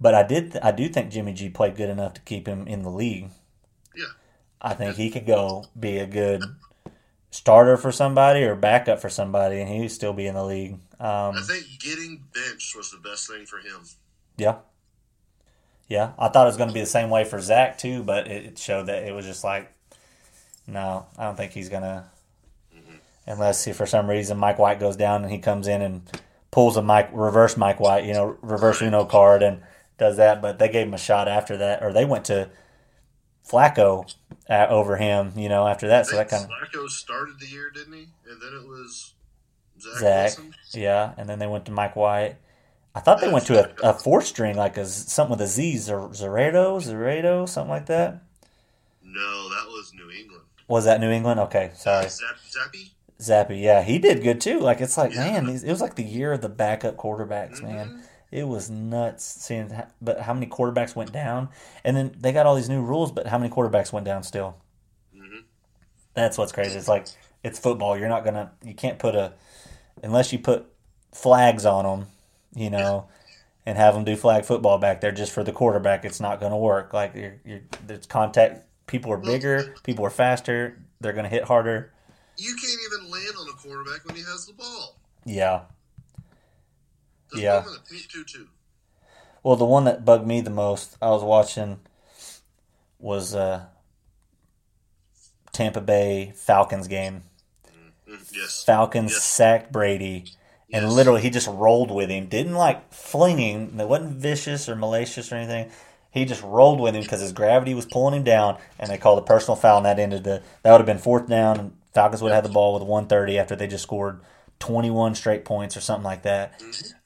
But 0.01 0.15
I 0.15 0.23
did, 0.23 0.59
I 0.63 0.73
do 0.73 0.89
think 0.89 1.11
Jimmy 1.11 1.33
G 1.33 1.49
played 1.49 1.77
good 1.77 1.89
enough 1.89 2.15
to 2.15 2.21
keep 2.21 2.47
him 2.47 2.67
in 2.67 2.83
the 2.83 2.91
league. 2.91 3.31
Yeah. 3.95 4.05
I 4.61 4.75
think 4.75 4.97
he 4.97 5.11
could 5.11 5.27
go 5.27 5.65
be 5.79 5.99
a 5.99 6.07
good 6.07 6.43
starter 7.31 7.77
for 7.77 7.93
somebody 7.93 8.43
or 8.45 8.55
backup 8.55 9.01
for 9.01 9.09
somebody, 9.09 9.61
and 9.61 9.69
he'd 9.69 9.89
still 9.89 10.13
be 10.13 10.27
in 10.27 10.35
the 10.35 10.45
league. 10.45 10.75
Um, 10.99 11.37
I 11.37 11.43
think 11.47 11.67
getting 11.79 12.25
benched 12.33 12.77
was 12.77 12.91
the 12.91 12.99
best 12.99 13.29
thing 13.29 13.47
for 13.47 13.59
him. 13.59 13.83
Yeah. 14.37 14.57
Yeah. 15.89 16.13
I 16.19 16.29
thought 16.29 16.47
it 16.47 16.51
was 16.51 16.57
going 16.57 16.69
to 16.69 16.75
be 16.75 16.81
the 16.81 16.87
same 16.87 17.11
way 17.11 17.25
for 17.25 17.41
Zach, 17.41 17.79
too, 17.79 18.03
but 18.03 18.27
it 18.27 18.59
showed 18.59 18.87
that 18.87 19.05
it 19.05 19.15
was 19.15 19.25
just 19.25 19.45
like, 19.45 19.73
no, 20.67 21.07
I 21.17 21.25
don't 21.25 21.37
think 21.37 21.53
he's 21.53 21.69
going 21.69 21.83
to. 21.83 22.05
Unless 23.29 23.67
if 23.67 23.77
for 23.77 23.87
some 23.87 24.09
reason 24.09 24.39
Mike 24.39 24.59
White 24.59 24.79
goes 24.79 24.97
down 24.97 25.25
and 25.25 25.33
he 25.33 25.39
comes 25.39 25.67
in 25.67 25.83
and 25.83 26.03
pulls 26.53 26.77
a 26.77 26.83
Mike 26.83 27.11
reverse 27.13 27.57
Mike 27.57 27.81
White, 27.81 28.05
you 28.05 28.13
know, 28.13 28.37
reverse 28.41 28.81
Uno 28.81 29.05
card 29.05 29.43
and 29.43 29.63
does 29.99 30.17
that. 30.17 30.41
But 30.43 30.59
they 30.59 30.69
gave 30.69 30.87
him 30.87 30.95
a 30.95 30.99
shot 30.99 31.29
after 31.29 31.57
that, 31.59 31.83
or 31.83 31.93
they 31.93 32.05
went 32.05 32.25
to 32.27 32.51
Flacco 33.49 34.13
uh, 34.51 34.67
over 34.69 34.97
him, 34.97 35.33
you 35.37 35.49
know, 35.49 35.67
after 35.67 35.89
that. 35.89 36.07
So 36.07 36.17
that 36.17 36.29
kind 36.29 36.45
of 36.45 36.51
Flacco 36.51 36.89
started 36.89 37.39
the 37.41 37.47
year, 37.47 37.71
didn't 37.71 37.93
he? 37.93 38.09
And 38.29 38.41
then 38.43 38.53
it 38.61 38.67
was 38.67 39.15
Zach, 39.81 40.31
Zach, 40.33 40.45
yeah, 40.73 41.13
and 41.17 41.29
then 41.29 41.39
they 41.39 41.47
went 41.47 41.67
to 41.67 41.73
Mike 41.73 41.97
White. 41.97 42.37
I 42.95 43.01
thought 43.01 43.21
they 43.21 43.31
went 43.31 43.45
to 43.47 43.85
a, 43.85 43.91
a 43.91 43.93
four 43.93 44.23
string, 44.23 44.57
like 44.57 44.79
a 44.79 44.87
something 44.87 45.33
with 45.33 45.43
a 45.43 45.47
Z, 45.47 45.75
Zeredo, 45.77 46.81
Zeredo, 46.81 47.47
something 47.49 47.71
like 47.71 47.87
that. 47.87 48.23
No, 49.05 49.49
that 49.51 49.67
was 49.67 49.93
New 49.95 50.11
England. 50.11 50.43
Was 50.67 50.87
that 50.87 51.01
New 51.01 51.11
England? 51.11 51.39
Okay, 51.41 51.73
sorry, 51.75 52.09
Zap, 52.09 52.37
Zappe. 52.49 52.91
Zappe. 53.21 53.61
Yeah, 53.63 53.83
he 53.83 53.99
did 53.99 54.23
good 54.23 54.41
too. 54.41 54.59
Like 54.61 54.81
it's 54.81 54.97
like, 54.97 55.13
Yeah. 55.13 55.41
man, 55.41 55.49
it 55.49 55.69
was 55.71 55.81
like 55.83 55.95
the 55.97 56.03
year 56.05 56.33
of 56.33 56.41
the 56.41 56.49
backup 56.49 56.97
quarterbacks, 56.97 57.63
man. 57.63 58.03
It 58.33 58.47
was 58.49 58.69
nuts 58.69 59.25
seeing, 59.25 59.71
ho- 59.71 59.87
but 60.03 60.21
how 60.21 60.35
many 60.35 60.47
quarterbacks 60.47 60.95
went 60.97 61.13
down, 61.13 61.49
and 61.85 61.97
then 61.97 62.15
they 62.19 62.33
got 62.33 62.45
all 62.47 62.55
these 62.57 62.69
new 62.69 62.83
rules, 62.83 63.13
but 63.13 63.27
how 63.29 63.39
many 63.39 63.51
quarterbacks 63.53 63.93
went 63.93 64.05
down 64.05 64.23
still? 64.25 64.57
Mhm. 65.17 65.45
That's 66.15 66.37
what's 66.37 66.53
crazy. 66.53 66.77
It's 66.77 66.89
like 66.89 67.07
it's 67.45 67.59
football. 67.59 67.97
You're 67.97 68.09
not 68.09 68.25
gonna, 68.25 68.51
you 68.65 68.75
can't 68.75 68.99
put 68.99 69.15
a, 69.15 69.33
unless 70.03 70.33
you 70.33 70.39
put 70.39 70.67
flags 71.13 71.65
on 71.65 71.85
them, 71.85 72.09
you 72.55 72.69
know, 72.71 73.07
and 73.65 73.79
have 73.79 73.95
them 73.95 74.05
do 74.05 74.17
flag 74.17 74.45
football 74.45 74.79
back 74.79 75.01
there 75.01 75.13
just 75.13 75.33
for 75.33 75.45
the 75.45 75.53
quarterback. 75.53 76.05
It's 76.05 76.21
not 76.21 76.41
gonna 76.41 76.59
work. 76.59 76.93
Like 76.93 77.15
you're, 77.15 77.37
you're, 77.45 77.61
there's 77.87 78.07
contact. 78.07 78.65
People 78.87 79.13
are 79.13 79.19
bigger. 79.19 79.75
People 79.85 80.05
are 80.05 80.11
faster. 80.11 80.79
They're 81.01 81.13
gonna 81.13 81.29
hit 81.29 81.45
harder. 81.45 81.93
You 82.37 82.55
can't 82.55 82.79
even 82.93 83.11
land 83.11 83.35
on 83.41 83.49
a 83.49 83.53
quarterback 83.53 84.05
when 84.05 84.17
he 84.17 84.23
has 84.23 84.47
the 84.47 84.53
ball. 84.53 84.97
Yeah. 85.25 85.63
Just 87.31 87.43
Yeah. 87.43 87.61
put 87.61 87.69
him 87.69 87.75
in 87.75 87.81
a 87.81 87.91
Pete 87.91 88.09
tutu. 88.11 88.47
Well, 89.43 89.57
the 89.57 89.65
one 89.65 89.85
that 89.85 90.05
bugged 90.05 90.27
me 90.27 90.41
the 90.41 90.51
most, 90.51 90.97
I 91.01 91.11
was 91.11 91.23
watching, 91.23 91.81
was 92.99 93.35
uh, 93.35 93.67
Tampa 95.53 95.81
Bay 95.81 96.33
Falcons 96.37 96.89
game, 96.89 97.23
Mm, 98.09 98.19
yes. 98.33 98.63
Falcons 98.65 99.13
Yes. 99.13 99.25
sacked 99.25 99.73
Brady, 99.73 100.25
and 100.73 100.87
Yes. 100.87 100.93
literally 100.93 101.23
he 101.23 101.31
just 101.31 101.49
rolled 101.49 101.91
with 101.91 102.11
him. 102.11 102.27
Didn't 102.27 102.55
like 102.55 102.93
flinging. 102.93 103.79
It 103.79 103.89
wasn't 103.89 104.17
vicious 104.17 104.69
or 104.69 104.77
malicious 104.77 105.33
or 105.33 105.37
anything. 105.37 105.71
He 106.11 106.25
just 106.25 106.43
rolled 106.43 106.81
with 106.81 106.95
him 106.95 107.03
because 107.03 107.21
his 107.21 107.33
gravity 107.33 107.75
was 107.75 107.85
pulling 107.87 108.15
him 108.15 108.23
down, 108.25 108.57
and 108.79 108.91
they 108.91 108.97
called 108.99 109.19
a 109.19 109.23
personal 109.23 109.57
foul, 109.57 109.79
and 109.79 109.87
that 109.87 109.99
ended 109.99 110.25
the. 110.25 110.43
That 110.63 110.73
would 110.73 110.79
have 110.79 110.87
been 110.87 110.99
fourth 110.99 111.29
down, 111.29 111.59
and 111.59 111.77
Falcons 111.93 112.23
would 112.23 112.33
have 112.33 112.43
had 112.45 112.51
the 112.51 112.55
ball 112.55 112.73
with 112.75 112.83
130 112.83 113.39
after 113.39 113.55
they 113.57 113.67
just 113.67 113.83
scored 113.83 114.21
21 114.59 115.15
straight 115.15 115.45
points 115.45 115.77
or 115.77 115.81
something 115.81 116.05
like 116.05 116.23
that, 116.23 116.61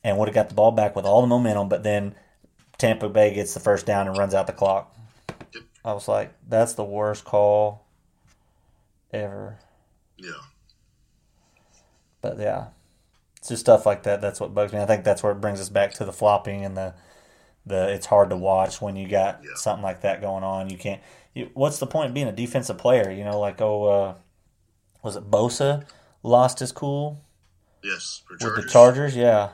and 0.05 0.17
would 0.19 0.29
have 0.29 0.35
got 0.35 0.49
the 0.49 0.55
ball 0.55 0.73
back 0.73 0.95
with 0.97 1.05
all 1.05 1.21
the 1.21 1.27
momentum. 1.27 1.69
But 1.69 1.83
then 1.83 2.15
Tampa 2.79 3.09
Bay 3.09 3.35
gets 3.35 3.55
the 3.55 3.61
first 3.61 3.87
down 3.87 4.09
and 4.09 4.17
runs 4.17 4.35
out 4.35 4.47
the 4.47 4.53
clock. 4.53 4.97
Yep. 5.55 5.65
I 5.85 5.93
was 5.93 6.09
like, 6.09 6.33
that's 6.49 6.75
the 6.75 6.85
worst 6.85 7.25
call 7.25 7.87
ever. 9.13 9.59
Yeah. 10.17 10.33
But 12.23 12.39
yeah, 12.39 12.67
it's 13.39 13.49
just 13.49 13.61
stuff 13.61 13.87
like 13.87 14.03
that. 14.05 14.21
That's 14.21 14.41
what 14.41 14.55
bugs 14.55 14.73
me. 14.73 14.81
I 14.81 14.87
think 14.87 15.05
that's 15.05 15.23
where 15.23 15.33
it 15.33 15.41
brings 15.41 15.61
us 15.61 15.69
back 15.71 15.93
to 15.95 16.05
the 16.05 16.13
flopping 16.13 16.65
and 16.65 16.77
the 16.77 16.95
the. 17.65 17.89
It's 17.93 18.07
hard 18.07 18.31
to 18.31 18.37
watch 18.37 18.81
when 18.81 18.97
you 18.97 19.09
got 19.09 19.41
Yeah. 19.43 19.51
something 19.55 19.83
like 19.83 20.03
that 20.03 20.21
going 20.21 20.45
on. 20.45 20.69
You 20.71 20.77
can't. 20.77 21.01
You, 21.35 21.51
what's 21.55 21.79
the 21.79 21.87
point 21.87 22.09
of 22.09 22.15
being 22.15 22.29
a 22.29 22.33
defensive 22.33 22.77
player? 22.79 23.11
You 23.11 23.25
know, 23.25 23.39
like 23.41 23.61
oh, 23.63 23.85
uh, 23.85 24.15
was 25.03 25.17
it 25.17 25.31
Bosa 25.31 25.85
lost 26.23 26.59
his 26.59 26.73
cool 26.73 27.25
Yes. 27.83 28.23
For 28.27 28.35
with 28.35 28.65
the 28.65 28.71
Chargers? 28.71 29.17
Yeah. 29.17 29.51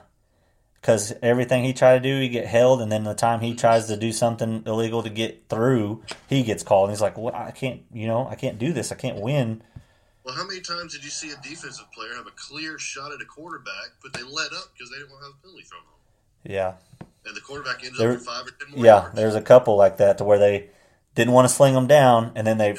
Because 0.80 1.12
everything 1.22 1.64
he 1.64 1.72
tried 1.72 1.94
to 1.94 2.00
do, 2.00 2.20
he 2.20 2.28
get 2.28 2.46
held, 2.46 2.80
and 2.80 2.92
then 2.92 3.02
the 3.04 3.14
time 3.14 3.40
he 3.40 3.54
tries 3.54 3.86
to 3.88 3.96
do 3.96 4.12
something 4.12 4.62
illegal 4.66 5.02
to 5.02 5.10
get 5.10 5.48
through, 5.48 6.02
he 6.28 6.42
gets 6.44 6.62
called. 6.62 6.88
And 6.88 6.96
he's 6.96 7.00
like, 7.00 7.18
"What? 7.18 7.34
I 7.34 7.50
can't, 7.50 7.82
you 7.92 8.06
know, 8.06 8.28
I 8.28 8.36
can't 8.36 8.58
do 8.58 8.72
this. 8.72 8.92
I 8.92 8.94
can't 8.94 9.20
win." 9.20 9.62
Well, 10.22 10.34
how 10.34 10.46
many 10.46 10.60
times 10.60 10.92
did 10.92 11.02
you 11.04 11.10
see 11.10 11.30
a 11.30 11.36
defensive 11.42 11.90
player 11.92 12.14
have 12.14 12.26
a 12.26 12.32
clear 12.36 12.78
shot 12.78 13.12
at 13.12 13.20
a 13.20 13.24
quarterback, 13.24 13.94
but 14.02 14.12
they 14.12 14.22
let 14.22 14.52
up 14.52 14.72
because 14.74 14.90
they 14.90 14.98
didn't 14.98 15.10
want 15.10 15.22
to 15.22 15.26
have 15.28 15.34
a 15.38 15.42
penalty 15.42 15.62
thrown 15.64 15.80
on 15.82 15.86
them? 16.44 16.52
Yeah, 16.52 17.06
And 17.26 17.34
the 17.36 17.40
quarterback 17.40 17.78
ended 17.84 17.98
There- 17.98 18.10
up 18.12 18.16
with 18.18 18.26
five 18.26 18.46
or 18.46 18.50
ten 18.50 18.70
more 18.76 18.84
Yeah, 18.84 19.00
yards. 19.02 19.14
there's 19.16 19.34
a 19.34 19.40
couple 19.42 19.76
like 19.76 19.96
that 19.96 20.18
to 20.18 20.24
where 20.24 20.38
they 20.38 20.70
didn't 21.16 21.32
want 21.32 21.48
to 21.48 21.52
sling 21.54 21.74
them 21.74 21.88
down, 21.88 22.30
and 22.36 22.46
then 22.46 22.58
they 22.58 22.76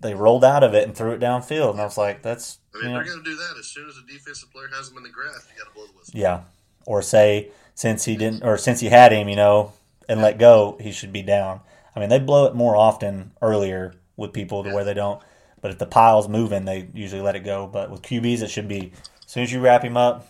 they 0.00 0.14
rolled 0.14 0.44
out 0.44 0.62
of 0.64 0.74
it 0.74 0.84
and 0.84 0.96
threw 0.96 1.12
it 1.12 1.20
downfield, 1.20 1.70
and 1.72 1.80
I 1.80 1.84
was 1.84 1.96
like, 1.98 2.22
that's 2.22 2.58
I 2.78 2.82
mean, 2.82 2.90
you 2.92 2.96
know, 2.98 3.04
they're 3.04 3.12
going 3.12 3.24
to 3.24 3.30
do 3.30 3.36
that 3.36 3.56
as 3.58 3.66
soon 3.66 3.88
as 3.88 3.96
a 3.96 4.02
defensive 4.12 4.50
player 4.52 4.68
has 4.74 4.90
him 4.90 4.96
in 4.98 5.02
the 5.02 5.08
grass. 5.10 5.46
You 5.52 5.62
got 5.62 5.68
to 5.70 5.74
blow 5.74 5.86
the 5.86 5.92
whistle. 5.98 6.18
yeah. 6.18 6.40
Or 6.86 7.02
say 7.02 7.48
since 7.74 8.04
he 8.04 8.16
didn't, 8.16 8.42
or 8.44 8.56
since 8.56 8.80
he 8.80 8.88
had 8.88 9.12
him, 9.12 9.28
you 9.28 9.36
know, 9.36 9.72
and 10.08 10.22
let 10.22 10.38
go, 10.38 10.76
he 10.80 10.92
should 10.92 11.12
be 11.12 11.22
down. 11.22 11.60
I 11.94 12.00
mean, 12.00 12.08
they 12.08 12.18
blow 12.18 12.46
it 12.46 12.54
more 12.54 12.76
often 12.76 13.32
earlier 13.42 13.94
with 14.16 14.32
people 14.32 14.62
to 14.64 14.72
where 14.72 14.84
they 14.84 14.94
don't. 14.94 15.20
But 15.60 15.70
if 15.72 15.78
the 15.78 15.86
pile's 15.86 16.28
moving, 16.28 16.64
they 16.64 16.88
usually 16.94 17.22
let 17.22 17.34
it 17.36 17.40
go. 17.44 17.66
But 17.66 17.90
with 17.90 18.02
QBs, 18.02 18.42
it 18.42 18.50
should 18.50 18.68
be 18.68 18.92
as 19.24 19.30
soon 19.30 19.42
as 19.42 19.52
you 19.52 19.60
wrap 19.60 19.82
him 19.82 19.96
up. 19.96 20.28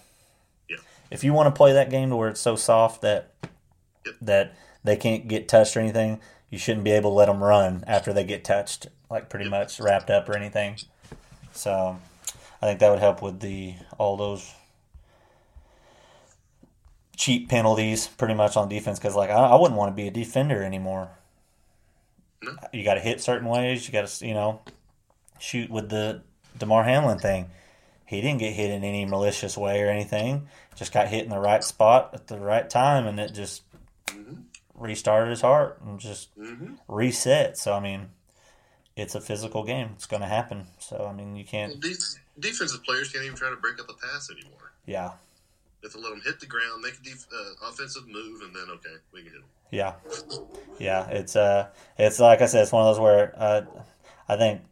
Yeah. 0.69 0.77
If 1.11 1.25
you 1.25 1.33
want 1.33 1.49
to 1.49 1.57
play 1.57 1.73
that 1.75 1.91
game 1.91 2.09
to 2.11 2.17
where 2.17 2.29
it's 2.31 2.41
so 2.41 2.57
soft 2.57 3.03
that 3.03 3.33
Yep. 4.07 4.15
that 4.23 4.55
they 4.85 4.97
can't 4.97 5.27
get 5.29 5.49
touched 5.49 5.77
or 5.77 5.81
anything, 5.81 6.21
you 6.49 6.59
shouldn't 6.59 6.85
be 6.85 6.93
able 6.93 7.11
to 7.11 7.15
let 7.15 7.27
them 7.27 7.43
run 7.43 7.83
after 7.89 8.13
they 8.13 8.23
get 8.25 8.45
touched, 8.45 8.87
like 9.11 9.29
pretty 9.29 9.47
Yep. 9.47 9.51
much 9.51 9.81
wrapped 9.81 10.11
up 10.11 10.29
or 10.29 10.37
anything. 10.37 10.77
So, 11.53 11.99
I 12.67 12.71
think 12.71 12.81
that 12.81 12.91
would 12.91 12.99
help 12.99 13.23
with 13.23 13.39
the 13.41 13.75
all 13.97 14.17
those 14.17 14.53
cheap 17.17 17.49
penalties, 17.49 18.07
pretty 18.09 18.35
much 18.35 18.57
on 18.57 18.69
defense. 18.69 18.99
Because 18.99 19.15
like 19.15 19.31
I, 19.31 19.35
I 19.35 19.55
wouldn't 19.55 19.79
want 19.79 19.93
to 19.93 19.95
be 19.95 20.09
a 20.09 20.11
defender 20.11 20.63
anymore. 20.63 21.11
You 22.73 22.85
got 22.85 22.95
to 22.95 23.01
hit 23.01 23.21
certain 23.21 23.49
ways. 23.49 23.87
You 23.87 23.93
got 23.93 24.07
to 24.09 24.27
you 24.27 24.35
know 24.35 24.61
shoot 25.39 25.71
with 25.71 25.89
the 25.91 26.23
Damar 26.59 26.85
Hamlin 26.85 27.19
thing. 27.19 27.51
He 28.05 28.21
didn't 28.21 28.39
get 28.39 28.53
hit 28.53 28.71
in 28.71 28.85
any 28.85 29.05
malicious 29.05 29.57
way 29.57 29.83
or 29.83 29.89
anything. 29.89 30.49
Just 30.77 30.93
got 30.93 31.09
hit 31.09 31.25
in 31.25 31.31
the 31.31 31.39
right 31.41 31.63
spot 31.65 32.11
at 32.15 32.27
the 32.29 32.39
right 32.39 32.69
time, 32.69 33.07
and 33.07 33.19
it 33.21 33.33
just 33.33 33.63
Mhm. 34.07 34.43
restarted 34.75 35.31
his 35.31 35.41
heart 35.41 35.81
and 35.85 35.99
just 36.01 36.37
Mm-hmm. 36.37 36.75
reset. 36.89 37.59
So 37.59 37.75
I 37.75 37.81
mean, 37.81 38.09
it's 38.97 39.15
a 39.15 39.21
physical 39.21 39.63
game. 39.63 39.91
It's 39.95 40.07
going 40.07 40.23
to 40.23 40.29
happen. 40.29 40.67
So 40.79 41.07
I 41.09 41.13
mean, 41.13 41.37
you 41.37 41.45
can't. 41.45 41.79
de- 41.81 41.95
defensive 42.41 42.83
players 42.83 43.13
can't 43.13 43.25
even 43.25 43.37
try 43.37 43.51
to 43.51 43.57
break 43.57 43.79
up 43.79 43.89
a 43.89 43.95
pass 43.95 44.31
anymore. 44.31 44.73
Yeah, 44.87 45.13
If 45.83 45.93
They 45.93 46.01
let 46.01 46.11
them 46.11 46.23
hit 46.25 46.41
the 46.41 46.47
ground, 46.47 46.83
make 46.83 46.95
a 46.95 47.03
def- 47.03 47.27
uh, 47.33 47.69
offensive 47.69 48.07
move, 48.09 48.41
and 48.43 48.55
then 48.55 48.65
okay, 48.71 48.95
we 49.13 49.23
can 49.23 49.33
hit 49.33 49.41
them. 49.41 49.51
yeah, 49.71 49.93
yeah. 50.79 51.09
It's 51.09 51.37
uh, 51.37 51.69
it's 51.99 52.19
like 52.19 52.41
I 52.41 52.47
said, 52.47 52.63
it's 52.63 52.73
one 52.73 52.87
of 52.87 52.95
those 52.95 53.01
where 53.01 53.33
uh, 53.37 53.63
I 54.29 54.37
think 54.37 54.63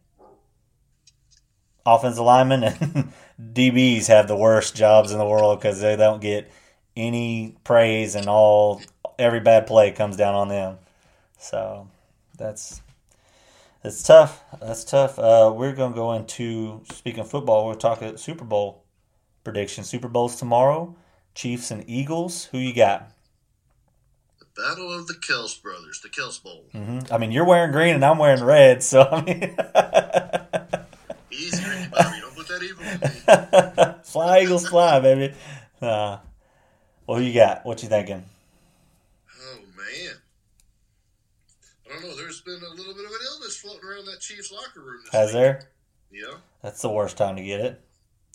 offensive 1.86 2.24
linemen 2.24 2.64
and 2.64 3.12
DBs 3.54 4.06
have 4.06 4.28
the 4.28 4.36
worst 4.36 4.74
jobs 4.74 5.12
in 5.12 5.18
the 5.18 5.26
world 5.26 5.58
because 5.60 5.80
they 5.80 5.96
don't 5.96 6.20
get 6.20 6.50
any 6.96 7.56
praise 7.64 8.14
and 8.14 8.28
all 8.28 8.80
every 9.18 9.40
bad 9.40 9.66
play 9.66 9.90
comes 9.90 10.16
down 10.16 10.34
on 10.34 10.48
them. 10.48 10.78
So 11.38 11.88
that's 12.38 12.80
it's 13.84 14.02
tough. 14.02 14.42
That's 14.60 14.84
tough. 14.84 15.18
Uh, 15.18 15.52
we're 15.54 15.72
gonna 15.74 15.94
go 15.94 16.12
into 16.14 16.82
speaking 16.92 17.20
of 17.20 17.30
football. 17.30 17.66
We're 17.66 17.74
talking 17.74 18.16
Super 18.16 18.44
Bowl 18.44 18.84
prediction. 19.44 19.84
Super 19.84 20.08
Bowl's 20.08 20.36
tomorrow. 20.36 20.96
Chiefs 21.34 21.70
and 21.70 21.84
Eagles. 21.88 22.44
Who 22.46 22.58
you 22.58 22.74
got? 22.74 23.10
The 24.38 24.46
Battle 24.56 24.92
of 24.92 25.06
the 25.06 25.14
Kelce 25.14 25.60
brothers, 25.60 26.00
the 26.00 26.08
Kelce 26.08 26.42
Bowl. 26.42 26.64
hmm 26.72 27.00
I 27.10 27.18
mean, 27.18 27.32
you're 27.32 27.44
wearing 27.44 27.72
green 27.72 27.94
and 27.96 28.04
I'm 28.04 28.18
wearing 28.18 28.42
red, 28.42 28.82
so 28.82 29.02
I 29.02 29.20
mean, 29.22 29.56
Easy, 31.30 31.62
Bobby. 31.90 32.20
Don't 32.20 32.34
put 32.36 32.48
that 32.48 32.62
evil 32.62 32.84
in 32.84 33.00
me. 33.00 34.02
fly 34.04 34.40
Eagles 34.42 34.68
fly, 34.68 35.00
baby. 35.00 35.34
Uh, 35.82 36.18
well, 37.06 37.18
who 37.18 37.24
you 37.24 37.34
got? 37.34 37.66
What 37.66 37.82
you 37.82 37.88
thinking? 37.88 38.24
Oh 39.42 39.58
man. 39.76 40.14
I 41.90 41.94
don't 41.94 42.02
know. 42.08 42.16
There's 42.16 42.40
been 42.40 42.60
a 42.62 42.74
little 42.74 42.94
bit 42.94 43.04
of 43.04 43.10
floating 43.64 43.88
around 43.88 44.04
that 44.06 44.20
Chiefs 44.20 44.52
locker 44.52 44.80
room. 44.80 45.00
This 45.04 45.12
Has 45.12 45.28
week. 45.28 45.34
there? 45.34 45.68
Yeah. 46.12 46.34
That's 46.62 46.82
the 46.82 46.90
worst 46.90 47.16
time 47.16 47.36
to 47.36 47.42
get 47.42 47.60
it. 47.60 47.80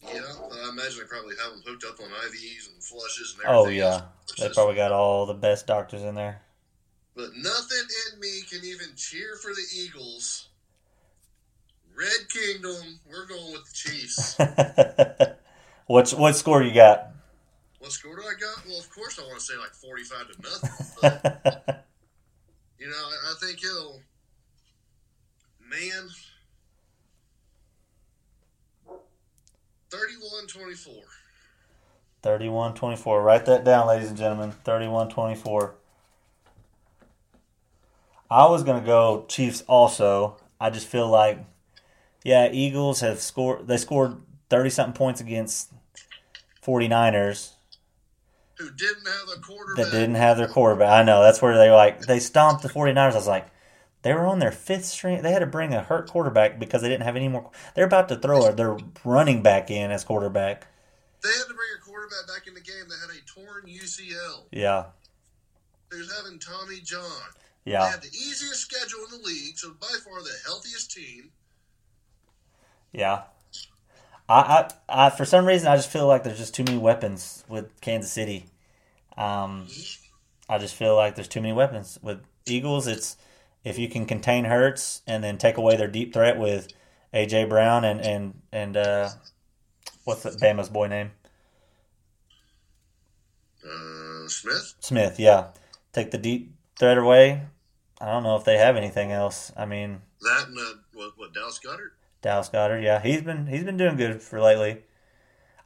Yeah. 0.04 0.22
I 0.22 0.70
imagine 0.70 1.00
they 1.00 1.08
probably 1.08 1.36
have 1.44 1.54
them 1.54 1.64
hooked 1.66 1.84
up 1.84 2.00
on 2.00 2.08
IVs 2.08 2.74
and 2.74 2.84
flushes 2.84 3.36
and 3.38 3.48
oh, 3.48 3.64
everything. 3.64 3.84
Oh 3.84 3.88
yeah. 3.88 4.02
They 4.38 4.46
just- 4.46 4.56
probably 4.56 4.76
got 4.76 4.92
all 4.92 5.26
the 5.26 5.34
best 5.34 5.68
doctors 5.68 6.02
in 6.02 6.16
there. 6.16 6.42
But 7.16 7.36
nothing 7.36 7.86
in 8.14 8.20
me 8.20 8.42
can 8.50 8.64
even 8.64 8.96
cheer 8.96 9.36
for 9.42 9.52
the 9.54 9.66
Eagles. 9.76 10.48
Red 11.94 12.30
Kingdom, 12.30 13.00
we're 13.10 13.26
going 13.26 13.52
with 13.52 13.66
the 13.66 13.74
Chiefs. 13.74 14.38
What's 15.88 16.14
what 16.14 16.36
score 16.38 16.64
you 16.64 16.74
got? 16.74 17.08
what 17.80 17.92
score 17.92 18.16
do 18.16 18.22
I 18.22 18.34
got? 18.40 18.66
Well, 18.68 18.80
of 18.80 18.90
course 18.90 19.20
I 19.20 19.24
want 19.24 19.40
to 19.40 19.46
say 19.46 19.58
like 19.58 19.72
45 19.72 20.28
to 20.28 20.42
nothing. 20.42 20.86
But, 21.02 21.86
you 22.80 22.88
know, 22.88 22.94
I, 22.94 23.32
I 23.32 23.46
think 23.46 23.64
it'll. 23.64 24.00
Man. 25.70 26.10
31 29.92 30.48
24. 30.48 30.94
31-24. 32.22 33.24
Write 33.24 33.46
that 33.46 33.64
down, 33.64 33.88
ladies 33.88 34.10
and 34.10 34.18
gentlemen. 34.18 34.54
31-24. 34.66 35.72
I 38.30 38.46
was 38.48 38.64
gonna 38.64 38.86
go 38.86 39.26
Chiefs 39.28 39.64
also. 39.68 40.38
I 40.60 40.70
just 40.70 40.86
feel 40.88 41.08
like, 41.08 41.40
yeah, 42.24 42.50
Eagles 42.52 43.00
have 43.00 43.20
scored. 43.20 43.68
They 43.68 43.78
scored 43.78 44.18
thirty 44.50 44.70
something 44.70 44.94
points 44.94 45.22
against 45.22 45.72
49ers 46.64 47.54
Who 48.58 48.70
didn't 48.72 49.08
have 49.08 49.38
a 49.38 49.40
quarterback. 49.42 49.86
that 49.86 49.92
didn't 49.92 50.16
have 50.16 50.38
their 50.38 50.48
quarterback. 50.48 50.90
I 50.90 51.04
know 51.04 51.24
that's 51.24 51.42
where 51.42 51.58
they 51.58 51.72
like 51.72 52.02
they 52.02 52.20
stomped 52.20 52.62
the 52.62 52.70
49ers. 52.70 53.14
I 53.14 53.16
was 53.16 53.28
like, 53.28 53.48
they 54.02 54.14
were 54.14 54.26
on 54.26 54.40
their 54.40 54.52
fifth 54.52 54.86
string. 54.86 55.22
They 55.22 55.32
had 55.32 55.40
to 55.40 55.46
bring 55.46 55.74
a 55.74 55.82
hurt 55.82 56.10
quarterback 56.10 56.60
because 56.60 56.82
they 56.82 56.90
didn't 56.90 57.04
have 57.04 57.16
any 57.16 57.28
more. 57.28 57.50
They're 57.76 57.86
about 57.86 58.10
to 58.10 58.16
throw 58.16 58.52
their 58.52 58.78
running 59.04 59.42
back 59.44 59.70
in 59.70 59.92
as 59.92 60.04
quarterback. 60.04 60.68
They 61.22 61.30
had 61.30 61.48
to 61.48 61.54
bring 61.54 61.70
a 61.78 61.84
quarterback 61.84 62.28
back 62.28 62.48
in 62.48 62.54
the 62.54 62.62
game 62.62 62.88
that 62.88 62.98
had 63.02 63.16
a 63.16 63.22
torn 63.26 63.66
UCL. 63.68 64.46
Yeah, 64.52 64.86
Who's 65.90 66.16
having 66.16 66.40
Tommy 66.40 66.80
John. 66.82 67.04
Yeah. 67.66 67.86
They 67.86 67.92
had 67.92 68.02
the 68.02 68.08
easiest 68.08 68.62
schedule 68.62 69.00
in 69.06 69.20
the 69.20 69.28
league, 69.28 69.58
so 69.58 69.72
by 69.80 69.88
far 70.04 70.22
the 70.22 70.30
healthiest 70.46 70.92
team. 70.92 71.32
yeah. 72.92 73.24
I, 74.28 74.70
I, 74.88 75.06
I, 75.06 75.10
for 75.10 75.26
some 75.26 75.46
reason, 75.46 75.68
I 75.68 75.76
just 75.76 75.90
feel 75.90 76.06
like 76.06 76.24
there's 76.24 76.38
just 76.38 76.54
too 76.54 76.64
many 76.64 76.78
weapons 76.78 77.44
with 77.50 77.82
Kansas 77.82 78.12
City. 78.12 78.46
Um, 79.18 79.66
I 80.48 80.60
just 80.60 80.76
feel 80.76 80.96
like 80.96 81.16
there's 81.16 81.28
too 81.28 81.42
many 81.42 81.52
weapons 81.54 81.98
with 82.04 82.22
Eagles. 82.46 82.86
It's 82.86 83.18
if 83.64 83.78
you 83.78 83.90
can 83.90 84.06
contain 84.06 84.46
Hurts 84.46 85.02
and 85.06 85.24
then 85.24 85.38
take 85.38 85.58
away 85.58 85.76
their 85.76 85.88
deep 85.88 86.14
threat 86.14 86.38
with 86.38 86.68
AJ 87.14 87.50
Brown 87.50 87.84
and 87.84 88.02
and 88.02 88.42
and 88.52 88.78
uh, 88.78 89.10
what's 90.04 90.24
the 90.24 90.32
Bama's 90.32 90.70
boy 90.70 90.88
name? 90.88 91.12
Uh, 93.64 94.28
Smith? 94.28 94.76
Smith. 94.80 95.20
Yeah, 95.20 95.48
take 95.92 96.12
the 96.12 96.18
deep 96.18 96.54
threat 96.78 96.98
away. 96.98 97.44
I 98.02 98.06
don't 98.06 98.24
know 98.24 98.38
if 98.38 98.46
they 98.46 98.58
have 98.58 98.78
anything 98.78 99.12
else. 99.12 99.52
I 99.58 99.66
mean, 99.66 100.02
That 100.22 100.48
and 100.48 100.58
uh, 100.58 100.74
what, 100.94 101.12
what, 101.18 101.34
Dallas 101.34 101.60
Goedert? 101.64 101.92
Dallas 102.22 102.50
Goedert, 102.50 102.82
yeah, 102.82 103.02
he's 103.02 103.22
been 103.22 103.48
he's 103.48 103.64
been 103.64 103.78
doing 103.78 103.98
good 103.98 104.22
for 104.22 104.40
lately. 104.40 104.84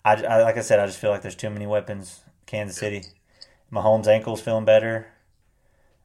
I, 0.03 0.15
I 0.23 0.41
like 0.41 0.57
I 0.57 0.61
said, 0.61 0.79
I 0.79 0.87
just 0.87 0.99
feel 0.99 1.11
like 1.11 1.21
there's 1.21 1.35
too 1.35 1.49
many 1.49 1.67
weapons. 1.67 2.21
Kansas 2.45 2.77
City, 2.77 3.03
Mahomes' 3.71 4.07
ankle's 4.07 4.41
feeling 4.41 4.65
better. 4.65 5.07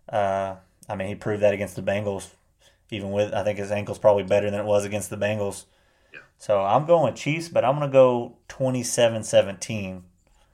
Uh, 0.09 0.57
I 0.89 0.97
mean, 0.97 1.09
he 1.09 1.15
proved 1.15 1.43
that 1.43 1.55
against 1.55 1.77
the 1.77 1.83
Bengals. 1.83 2.31
Even 2.91 3.11
with, 3.11 3.35
I 3.35 3.45
think 3.45 3.59
his 3.59 3.71
ankle's 3.71 3.99
probably 3.99 4.23
better 4.23 4.51
than 4.51 4.61
it 4.61 4.65
was 4.67 4.85
against 4.85 5.11
the 5.11 5.17
Bengals. 5.17 5.67
Yeah. 6.13 6.21
So 6.39 6.63
I'm 6.63 6.87
going 6.87 7.13
with 7.13 7.21
Chiefs, 7.21 7.49
but 7.49 7.65
I'm 7.65 7.77
going 7.79 7.89
to 7.89 7.93
go 7.93 8.37
27-17. 8.49 10.03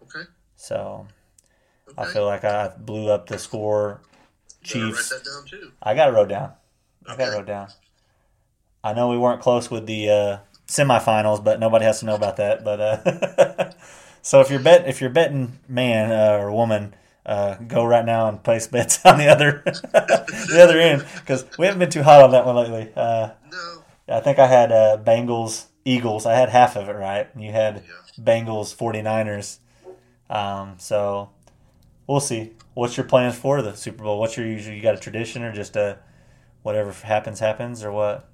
Okay. 0.03 0.29
So 0.57 1.07
Okay. 1.97 2.11
I 2.11 2.13
feel 2.13 2.25
like 2.27 2.45
I 2.45 2.73
blew 2.77 3.11
up 3.11 3.27
the 3.27 3.39
score. 3.39 4.01
Chiefs. 4.63 5.11
that 5.11 5.25
down 5.25 5.45
too. 5.47 5.73
I 5.83 5.95
got 5.95 6.09
it 6.09 6.13
wrote 6.13 6.31
down. 6.31 6.53
I 7.07 7.17
got 7.17 7.29
it 7.33 7.37
wrote 7.37 7.47
down. 7.47 7.69
I 8.83 8.95
know 8.95 9.09
we 9.11 9.19
weren't 9.19 9.41
close 9.43 9.71
with 9.71 9.87
the 9.87 10.09
uh, 10.09 10.39
semifinals, 10.67 11.45
but 11.45 11.61
nobody 11.61 11.85
has 11.85 12.01
to 12.01 12.07
know 12.07 12.15
about 12.15 12.37
that. 12.39 12.65
But 12.65 12.81
uh, 12.81 13.71
so 14.23 14.41
if 14.41 14.51
you're 14.51 14.61
bet 14.61 14.89
if 14.89 15.01
you're 15.01 15.11
betting 15.11 15.59
man 15.69 16.11
uh, 16.11 16.39
or 16.39 16.51
woman, 16.51 16.95
uh, 17.27 17.55
go 17.55 17.85
right 17.85 18.05
now 18.05 18.29
and 18.29 18.43
place 18.43 18.67
bets 18.67 19.01
on 19.07 19.19
the 19.19 19.27
other 19.29 19.63
the 19.65 20.61
other 20.63 20.79
end 20.79 21.05
because 21.21 21.45
we 21.59 21.67
haven't 21.67 21.79
been 21.81 21.91
too 21.91 22.03
hot 22.03 22.23
on 22.23 22.31
that 22.33 22.45
one 22.47 22.57
lately. 22.57 22.93
Uh, 22.95 23.31
No. 23.51 23.83
I 24.09 24.21
think 24.21 24.39
I 24.39 24.47
had 24.47 24.71
uh, 24.71 24.99
Bengals 25.03 25.67
Eagles. 25.87 26.27
I 26.27 26.35
had 26.35 26.51
half 26.51 26.77
of 26.77 26.89
it 26.89 26.93
right. 26.93 27.29
You 27.39 27.53
had 27.53 27.83
Yeah. 27.87 28.23
Bengals 28.25 28.75
49ers. 28.77 29.59
Um, 30.29 30.75
so 30.79 31.31
we'll 32.07 32.21
see. 32.21 32.53
What's 32.75 32.97
your 32.97 33.07
plans 33.07 33.37
for 33.37 33.63
the 33.63 33.75
Super 33.75 34.05
Bowl? 34.05 34.19
What's 34.21 34.37
your 34.37 34.47
usual? 34.47 34.75
You 34.75 34.83
got 34.83 34.95
a 34.95 34.99
tradition 34.99 35.43
or 35.43 35.53
just 35.53 35.77
a 35.77 35.99
whatever 36.63 36.93
happens 36.93 37.41
happens 37.41 37.83
or 37.85 37.93
what? 37.93 38.29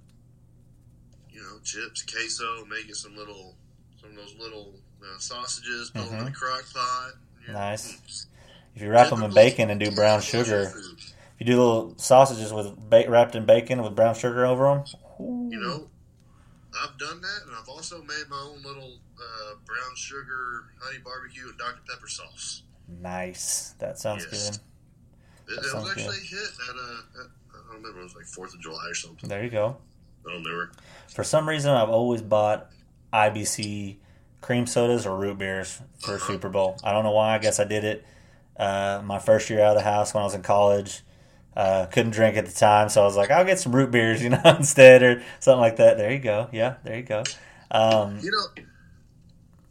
You 1.30 1.40
know, 1.42 1.58
chips, 1.62 2.02
queso, 2.02 2.64
making 2.66 2.94
some 2.94 3.16
little, 3.16 3.54
some 4.00 4.10
of 4.10 4.16
those 4.16 4.34
little 4.38 4.74
uh, 5.02 5.18
sausages, 5.18 5.90
put 5.94 6.08
them 6.10 6.18
in 6.20 6.24
the 6.26 6.30
crock 6.32 6.64
pot. 6.72 7.12
Yeah. 7.46 7.52
Nice. 7.54 8.26
If 8.74 8.82
you 8.82 8.90
wrap 8.90 9.10
them 9.10 9.22
in 9.22 9.32
bacon 9.34 9.70
and 9.70 9.80
do 9.80 9.90
brown 9.90 10.20
sugar, 10.20 10.72
if 10.74 11.14
you 11.38 11.46
do 11.46 11.58
little 11.58 11.94
sausages 11.98 12.52
with 12.52 12.74
ba- 12.88 13.06
wrapped 13.08 13.34
in 13.34 13.44
bacon 13.46 13.82
with 13.82 13.94
brown 13.94 14.14
sugar 14.14 14.46
over 14.46 14.64
them. 14.74 14.84
You 15.50 15.60
know, 15.60 15.90
I've 16.82 16.96
done 16.98 17.20
that, 17.20 17.40
and 17.46 17.54
I've 17.56 17.68
also 17.68 18.00
made 18.02 18.24
my 18.30 18.40
own 18.40 18.62
little 18.62 18.98
uh, 19.18 19.54
brown 19.66 19.96
sugar 19.96 20.64
honey 20.80 20.98
barbecue 21.04 21.48
and 21.48 21.58
Dr 21.58 21.80
Pepper 21.88 22.08
sauce. 22.08 22.62
nice. 22.88 23.74
That 23.78 23.98
sounds 23.98 24.26
Yes. 24.30 24.50
good. 24.50 24.56
It, 24.56 24.60
That 25.46 25.52
it 25.54 25.62
was 25.62 25.72
sounds 25.72 25.90
actually 25.90 26.16
a 26.18 26.20
hit 26.20 26.50
at 26.68 26.74
a, 26.76 27.20
at, 27.20 27.26
I 27.52 27.56
don't 27.66 27.76
remember, 27.82 28.00
it 28.00 28.04
was 28.04 28.14
like 28.14 28.24
Fourth 28.26 28.54
of 28.54 28.60
July 28.60 28.86
or 28.88 28.94
something. 28.94 29.28
There 29.28 29.42
you 29.44 29.50
go. 29.50 29.76
I 30.26 30.30
don't 30.32 30.42
remember. 30.44 30.72
For 31.08 31.24
some 31.24 31.48
reason, 31.48 31.70
I've 31.72 31.88
always 31.90 32.22
bought 32.22 32.70
IBC 33.12 33.96
cream 34.40 34.66
sodas 34.66 35.06
or 35.06 35.16
root 35.18 35.38
beers 35.38 35.80
for 35.98 36.14
Uh-huh. 36.14 36.26
Super 36.26 36.48
Bowl. 36.48 36.78
I 36.84 36.92
don't 36.92 37.04
know 37.04 37.10
why. 37.10 37.34
I 37.34 37.38
guess 37.38 37.58
I 37.60 37.64
did 37.64 37.84
it 37.84 38.04
uh, 38.60 39.02
my 39.04 39.18
first 39.18 39.48
year 39.50 39.60
out 39.62 39.76
of 39.76 39.82
the 39.82 39.88
house 39.90 40.12
when 40.14 40.20
I 40.22 40.24
was 40.24 40.34
in 40.34 40.42
college. 40.42 41.02
Uh, 41.56 41.86
couldn't 41.86 42.12
drink 42.12 42.36
at 42.36 42.46
the 42.46 42.52
time, 42.52 42.88
so 42.88 43.02
I 43.02 43.04
was 43.04 43.16
like, 43.16 43.30
I'll 43.30 43.44
get 43.44 43.58
some 43.58 43.74
root 43.74 43.90
beers, 43.90 44.22
you 44.22 44.28
know, 44.30 44.40
instead 44.44 45.02
or 45.02 45.22
something 45.40 45.60
like 45.60 45.76
that. 45.76 45.98
There 45.98 46.12
you 46.12 46.18
go. 46.20 46.48
Yeah, 46.52 46.76
there 46.84 46.96
you 46.96 47.02
go. 47.02 47.24
Um, 47.72 48.18
You 48.22 48.30
know, 48.30 48.62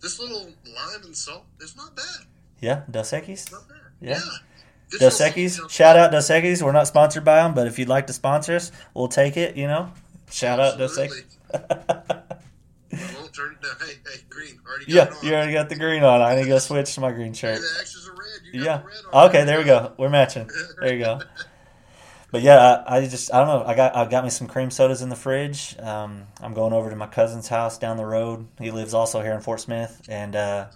this 0.02 0.20
little 0.20 0.44
lime 0.66 1.04
and 1.06 1.16
salt 1.16 1.46
is 1.62 1.76
not 1.78 1.96
bad. 1.96 2.26
yeah, 2.60 2.84
Dos 2.92 3.12
Equis. 3.12 3.52
Not 3.52 3.68
bad. 3.68 3.78
Yeah. 4.02 4.20
Good 4.92 5.00
Dos 5.02 5.22
Equis. 5.22 5.70
Shout 5.70 5.96
out 5.98 6.12
Dos 6.12 6.30
Equis. 6.30 6.62
We're 6.62 6.72
not 6.72 6.88
sponsored 6.88 7.24
by 7.24 7.38
them, 7.44 7.54
but 7.54 7.68
if 7.68 7.78
you'd 7.80 7.90
like 7.90 8.08
to 8.08 8.14
sponsor 8.14 8.56
us, 8.56 8.72
we'll 8.94 9.08
take 9.08 9.38
it, 9.38 9.56
you 9.56 9.68
know. 9.68 9.92
Shout 10.32 10.60
out 10.60 10.78
Dos 10.78 10.98
Equis. 10.98 11.24
Absolutely. 11.54 12.24
I 12.92 13.14
won't 13.16 13.34
turn 13.34 13.54
it 13.54 13.62
down. 13.62 13.76
Hey, 13.88 13.94
hey, 14.04 14.20
green. 14.30 14.60
Already 14.68 14.92
got 14.92 15.12
Yeah, 15.24 15.30
you 15.30 15.36
already 15.36 15.54
got 15.54 15.70
the 15.70 15.76
green 15.76 16.04
on. 16.04 16.22
I 16.22 16.36
need 16.36 16.44
to 16.44 16.48
go 16.50 16.58
switch 16.60 16.94
to 16.96 17.02
my 17.02 17.12
green 17.12 17.34
Hey, 17.34 17.40
shirt. 17.40 17.60
the 17.62 18.09
X's 18.54 18.56
are 18.56 18.78
red. 18.78 18.84
You 18.84 19.12
Yeah. 19.12 19.26
Okay, 19.28 19.44
there 19.46 19.58
we 19.60 19.64
go. 19.66 19.94
We're 19.98 20.10
matching. 20.10 20.50
There 20.80 20.94
you 20.94 21.04
go. 21.04 21.22
But 22.32 22.44
yeah, 22.44 22.84
I, 22.86 22.98
I 22.98 23.08
just 23.08 23.34
I 23.34 23.40
don't 23.40 23.48
know. 23.48 23.66
I 23.66 23.74
got 23.74 23.96
I 23.96 24.06
got 24.06 24.24
me 24.24 24.30
some 24.30 24.48
cream 24.48 24.70
sodas 24.70 25.02
in 25.02 25.10
the 25.10 25.16
fridge. 25.16 25.76
Um, 25.80 26.28
I'm 26.40 26.54
going 26.54 26.74
over 26.74 26.90
to 26.92 26.96
my 26.96 27.08
cousin's 27.08 27.48
house 27.48 27.80
down 27.80 27.98
the 27.98 28.06
road. 28.06 28.48
He 28.60 28.70
lives 28.70 28.94
also 28.94 29.22
here 29.24 29.34
in 29.34 29.42
Fort 29.42 29.60
Smith, 29.60 30.00
and 30.08 30.36
uh, 30.36 30.68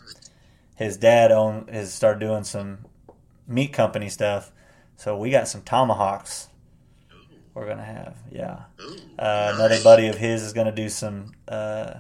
his 0.76 0.98
dad 0.98 1.32
own 1.32 1.68
has 1.68 1.94
started 1.94 2.20
doing 2.22 2.44
some 2.44 2.80
meat 3.48 3.72
company 3.72 4.10
stuff. 4.10 4.52
So 4.98 5.16
we 5.16 5.30
got 5.30 5.48
some 5.48 5.62
tomahawks. 5.62 6.48
We're 7.54 7.68
gonna 7.68 7.84
have 7.86 8.16
yeah. 8.32 8.62
Ooh, 8.82 8.98
Uh, 9.20 9.52
Another 9.54 9.78
buddy 9.84 10.08
of 10.08 10.18
his 10.18 10.42
is 10.42 10.54
gonna 10.54 10.72
do 10.72 10.90
some 10.90 11.34
uh, 11.48 12.00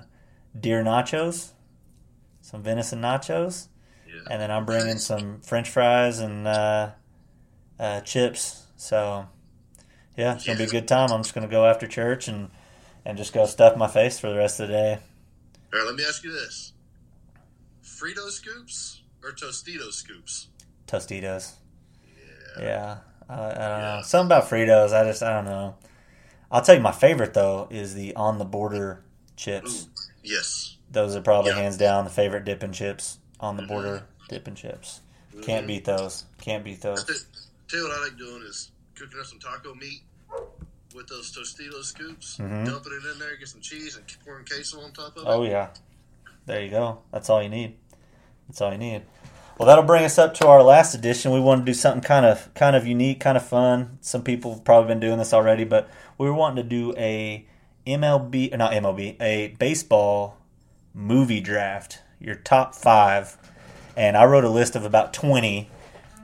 deer 0.59 0.83
nachos, 0.83 1.51
some 2.41 2.63
venison 2.63 3.01
nachos. 3.01 3.67
Yeah. 4.13 4.21
and 4.29 4.41
then 4.41 4.51
I'm 4.51 4.65
bringing 4.65 4.97
some 4.99 5.41
French 5.41 5.69
fries 5.69 6.19
and 6.19 6.47
uh, 6.47 6.91
uh, 7.79 8.01
chips. 8.01 8.67
So 8.77 9.27
yeah, 10.17 10.35
it's 10.35 10.45
gonna 10.45 10.57
be 10.59 10.65
a 10.65 10.67
good 10.67 10.87
time. 10.87 11.11
I'm 11.11 11.23
just 11.23 11.33
gonna 11.33 11.47
go 11.47 11.65
after 11.65 11.87
church 11.87 12.27
and 12.27 12.49
and 13.05 13.17
just 13.17 13.33
go 13.33 13.45
stuff 13.45 13.75
my 13.77 13.87
face 13.87 14.19
for 14.19 14.29
the 14.29 14.37
rest 14.37 14.59
of 14.59 14.67
the 14.67 14.73
day. 14.73 14.99
All 15.73 15.79
right, 15.79 15.85
let 15.87 15.95
me 15.95 16.03
ask 16.07 16.23
you 16.23 16.31
this: 16.31 16.73
Frito 17.83 18.29
scoops 18.29 19.01
or 19.23 19.31
Tostito 19.31 19.91
scoops? 19.91 20.47
Tostitos. 20.87 21.53
Yeah. 22.57 22.61
Yeah, 22.63 22.97
I, 23.29 23.33
I 23.33 23.37
don't 23.47 23.57
Yeah. 23.57 23.95
know. 23.97 24.01
Something 24.03 24.27
about 24.37 24.49
Fritos. 24.49 24.93
I 24.93 25.03
just 25.05 25.23
I 25.23 25.33
don't 25.33 25.45
know. 25.45 25.75
I'll 26.51 26.61
tell 26.61 26.75
you 26.75 26.81
my 26.81 26.91
favorite 26.91 27.33
though 27.33 27.67
is 27.71 27.95
the 27.95 28.15
on 28.15 28.37
the 28.37 28.45
border 28.45 29.03
chips. 29.35 29.87
Yes. 30.23 30.77
Those 30.91 31.15
are 31.15 31.21
probably 31.21 31.51
Yeah. 31.51 31.57
hands 31.61 31.77
down 31.77 32.03
the 32.03 32.11
favorite 32.11 32.45
dipping 32.45 32.71
chips. 32.73 33.17
On 33.39 33.57
the 33.57 33.63
border 33.63 34.05
dipping 34.29 34.55
chips. 34.55 35.01
Can't 35.41 35.65
Mhm. 35.65 35.67
beat 35.67 35.85
those. 35.85 36.25
Can't 36.39 36.63
beat 36.63 36.81
those. 36.81 37.03
Tell 37.67 37.79
you 37.79 37.87
what 37.87 37.97
I 37.99 38.03
like 38.05 38.17
doing 38.17 38.43
is 38.43 38.71
cooking 38.95 39.19
up 39.19 39.25
some 39.25 39.39
taco 39.39 39.73
meat 39.73 40.03
with 40.95 41.07
those 41.07 41.31
Tostito 41.35 41.83
scoops, 41.83 42.37
Mhm. 42.37 42.65
dumping 42.65 42.93
it 42.93 43.11
in 43.11 43.19
there, 43.19 43.35
get 43.37 43.47
some 43.47 43.61
cheese, 43.61 43.95
and 43.95 44.05
pouring 44.23 44.45
queso 44.45 44.79
on 44.81 44.91
top 44.93 45.17
of 45.17 45.23
it. 45.23 45.27
Oh 45.27 45.43
yeah, 45.43 45.69
there 46.45 46.61
you 46.63 46.69
go. 46.69 46.99
That's 47.11 47.29
all 47.29 47.41
you 47.41 47.49
need. 47.49 47.75
That's 48.47 48.61
all 48.61 48.71
you 48.71 48.77
need. 48.77 49.01
Well, 49.57 49.67
that'll 49.67 49.83
bring 49.83 50.03
us 50.03 50.17
up 50.17 50.33
to 50.35 50.47
our 50.47 50.61
last 50.63 50.93
edition. 50.93 51.31
We 51.31 51.39
want 51.39 51.61
to 51.61 51.65
do 51.65 51.73
something 51.73 52.01
kind 52.03 52.25
of 52.25 52.53
kind 52.53 52.75
of 52.75 52.85
unique, 52.85 53.19
kind 53.19 53.37
of 53.37 53.45
fun. 53.47 53.97
Some 54.01 54.23
people 54.23 54.53
have 54.53 54.63
probably 54.63 54.89
been 54.89 54.99
doing 54.99 55.17
this 55.17 55.33
already, 55.33 55.63
but 55.63 55.89
we 56.17 56.27
were 56.27 56.33
wanting 56.35 56.63
to 56.63 56.69
do 56.69 56.93
a 56.97 57.45
MLB, 57.87 58.53
or 58.53 58.57
not 58.57 58.73
MLB, 58.73 59.17
a 59.19 59.47
baseball 59.59 60.37
movie 60.93 61.41
draft. 61.41 61.99
Your 62.23 62.35
top 62.35 62.73
five, 62.73 63.37
and 63.97 64.15
I 64.15 64.23
wrote 64.23 64.45
a 64.45 64.49
list 64.49 64.77
of 64.77 64.85
about 64.85 65.13
twenty 65.13 65.69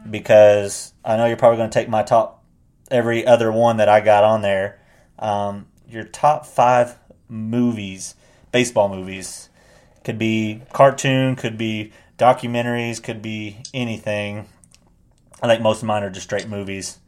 because 0.10 0.94
I 1.04 1.18
know 1.18 1.26
you're 1.26 1.36
probably 1.36 1.58
going 1.58 1.70
to 1.70 1.74
take 1.74 1.90
my 1.90 2.04
top 2.04 2.44
every 2.90 3.28
other 3.28 3.52
one 3.52 3.78
that 3.78 3.90
I 3.90 4.00
got 4.00 4.24
on 4.24 4.42
there. 4.42 4.80
Um, 5.20 5.68
your 5.90 6.06
top 6.06 6.46
five 6.46 6.98
movies, 7.28 8.16
baseball 8.54 8.88
movies, 8.88 9.50
could 10.06 10.18
be 10.18 10.62
cartoon, 10.72 11.36
could 11.36 11.58
be 11.58 11.92
documentaries, 12.18 13.04
could 13.04 13.22
be 13.22 13.58
anything. 13.74 14.48
I 15.42 15.48
think 15.48 15.62
most 15.62 15.82
of 15.82 15.88
mine 15.88 16.04
are 16.04 16.10
just 16.10 16.26
straight 16.28 16.48
movies. 16.48 17.00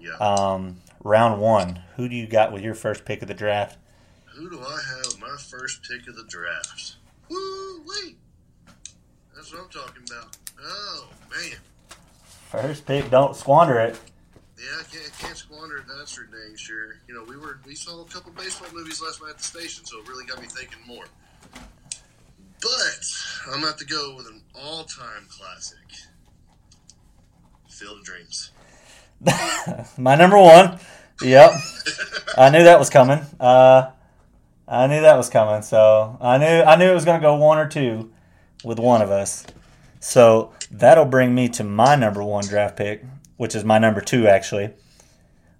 Yeah. 0.00 0.16
Um, 0.16 0.78
round 1.04 1.40
one, 1.40 1.82
who 1.96 2.08
do 2.08 2.16
you 2.16 2.26
got 2.26 2.52
with 2.52 2.62
your 2.62 2.74
first 2.74 3.04
pick 3.04 3.22
of 3.22 3.28
the 3.28 3.34
draft? 3.34 3.78
Who 4.34 4.50
do 4.50 4.60
I 4.60 4.80
have 4.96 5.20
my 5.20 5.36
first 5.38 5.88
pick 5.88 6.08
of 6.08 6.16
the 6.16 6.24
draft? 6.24 6.96
Woo 7.28 7.84
wait. 7.86 8.16
That's 9.40 9.54
what 9.54 9.62
I'm 9.62 9.70
talking 9.70 10.02
about. 10.06 10.36
Oh 10.62 11.08
man. 11.30 11.56
First 12.50 12.84
pick, 12.84 13.08
don't 13.08 13.34
squander 13.34 13.80
it. 13.80 13.98
Yeah, 14.58 14.66
I 14.78 14.82
can't, 14.82 15.18
can't 15.18 15.34
squander 15.34 15.78
it. 15.78 15.84
that's 15.96 16.12
for 16.12 16.24
name, 16.24 16.54
sure. 16.58 16.96
You 17.08 17.14
know, 17.14 17.24
we 17.24 17.38
were 17.38 17.58
we 17.66 17.74
saw 17.74 18.02
a 18.02 18.04
couple 18.04 18.32
baseball 18.32 18.68
movies 18.74 19.00
last 19.00 19.22
night 19.22 19.30
at 19.30 19.38
the 19.38 19.44
station, 19.44 19.86
so 19.86 19.98
it 20.00 20.08
really 20.08 20.26
got 20.26 20.42
me 20.42 20.46
thinking 20.46 20.80
more. 20.86 21.06
But 22.60 23.50
I'm 23.50 23.62
gonna 23.62 23.74
to 23.78 23.86
go 23.86 24.14
with 24.14 24.26
an 24.26 24.42
all 24.54 24.84
time 24.84 25.26
classic. 25.30 25.78
Field 27.70 28.00
of 28.00 28.04
Dreams. 28.04 28.50
My 29.96 30.16
number 30.16 30.36
one. 30.36 30.78
Yep. 31.22 31.52
I 32.36 32.50
knew 32.50 32.64
that 32.64 32.78
was 32.78 32.90
coming. 32.90 33.20
Uh, 33.40 33.90
I 34.68 34.86
knew 34.86 35.00
that 35.00 35.16
was 35.16 35.30
coming. 35.30 35.62
So 35.62 36.18
I 36.20 36.36
knew 36.36 36.44
I 36.44 36.76
knew 36.76 36.90
it 36.90 36.94
was 36.94 37.06
going 37.06 37.18
to 37.18 37.26
go 37.26 37.36
one 37.36 37.56
or 37.56 37.66
two 37.66 38.12
with 38.64 38.78
one 38.78 39.02
of 39.02 39.10
us. 39.10 39.46
So 40.00 40.52
that'll 40.70 41.04
bring 41.04 41.34
me 41.34 41.48
to 41.50 41.64
my 41.64 41.96
number 41.96 42.22
one 42.22 42.44
draft 42.44 42.76
pick, 42.76 43.04
which 43.36 43.54
is 43.54 43.64
my 43.64 43.78
number 43.78 44.00
two 44.00 44.26
actually. 44.26 44.70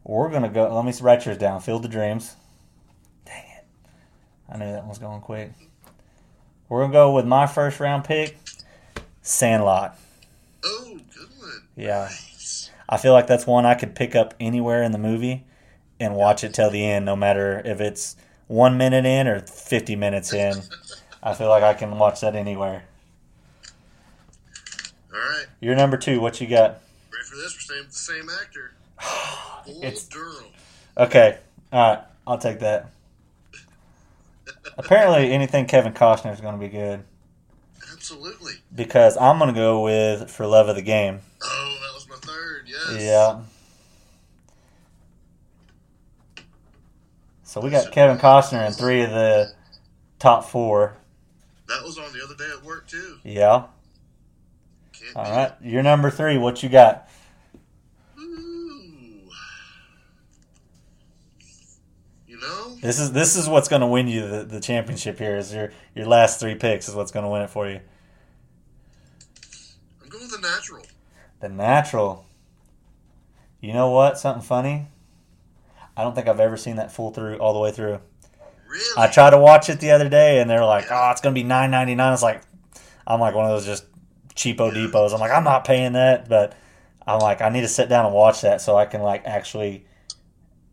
We're 0.05 0.31
gonna 0.31 0.49
go. 0.49 0.75
Let 0.75 0.85
me 0.85 0.93
write 1.03 1.27
yours 1.27 1.39
down. 1.39 1.61
Field 1.61 1.85
of 1.85 1.91
Dreams. 1.91 2.37
Dang 3.25 3.45
it! 3.59 3.67
I 4.49 4.57
knew 4.57 4.73
that 4.73 4.81
one 4.81 4.89
was 4.89 4.99
going 4.99 5.21
quick. 5.21 5.53
We're 6.69 6.83
gonna 6.83 6.93
go 6.93 7.15
with 7.15 7.27
my 7.27 7.47
first 7.47 7.81
round 7.81 8.05
pick, 8.05 8.39
Sandlot. 9.23 9.99
Oh, 10.65 10.99
good 11.15 11.29
one. 11.39 11.63
Yeah. 11.77 12.05
Nice. 12.05 12.71
I 12.89 12.97
feel 12.97 13.13
like 13.13 13.27
that's 13.27 13.47
one 13.47 13.67
I 13.67 13.75
could 13.75 13.95
pick 13.95 14.17
up 14.17 14.35
anywhere 14.41 14.83
in 14.83 14.93
the 14.93 14.99
movie 14.99 15.45
and 16.01 16.17
watch 16.17 16.43
it 16.43 16.55
till 16.55 16.71
the 16.71 16.85
end, 16.85 17.05
no 17.05 17.15
matter 17.15 17.63
if 17.65 17.81
it's 17.81 18.17
one 18.47 18.77
minute 18.77 19.07
in 19.07 19.29
or 19.29 19.41
50 19.41 19.95
minutes 19.97 20.33
in. 20.33 20.63
I 21.23 21.35
feel 21.35 21.49
like 21.49 21.63
I 21.63 21.75
can 21.75 21.99
watch 21.99 22.23
that 22.23 22.35
anywhere. 22.35 22.85
All 25.13 25.19
right, 25.19 25.47
You're 25.61 25.75
number 25.75 25.97
two. 25.97 26.21
What 26.21 26.41
you 26.41 26.47
got? 26.47 26.81
ready 27.13 27.25
for 27.29 27.37
this? 27.37 27.55
We're 27.55 27.61
staying 27.61 27.81
with 27.83 27.91
the 27.93 27.99
same 27.99 28.29
actor. 28.41 28.73
It's- 29.83 30.05
Durham. 30.05 30.47
Okay. 30.97 31.39
All 31.73 31.95
right. 31.97 32.05
I'll 32.27 32.39
take 32.39 32.61
that. 32.61 32.91
Apparently, 34.79 35.33
anything 35.33 35.67
Kevin 35.67 35.93
Costner 35.93 36.33
is 36.33 36.41
going 36.41 36.55
to 36.55 36.61
be 36.61 36.69
good 36.69 37.05
Absolutely. 37.93 38.53
because 38.75 39.17
I'm 39.19 39.39
going 39.39 39.53
to 39.53 39.59
go 39.59 39.83
with 39.83 40.31
For 40.31 40.47
Love 40.47 40.69
of 40.69 40.77
the 40.77 40.83
Game. 40.83 41.21
Oh, 41.43 41.77
that 41.83 41.95
was 41.95 42.09
my 42.09 42.17
third. 42.17 42.63
Yes. 42.67 43.03
Yeah. 43.03 43.41
So 47.43 47.61
we 47.61 47.71
got 47.71 47.91
Kevin 47.93 48.19
Costner 48.19 48.67
in 48.67 48.73
three 48.73 49.03
of 49.03 49.11
the 49.11 49.53
top 50.19 50.45
four. 50.45 50.97
That 51.69 51.83
was 51.85 51.99
on 51.99 52.13
the 52.13 52.23
other 52.25 52.35
day 52.37 52.51
at 52.57 52.65
work 52.65 52.87
too. 52.89 53.19
Yeah. 53.25 53.65
All 55.17 55.31
right. 55.31 55.53
You're 55.63 55.83
number 55.83 56.11
three. 56.11 56.39
What 56.39 56.63
you 56.63 56.69
got? 56.69 57.09
Ooh. 58.19 59.23
You 62.27 62.41
know, 62.41 62.77
This 62.81 63.01
is 63.01 63.13
this 63.13 63.37
is 63.37 63.49
what's 63.49 63.69
going 63.69 63.81
to 63.81 63.87
win 63.87 64.09
you 64.09 64.27
the, 64.29 64.45
the 64.45 64.61
championship 64.61 65.19
here. 65.19 65.37
Is 65.37 65.53
your 65.53 65.73
your 65.95 66.07
last 66.07 66.41
three 66.41 66.55
picks 66.55 66.89
is 66.89 66.95
what's 66.95 67.11
going 67.11 67.25
to 67.25 67.31
win 67.31 67.43
it 67.43 67.51
for 67.51 67.69
you. 67.69 67.81
I'm 70.03 70.09
going 70.09 70.25
with 70.25 70.33
the 70.33 70.49
natural. 70.49 70.87
The 71.41 71.49
natural. 71.49 72.27
You 73.61 73.73
know 73.73 73.91
what? 73.91 74.19
Something 74.19 74.43
funny. 74.43 74.89
I 75.97 76.03
don't 76.03 76.15
think 76.15 76.29
I've 76.29 76.41
ever 76.41 76.57
seen 76.57 76.77
that 76.77 76.93
full 76.93 77.11
through 77.11 77.37
all 77.39 77.53
the 77.53 77.59
way 77.59 77.73
through. 77.73 78.01
Really? 78.69 78.85
I 78.97 79.09
tried 79.09 79.31
to 79.31 79.39
watch 79.39 79.69
it 79.69 79.81
the 79.81 79.91
other 79.91 80.09
day, 80.09 80.41
and 80.41 80.49
they're 80.49 80.65
like, 80.65 80.87
"Oh, 80.91 81.11
it's 81.11 81.21
gonna 81.21 81.35
be 81.35 81.43
nine 81.43 81.71
ninety 81.73 81.95
nine. 81.95 82.13
It's 82.13 82.23
like, 82.23 82.41
I'm 83.07 83.19
like 83.21 83.35
one 83.35 83.45
of 83.45 83.51
those 83.51 83.67
just 83.67 83.85
cheapo 84.35 84.73
depots. 84.73 85.13
I'm 85.13 85.21
like, 85.21 85.33
I'm 85.33 85.45
not 85.45 85.65
paying 85.65 85.93
that, 85.93 86.29
but 86.29 86.57
I'm 87.07 87.21
like, 87.21 87.41
I 87.41 87.49
need 87.49 87.63
to 87.63 87.69
sit 87.69 87.89
down 87.89 88.07
and 88.07 88.15
watch 88.15 88.43
that 88.43 88.61
so 88.61 88.77
I 88.77 88.87
can 88.87 89.03
like 89.03 89.25
actually 89.25 89.85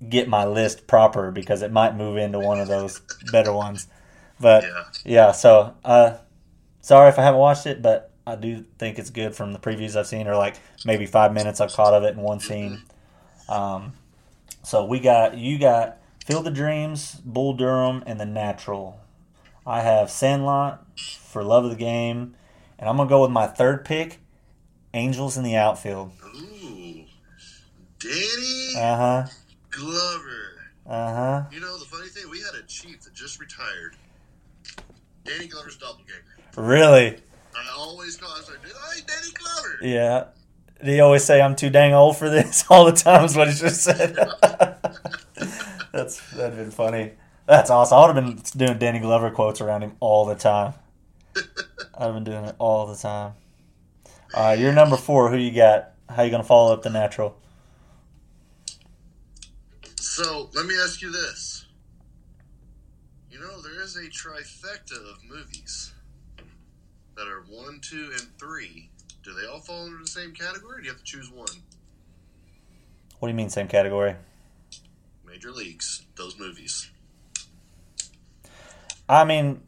get 0.07 0.27
my 0.27 0.45
list 0.45 0.87
proper 0.87 1.31
because 1.31 1.61
it 1.61 1.71
might 1.71 1.95
move 1.95 2.17
into 2.17 2.39
one 2.39 2.59
of 2.59 2.67
those 2.67 3.01
better 3.31 3.51
ones. 3.51 3.87
But 4.39 4.63
yeah. 4.63 4.83
yeah, 5.03 5.31
so 5.31 5.75
uh, 5.83 6.17
sorry 6.81 7.09
if 7.09 7.17
I 7.17 7.23
haven't 7.23 7.39
watched 7.39 7.65
it, 7.65 7.81
but 7.81 8.11
I 8.25 8.35
do 8.35 8.65
think 8.77 8.99
it's 8.99 9.09
good 9.09 9.35
from 9.35 9.53
the 9.53 9.59
previews 9.59 9.95
I've 9.95 10.07
seen, 10.07 10.27
or 10.27 10.35
like 10.35 10.57
maybe 10.85 11.05
five 11.05 11.33
minutes 11.33 11.59
I've 11.61 11.73
caught 11.73 11.93
of 11.93 12.03
it 12.03 12.13
in 12.13 12.21
one 12.21 12.39
scene. 12.39 12.83
Um, 13.49 13.93
so 14.63 14.85
we 14.85 14.99
got 14.99 15.37
you 15.37 15.57
got 15.57 15.97
Field 16.25 16.45
of 16.45 16.53
Dreams, 16.53 17.15
Bull 17.23 17.53
Durham, 17.53 18.03
and 18.05 18.19
The 18.19 18.25
Natural. 18.25 18.99
I 19.65 19.81
have 19.81 20.11
Sandlot 20.11 20.85
for 20.97 21.43
Love 21.43 21.63
of 21.65 21.71
the 21.71 21.77
Game, 21.77 22.35
and 22.79 22.89
I'm 22.89 22.97
gonna 22.97 23.09
go 23.09 23.21
with 23.21 23.31
my 23.31 23.47
third 23.47 23.85
pick, 23.85 24.19
Angels 24.93 25.37
in 25.37 25.43
the 25.43 25.55
Outfield. 25.55 26.11
Ooh. 26.35 27.03
Danny 27.99 28.73
Uh 28.77 28.95
huh. 28.97 29.25
Glover. 29.71 30.53
Uh 30.85 31.13
huh. 31.13 31.43
You 31.51 31.59
know, 31.59 31.77
the 31.77 31.85
funny 31.85 32.07
thing, 32.09 32.29
we 32.29 32.39
had 32.39 32.55
a 32.55 32.63
chief 32.67 33.01
that 33.01 33.13
just 33.13 33.39
retired. 33.39 33.95
Danny 35.25 35.47
Glover's 35.47 35.77
doppelganger. 35.77 36.23
Really? 36.55 37.17
I 37.55 37.65
always 37.77 38.17
call. 38.17 38.29
I 38.31 38.37
was 38.39 38.49
like, 38.49 38.59
"Hey, 38.63 39.01
Danny 39.05 39.31
Glover." 39.33 39.77
Yeah. 39.81 40.25
You 40.83 41.01
always 41.03 41.23
say 41.23 41.41
I'm 41.41 41.55
too 41.55 41.69
dang 41.71 41.93
old 41.93 42.17
for 42.17 42.29
this? 42.29 42.63
All 42.69 42.85
the 42.85 42.91
time 42.91 43.25
is 43.25 43.35
what 43.35 43.47
he 43.47 43.55
just 43.55 43.81
said. 43.83 44.15
That's 45.91 46.19
that'd 46.31 46.55
been 46.55 46.69
funny. 46.71 47.13
That's 47.47 47.69
awesome. 47.71 47.97
I 47.97 48.05
would 48.05 48.15
have 48.15 48.25
been 48.25 48.43
doing 48.55 48.77
Danny 48.77 48.99
Glover 48.99 49.31
quotes 49.31 49.59
around 49.61 49.81
him 49.81 49.93
all 49.99 50.25
the 50.25 50.35
time. 50.35 50.73
I've 51.97 52.13
been 52.13 52.23
doing 52.23 52.45
it 52.45 52.55
all 52.59 52.85
the 52.87 52.95
time. 52.95 53.33
All 54.33 54.43
right, 54.43 54.59
you're 54.59 54.73
number 54.73 54.97
four. 54.97 55.29
Who 55.29 55.37
you 55.37 55.51
got? 55.51 55.91
How 56.09 56.23
you 56.23 56.31
gonna 56.31 56.43
follow 56.43 56.73
up 56.73 56.83
the 56.83 56.89
natural? 56.89 57.37
So 59.99 60.49
let 60.53 60.65
me 60.65 60.75
ask 60.83 61.01
you 61.01 61.11
this. 61.11 61.65
You 63.29 63.39
know, 63.39 63.61
there 63.61 63.81
is 63.81 63.95
a 63.95 64.09
trifecta 64.09 64.97
of 64.97 65.23
movies 65.29 65.93
that 67.15 67.27
are 67.27 67.43
one, 67.49 67.79
two, 67.81 68.09
and 68.13 68.27
three. 68.39 68.89
Do 69.23 69.33
they 69.33 69.47
all 69.47 69.59
fall 69.59 69.85
under 69.85 69.97
the 69.99 70.07
same 70.07 70.33
category? 70.33 70.77
Or 70.77 70.79
do 70.79 70.85
you 70.85 70.91
have 70.91 70.99
to 70.99 71.05
choose 71.05 71.29
one? 71.31 71.47
What 73.19 73.27
do 73.27 73.31
you 73.31 73.35
mean 73.35 73.49
same 73.49 73.67
category? 73.67 74.15
Major 75.25 75.51
Leagues, 75.51 76.05
those 76.15 76.39
movies. 76.39 76.89
I 79.09 79.23
mean, 79.23 79.61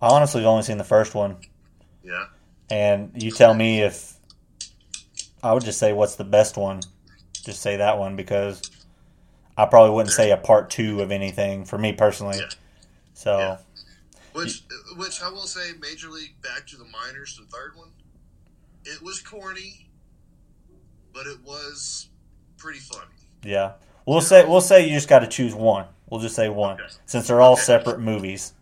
I 0.00 0.08
honestly 0.08 0.42
have 0.42 0.48
only 0.48 0.62
seen 0.62 0.78
the 0.78 0.84
first 0.84 1.14
one, 1.14 1.36
Yeah. 2.04 2.26
and 2.70 3.10
you 3.14 3.30
tell 3.30 3.54
me 3.54 3.80
if 3.82 4.14
I 5.42 5.52
would 5.52 5.64
just 5.64 5.78
say 5.78 5.92
what's 5.92 6.16
the 6.16 6.24
best 6.24 6.56
one. 6.56 6.80
Just 7.44 7.60
say 7.62 7.76
that 7.76 7.98
one 7.98 8.16
because 8.16 8.60
I 9.56 9.66
probably 9.66 9.94
wouldn't 9.94 10.12
say 10.14 10.32
a 10.32 10.36
part 10.36 10.68
two 10.70 11.00
of 11.00 11.10
anything 11.12 11.64
for 11.64 11.78
me 11.78 11.92
personally. 11.92 12.38
Yeah. 12.38 12.48
So 13.14 13.38
Yeah. 13.38 13.56
Which, 14.32 14.64
which 14.96 15.22
I 15.22 15.30
will 15.30 15.46
say, 15.46 15.72
Major 15.80 16.10
League 16.10 16.34
Back 16.42 16.66
to 16.66 16.76
the 16.76 16.84
Minors, 16.84 17.38
the 17.40 17.46
third 17.46 17.74
one, 17.76 17.88
it 18.84 19.00
was 19.02 19.20
corny, 19.22 19.88
but 21.14 21.26
it 21.26 21.42
was 21.42 22.08
pretty 22.58 22.80
funny. 22.80 23.06
yeah, 23.42 23.72
we'll 24.04 24.20
say 24.20 24.44
we'll 24.44 24.60
say 24.60 24.86
you 24.86 24.92
just 24.94 25.08
got 25.08 25.20
to 25.20 25.26
choose 25.26 25.54
one. 25.54 25.86
We'll 26.10 26.20
just 26.20 26.34
say 26.36 26.48
one 26.50 26.74
Okay. 26.80 26.92
since 27.06 27.28
they're 27.28 27.40
all 27.40 27.54
Okay. 27.54 27.62
separate 27.62 27.98
movies. 28.00 28.52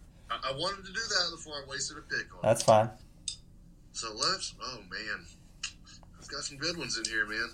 I, 0.43 0.51
I 0.51 0.53
wanted 0.53 0.85
to 0.87 0.93
do 0.93 1.01
that 1.01 1.31
before 1.37 1.55
I 1.55 1.63
wasted 1.69 1.99
a 1.99 2.03
pick 2.03 2.33
on. 2.35 2.41
That's 2.43 2.63
fine. 2.63 2.91
So 3.93 4.09
let's. 4.15 4.55
Oh 4.63 4.79
man, 4.91 5.27
I've 6.21 6.29
got 6.29 6.43
some 6.43 6.59
good 6.59 6.77
ones 6.77 6.99
in 6.99 7.05
here, 7.05 7.27
man. 7.27 7.51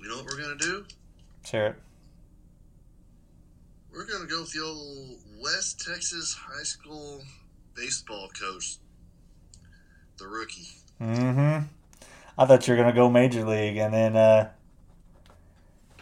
You 0.00 0.08
know 0.08 0.16
what 0.16 0.26
we're 0.26 0.40
gonna 0.40 0.56
do? 0.56 0.84
Share 1.44 1.66
it. 1.68 1.76
We're 3.92 4.06
gonna 4.06 4.26
go 4.26 4.40
with 4.40 4.52
the 4.52 4.62
old 4.62 5.18
West 5.42 5.84
Texas 5.86 6.34
high 6.34 6.62
school 6.62 7.22
baseball 7.74 8.28
coach, 8.28 8.78
the 10.18 10.26
rookie. 10.26 10.68
Mm-hmm. 11.00 11.66
I 12.38 12.46
thought 12.46 12.66
you 12.66 12.74
were 12.74 12.80
gonna 12.80 12.94
go 12.94 13.10
major 13.10 13.44
league, 13.44 13.76
and 13.76 13.92
then 13.92 14.16
uh, 14.16 14.50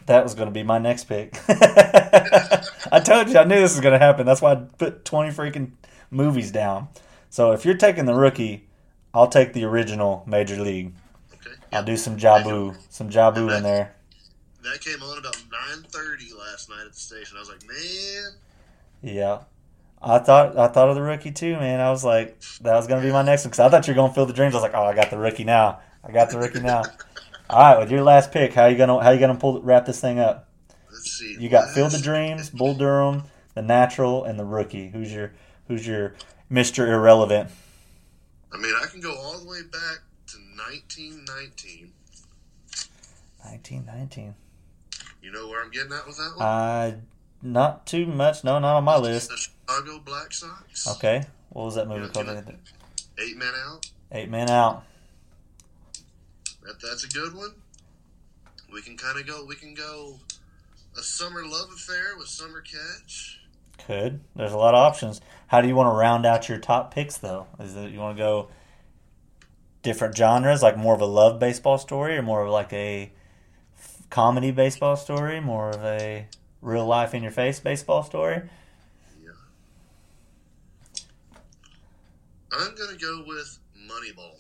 that 0.09 0.25
was 0.25 0.35
gonna 0.35 0.51
be 0.51 0.63
my 0.63 0.79
next 0.79 1.05
pick. 1.05 1.37
I 1.49 3.01
told 3.05 3.29
you 3.29 3.39
I 3.39 3.45
knew 3.45 3.61
this 3.61 3.75
was 3.75 3.81
gonna 3.81 3.99
happen. 3.99 4.27
That's 4.27 4.43
why 4.43 4.53
I 4.53 4.57
put 4.57 5.05
twenty 5.05 5.31
freaking 5.31 5.73
movies 6.11 6.51
down. 6.51 6.89
So 7.31 7.53
if 7.53 7.65
you're 7.65 7.77
taking 7.77 8.05
the 8.07 8.15
rookie, 8.15 8.69
I'll 9.15 9.29
take 9.29 9.53
the 9.53 9.65
original 9.65 10.25
major 10.27 10.57
league. 10.57 10.93
Okay. 11.35 11.57
I'll 11.73 11.85
do 11.85 11.97
some 11.97 12.17
Jobu, 12.17 12.77
some 12.91 13.11
Jobu 13.11 13.57
in 13.57 13.63
there. 13.63 13.95
That 14.63 14.81
came 14.81 15.03
on 15.03 15.19
about 15.19 15.37
nine 15.51 15.85
thirty 15.85 16.27
last 16.39 16.69
night 16.69 16.85
at 16.87 16.93
the 16.93 16.99
station. 16.99 17.37
I 17.37 17.41
was 17.41 17.49
like, 17.49 17.67
man, 17.67 18.33
Yeah. 19.03 19.41
I 20.01 20.21
thought 20.21 20.57
I 20.57 20.69
thought 20.69 20.89
of 20.91 20.95
the 20.95 21.03
rookie 21.03 21.33
too, 21.33 21.55
man. 21.57 21.81
I 21.81 21.91
was 21.91 22.05
like, 22.05 22.41
that 22.61 22.75
was 22.77 22.87
gonna 22.87 23.03
be 23.03 23.11
my 23.11 23.23
next 23.23 23.45
one 23.45 23.51
because 23.51 23.61
I 23.61 23.69
thought 23.69 23.87
you 23.89 23.95
were 23.95 23.97
gonna 23.97 24.15
fill 24.15 24.27
the 24.27 24.33
dreams. 24.33 24.55
I 24.55 24.59
was 24.59 24.63
like, 24.63 24.75
oh, 24.75 24.85
I 24.85 24.95
got 24.95 25.11
the 25.11 25.19
rookie 25.19 25.45
now. 25.45 25.81
I 26.05 26.13
got 26.13 26.31
the 26.31 26.39
rookie 26.39 26.61
now. 26.61 26.83
All 27.51 27.59
right, 27.59 27.79
with 27.79 27.91
your 27.91 28.03
last 28.03 28.31
pick, 28.31 28.53
how 28.53 28.67
you 28.67 28.77
gonna 28.77 29.03
how 29.03 29.11
you 29.11 29.21
gonna 29.21 29.35
pull 29.37 29.61
wrap 29.63 29.87
this 29.87 30.01
thing 30.01 30.19
up? 30.19 30.49
let's 30.91 31.13
see. 31.13 31.37
You 31.39 31.49
got 31.49 31.71
Field 31.75 31.95
of 31.95 32.03
Dreams, 32.03 32.51
Bull 32.51 32.75
Durham, 32.75 33.25
the 33.55 33.63
Natural, 33.63 34.25
and 34.25 34.39
the 34.39 34.45
Rookie. 34.45 34.89
Who's 34.91 35.13
your 35.13 35.33
Who's 35.67 35.87
your 35.87 36.15
Mister 36.51 36.93
Irrelevant? 36.93 37.51
I 38.53 38.57
mean, 38.59 38.73
I 38.83 38.87
can 38.87 39.01
go 39.01 39.15
all 39.15 39.39
the 39.39 39.49
way 39.49 39.63
back 39.63 39.99
to 40.29 40.37
nineteen 40.57 41.25
nineteen. 41.27 41.93
Nineteen 43.45 43.87
nineteen. 43.87 44.35
You 45.23 45.33
know 45.33 45.49
where 45.49 45.63
I'm 45.63 45.71
getting 45.71 45.93
at 45.93 46.07
with 46.07 46.17
that 46.17 46.33
one? 46.37 46.47
Uh, 46.47 46.97
not 47.43 47.87
too 47.87 48.07
much. 48.07 48.45
No, 48.45 48.59
not 48.59 48.77
on 48.77 48.85
my 48.85 48.97
list. 48.97 49.31
The 49.31 49.37
Chicago 49.37 50.01
Black 50.05 50.33
Sox. 50.33 50.87
Okay, 50.97 51.25
what 51.51 51.65
was 51.65 51.75
that 51.77 51.89
movie 51.89 52.03
Yeah, 52.15 52.25
called? 52.25 52.55
Eight 53.19 53.37
men 53.37 53.53
out. 53.67 53.87
Eight 54.13 54.31
Men 54.31 54.49
Out. 54.51 54.85
That, 56.69 56.83
that's 56.83 57.05
a 57.05 57.09
good 57.09 57.35
one. 57.35 57.55
We 58.71 58.83
can 58.83 58.99
kind 58.99 59.19
of 59.19 59.27
go. 59.27 59.43
We 59.47 59.57
can 59.57 59.73
go 59.73 60.21
a 60.99 61.03
summer 61.03 61.43
love 61.47 61.71
affair 61.75 62.17
with 62.19 62.29
summer 62.29 62.61
catch. 62.61 63.41
Could. 63.87 64.21
There's 64.37 64.53
a 64.53 64.59
lot 64.59 64.75
of 64.75 64.81
options. 64.81 65.23
How 65.47 65.63
do 65.63 65.69
you 65.69 65.75
want 65.75 65.87
to 65.91 65.97
round 65.97 66.27
out 66.27 66.47
your 66.49 66.59
top 66.59 66.93
picks, 66.93 67.17
though? 67.17 67.47
Is 67.59 67.75
it 67.75 67.91
you 67.91 68.01
want 68.01 68.19
to 68.19 68.23
go 68.23 68.49
different 69.83 70.15
genres, 70.15 70.63
like 70.63 70.77
more 70.77 70.95
of 70.95 71.01
a 71.01 71.07
love 71.07 71.39
baseball 71.39 71.79
story, 71.79 72.19
or 72.19 72.23
more 72.23 72.45
of 72.45 72.51
like 72.51 72.73
a 72.75 73.13
comedy 74.11 74.51
baseball 74.51 74.97
story, 74.97 75.41
more 75.41 75.71
of 75.71 75.83
a 75.83 76.27
real 76.61 76.85
life 76.85 77.15
in 77.15 77.23
your 77.23 77.33
face 77.33 77.61
baseball 77.61 78.03
story? 78.03 78.43
Yeah. 79.25 79.31
I'm 82.53 82.75
gonna 82.75 82.99
go 82.99 83.25
with 83.27 83.59
Moneyball. 83.75 84.35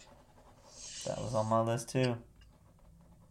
That 1.09 1.19
was 1.19 1.35
on 1.35 1.47
my 1.47 1.61
list 1.61 1.89
too. 1.91 2.17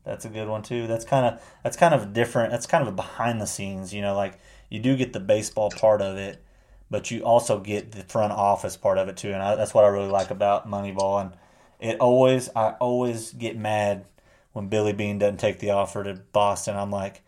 That's 0.03 0.25
a 0.25 0.29
good 0.29 0.47
one 0.47 0.61
too. 0.63 0.87
That's 0.87 1.05
kind 1.05 1.25
of 1.25 1.41
that's 1.63 1.77
kind 1.77 1.93
of 1.93 2.13
different. 2.13 2.51
That's 2.51 2.65
kind 2.65 2.81
of 2.81 2.87
a 2.89 2.95
behind 2.95 3.41
the 3.41 3.47
scenes. 3.47 3.93
You 3.93 4.01
know, 4.01 4.15
like 4.15 4.39
you 4.69 4.79
do 4.79 4.95
get 4.95 5.13
the 5.13 5.19
baseball 5.19 5.69
part 5.69 6.01
of 6.01 6.17
it, 6.17 6.43
but 6.89 7.11
you 7.11 7.21
also 7.23 7.59
get 7.59 7.91
the 7.91 8.03
front 8.03 8.33
office 8.33 8.77
part 8.77 8.97
of 8.97 9.09
it 9.09 9.17
too. 9.17 9.31
And 9.31 9.41
I, 9.41 9.55
that's 9.55 9.73
what 9.73 9.83
I 9.83 9.87
really 9.87 10.09
like 10.09 10.31
about 10.31 10.69
Moneyball. 10.69 11.21
And 11.21 11.31
it 11.79 11.99
always, 11.99 12.49
I 12.55 12.71
always 12.79 13.31
get 13.33 13.57
mad 13.57 14.05
when 14.53 14.67
Billy 14.67 14.93
Beane 14.93 15.19
doesn't 15.19 15.37
take 15.37 15.59
the 15.59 15.71
offer 15.71 16.03
to 16.03 16.15
Boston. 16.31 16.75
I'm 16.75 16.91
like, 16.91 17.21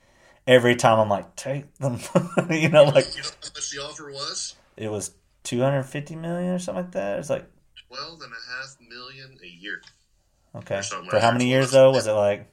every 0.47 0.75
time 0.75 0.99
I'm 0.99 1.09
like, 1.09 1.35
take 1.35 1.73
them. 1.75 1.99
you 2.49 2.69
know, 2.69 2.85
like 2.85 3.05
You 3.15 3.21
know 3.21 3.29
how 3.29 3.49
much 3.53 3.71
the 3.71 3.81
offer 3.83 4.11
was? 4.11 4.55
it 4.77 4.89
was 4.89 5.11
250 5.43 6.15
million 6.15 6.53
or 6.53 6.59
something 6.59 6.85
like 6.85 6.93
that. 6.93 7.19
It's 7.19 7.29
like 7.29 7.45
12 7.87 8.21
and 8.21 8.31
a 8.31 8.51
half 8.51 8.77
million 8.79 9.37
a 9.43 9.47
year. 9.47 9.81
Okay 10.55 10.81
for 10.81 11.01
like 11.03 11.21
how 11.21 11.31
many 11.31 11.47
years 11.47 11.71
though? 11.71 11.91
Was 11.91 12.07
it 12.07 12.11
like 12.11 12.47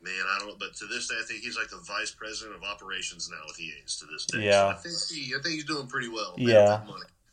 Man, 0.00 0.14
I 0.32 0.38
don't 0.38 0.48
know, 0.48 0.54
but 0.58 0.74
to 0.76 0.86
this 0.86 1.08
day, 1.08 1.16
I 1.20 1.24
think 1.24 1.40
he's 1.40 1.56
like 1.56 1.68
the 1.70 1.76
vice 1.78 2.12
president 2.12 2.56
of 2.56 2.62
operations 2.62 3.28
now 3.30 3.38
with 3.46 3.56
the 3.56 3.72
A's. 3.82 3.96
To 3.96 4.06
this 4.06 4.26
day, 4.26 4.44
Yeah. 4.46 4.60
So 4.60 4.68
I 4.68 4.74
think 4.74 4.94
he, 5.10 5.34
I 5.34 5.42
think 5.42 5.54
he's 5.56 5.64
doing 5.64 5.88
pretty 5.88 6.08
well. 6.08 6.34
Yeah. 6.36 6.82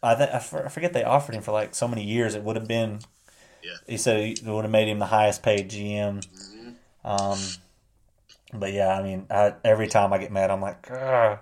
I 0.02 0.16
think 0.16 0.32
I 0.32 0.40
forget 0.40 0.92
they 0.92 1.04
offered 1.04 1.36
him 1.36 1.42
for 1.44 1.52
like 1.52 1.76
so 1.76 1.88
many 1.88 2.04
years. 2.04 2.34
It 2.36 2.44
would 2.44 2.56
have 2.56 2.68
been. 2.68 3.00
Yeah. 3.64 3.76
He 3.88 3.98
said 3.98 4.20
it 4.20 4.44
would 4.44 4.64
have 4.64 4.72
made 4.72 4.88
him 4.88 5.00
the 5.00 5.06
highest 5.06 5.44
paid 5.44 5.70
GM. 5.70 6.26
hmm 6.26 6.70
Um, 7.04 7.40
but 8.54 8.74
yeah, 8.74 8.98
I 8.98 9.04
mean, 9.04 9.28
I, 9.30 9.54
every 9.64 9.88
time 9.88 10.12
I 10.12 10.18
get 10.18 10.32
mad, 10.32 10.50
I'm 10.52 10.62
like, 10.62 10.90
"Ugh, 10.92 11.40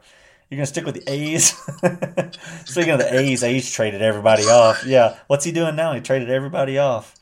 you're 0.50 0.58
gonna 0.58 0.66
stick 0.66 0.86
with 0.86 0.96
the 0.96 1.12
A's. 1.12 1.50
Speaking 2.66 2.92
of 2.92 3.00
the 3.00 3.18
A's, 3.18 3.44
A's 3.44 3.72
traded 3.72 4.02
everybody 4.02 4.44
off. 4.44 4.86
Yeah, 4.86 5.18
what's 5.28 5.46
he 5.46 5.52
doing 5.52 5.76
now? 5.76 5.94
He 5.94 6.02
traded 6.02 6.30
everybody 6.30 6.78
off. 6.78 7.16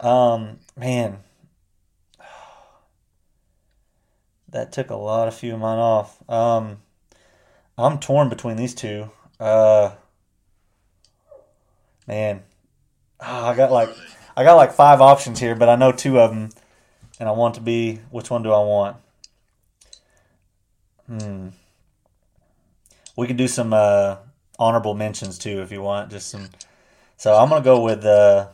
Um, 0.00 0.58
man, 0.76 1.18
that 4.48 4.72
took 4.72 4.90
a 4.90 4.96
lot 4.96 5.28
of 5.28 5.34
few 5.34 5.54
of 5.54 5.60
mine 5.60 5.78
off. 5.78 6.28
Um, 6.28 6.78
I'm 7.78 7.98
torn 7.98 8.28
between 8.28 8.56
these 8.56 8.74
two. 8.74 9.10
Uh, 9.40 9.92
man, 12.06 12.42
Ah, 13.26 13.48
I 13.48 13.56
got 13.56 13.72
like 13.72 13.88
I 14.36 14.44
got 14.44 14.56
like 14.56 14.72
five 14.72 15.00
options 15.00 15.38
here, 15.40 15.54
but 15.54 15.68
I 15.68 15.76
know 15.76 15.92
two 15.92 16.18
of 16.20 16.30
them, 16.30 16.50
and 17.18 17.28
I 17.28 17.32
want 17.32 17.54
to 17.54 17.60
be 17.60 18.00
which 18.10 18.30
one 18.30 18.42
do 18.42 18.52
I 18.52 18.62
want? 18.62 18.96
Hmm. 21.06 21.48
We 23.16 23.26
can 23.26 23.36
do 23.36 23.48
some 23.48 23.72
uh, 23.72 24.16
honorable 24.58 24.94
mentions 24.94 25.38
too 25.38 25.62
if 25.62 25.72
you 25.72 25.80
want. 25.80 26.10
Just 26.10 26.28
some. 26.28 26.48
So 27.16 27.34
I'm 27.34 27.48
gonna 27.48 27.64
go 27.64 27.80
with 27.80 28.04
uh, 28.04 28.48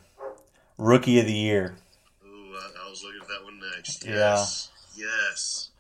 rookie 0.81 1.21
of 1.21 1.27
the 1.27 1.33
year. 1.33 1.77
Ooh, 2.27 2.55
I, 2.55 2.87
I 2.87 2.91
was 2.91 3.03
looking 3.05 3.21
at 3.23 3.29
that 3.29 3.45
one 3.45 3.61
next. 3.77 4.05
Yeah. 4.05 4.15
Yes. 4.15 4.71
Yes. 4.97 5.71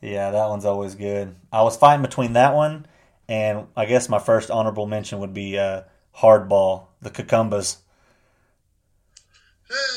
Yeah, 0.00 0.30
that 0.30 0.48
one's 0.48 0.64
always 0.64 0.94
good. 0.94 1.34
I 1.52 1.62
was 1.62 1.76
fighting 1.76 2.02
between 2.02 2.34
that 2.34 2.54
one 2.54 2.86
and 3.28 3.66
I 3.76 3.84
guess 3.86 4.08
my 4.08 4.18
first 4.18 4.50
honorable 4.50 4.86
mention 4.86 5.18
would 5.20 5.34
be 5.34 5.58
uh, 5.58 5.82
Hardball, 6.16 6.86
the 7.02 7.10
Kekambas. 7.10 7.78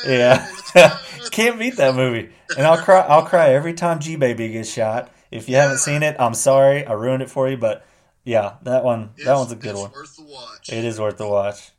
Hey, 0.04 0.20
Yeah, 0.20 0.48
can't 1.32 1.58
beat 1.58 1.78
that 1.78 1.96
movie. 1.96 2.30
And 2.58 2.68
I'll 2.68 2.78
cry. 2.82 3.00
I'll 3.00 3.26
cry 3.26 3.54
every 3.54 3.74
time 3.74 4.00
G 4.00 4.18
Baby 4.18 4.50
gets 4.50 4.72
shot. 4.72 5.10
If 5.32 5.48
you 5.48 5.56
haven't 5.56 5.78
seen 5.78 6.04
it, 6.04 6.18
I'm 6.20 6.34
sorry, 6.34 6.86
I 6.86 6.92
ruined 6.92 7.24
it 7.24 7.30
for 7.30 7.50
you. 7.50 7.56
But 7.56 7.86
yeah, 8.26 8.56
that 8.64 8.84
one. 8.84 9.12
That 9.24 9.36
one's 9.36 9.54
a 9.54 9.56
good 9.56 9.72
it's 9.72 9.80
one. 9.80 9.92
Worth 9.92 10.18
the 10.18 10.24
watch. 10.24 10.70
It 10.70 10.84
is 10.84 11.00
worth 11.00 11.18
the 11.18 11.28
watch. 11.28 11.72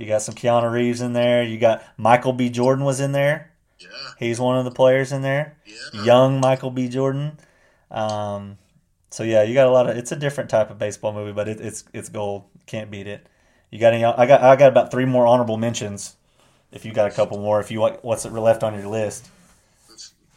You 0.00 0.06
got 0.06 0.22
some 0.22 0.34
Keanu 0.34 0.72
Reeves 0.72 1.02
in 1.02 1.12
there. 1.12 1.42
You 1.42 1.58
got 1.58 1.84
Michael 1.98 2.32
B. 2.32 2.48
Jordan 2.48 2.86
was 2.86 3.00
in 3.00 3.12
there. 3.12 3.52
Yeah. 3.78 3.88
He's 4.18 4.40
one 4.40 4.56
of 4.56 4.64
the 4.64 4.70
players 4.70 5.12
in 5.12 5.20
there. 5.20 5.58
Yeah. 5.66 6.04
young 6.04 6.40
Michael 6.40 6.70
B. 6.70 6.88
Jordan. 6.88 7.38
Um, 7.90 8.56
so 9.10 9.24
yeah, 9.24 9.42
you 9.42 9.52
got 9.52 9.66
a 9.66 9.70
lot 9.70 9.90
of. 9.90 9.98
It's 9.98 10.10
a 10.10 10.16
different 10.16 10.48
type 10.48 10.70
of 10.70 10.78
baseball 10.78 11.12
movie, 11.12 11.32
but 11.32 11.48
it, 11.48 11.60
it's 11.60 11.84
it's 11.92 12.08
gold. 12.08 12.44
Can't 12.64 12.90
beat 12.90 13.08
it. 13.08 13.26
You 13.70 13.78
got 13.78 13.92
any? 13.92 14.02
I 14.02 14.24
got 14.24 14.40
I 14.40 14.56
got 14.56 14.68
about 14.68 14.90
three 14.90 15.04
more 15.04 15.26
honorable 15.26 15.58
mentions. 15.58 16.16
If 16.72 16.86
you 16.86 16.94
got 16.94 17.12
a 17.12 17.14
couple 17.14 17.36
more, 17.36 17.60
if 17.60 17.70
you 17.70 17.80
want, 17.80 18.02
what's 18.02 18.24
left 18.24 18.62
on 18.62 18.72
your 18.80 18.88
list? 18.88 19.28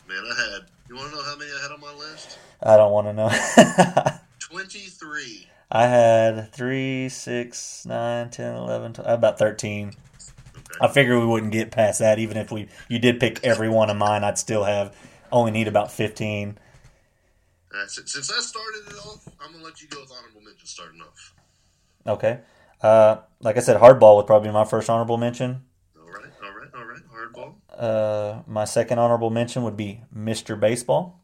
Man, 0.10 0.18
I 0.30 0.42
had. 0.42 0.68
You 0.90 0.96
want 0.98 1.10
to 1.12 1.16
know 1.16 1.24
how 1.24 1.38
many 1.38 1.50
I 1.50 1.62
had 1.62 1.72
on 1.72 1.80
my 1.80 1.94
list? 1.94 2.38
I 2.62 2.76
don't 2.76 2.92
want 2.92 3.08
to 3.08 3.14
know. 3.14 4.20
Twenty-three. 4.40 5.48
I 5.76 5.88
had 5.88 6.54
three, 6.54 7.10
six, 7.10 7.84
nine, 7.84 8.30
ten, 8.30 8.56
eleven, 8.56 8.94
twelve, 8.94 9.10
about 9.10 9.40
thirteen. 9.40 9.94
I 10.80 10.88
figure 10.88 11.20
we 11.20 11.26
wouldn't 11.26 11.52
get 11.52 11.72
past 11.72 12.00
that, 12.00 12.20
even 12.20 12.38
if 12.38 12.52
we 12.52 12.68
you 12.88 13.00
did 13.00 13.20
pick 13.20 13.44
every 13.44 13.70
one 13.70 13.90
of 13.90 13.98
mine. 13.98 14.24
I'd 14.24 14.38
still 14.38 14.66
have 14.66 14.96
only 15.32 15.50
need 15.50 15.68
about 15.68 15.92
fifteen. 15.92 16.60
Uh, 17.76 17.88
since, 17.88 18.14
since 18.14 18.32
I 18.32 18.40
started 18.40 18.84
it 18.88 18.98
off, 19.00 19.28
I'm 19.44 19.52
gonna 19.52 19.64
let 19.64 19.82
you 19.82 19.88
go 19.88 20.00
with 20.02 20.12
honorable 20.16 20.42
mention 20.42 20.68
starting 20.68 21.02
off. 21.02 21.34
Okay. 22.06 22.42
Uh, 22.80 23.18
like 23.40 23.58
I 23.58 23.62
said, 23.62 23.78
hardball 23.78 24.18
would 24.18 24.28
probably 24.28 24.50
be 24.50 24.54
my 24.54 24.66
first 24.66 24.92
honorable 24.92 25.18
mention. 25.18 25.64
All 25.98 26.06
right. 26.06 26.32
All 26.44 26.52
right. 26.52 26.70
All 26.76 26.86
right. 26.86 27.02
Hardball. 27.12 27.54
Uh, 27.76 28.44
my 28.46 28.66
second 28.66 29.00
honorable 29.00 29.32
mention 29.32 29.64
would 29.64 29.78
be 29.78 30.02
Mr. 30.16 30.60
Baseball. 30.60 31.23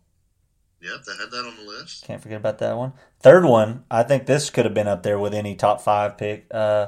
Yep, 0.82 0.92
I 1.10 1.22
had 1.22 1.32
that 1.32 1.46
on 1.46 1.56
the 1.58 1.64
list. 1.70 2.06
Can't 2.06 2.22
forget 2.22 2.38
about 2.38 2.60
that 2.60 2.78
one. 2.78 2.94
Third 3.20 3.44
one, 3.46 3.84
I 3.92 4.04
think 4.04 4.26
this 4.26 4.50
could 4.50 4.64
have 4.66 4.74
been 4.74 4.88
up 4.88 5.04
there 5.04 5.20
with 5.20 5.34
any 5.34 5.56
top 5.56 5.82
five 5.82 6.18
pick. 6.18 6.48
Uh, 6.52 6.88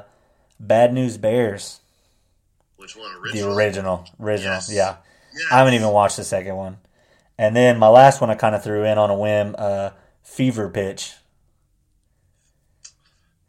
Bad 0.58 0.94
News 0.94 1.18
Bears, 1.18 1.80
Which 2.76 2.96
one? 2.96 3.12
the 3.12 3.18
Original. 3.20 3.54
original, 3.54 4.04
original. 4.20 4.52
Yes. 4.54 4.72
Yeah, 4.72 4.96
Yeah. 5.34 5.44
I 5.54 5.58
haven't 5.58 5.74
even 5.74 5.88
watched 5.88 6.16
the 6.16 6.24
second 6.24 6.56
one. 6.56 6.78
And 7.36 7.54
then 7.56 7.78
my 7.78 7.88
last 7.88 8.20
one, 8.20 8.30
I 8.30 8.34
kind 8.34 8.54
of 8.54 8.62
threw 8.64 8.84
in 8.84 8.96
on 8.98 9.10
a 9.10 9.14
whim. 9.16 9.54
Uh, 9.58 9.90
Fever 10.22 10.68
Pitch 10.70 11.12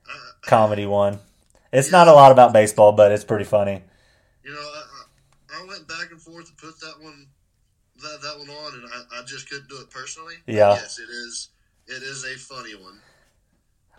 Uh, 0.10 0.14
comedy 0.46 0.86
one. 0.86 1.20
It's 1.72 1.92
not 1.92 2.08
a 2.08 2.14
lot 2.14 2.32
about 2.32 2.54
baseball, 2.54 2.92
but 2.92 3.12
it's 3.12 3.24
pretty 3.24 3.46
funny. 3.46 3.82
you 4.44 4.52
know, 4.52 4.58
I, 4.60 4.84
I, 5.60 5.64
I 5.64 5.68
went 5.68 5.88
back 5.88 6.12
and 6.12 6.22
forth 6.22 6.48
to 6.48 6.54
put 6.56 6.80
that 6.82 6.96
one, 7.02 7.28
that 8.04 8.22
that 8.22 8.40
one 8.40 8.50
on, 8.50 8.74
and 8.76 8.84
I, 8.86 9.22
I 9.22 9.24
just 9.26 9.50
couldn't 9.50 9.70
do 9.70 9.78
it 9.82 9.90
personally. 9.90 10.36
Yeah. 10.46 10.74
Yes, 10.74 11.00
it 11.00 11.10
is. 11.10 11.50
It 11.88 12.04
is 12.04 12.24
a 12.24 12.38
funny 12.38 12.76
one. 12.76 13.00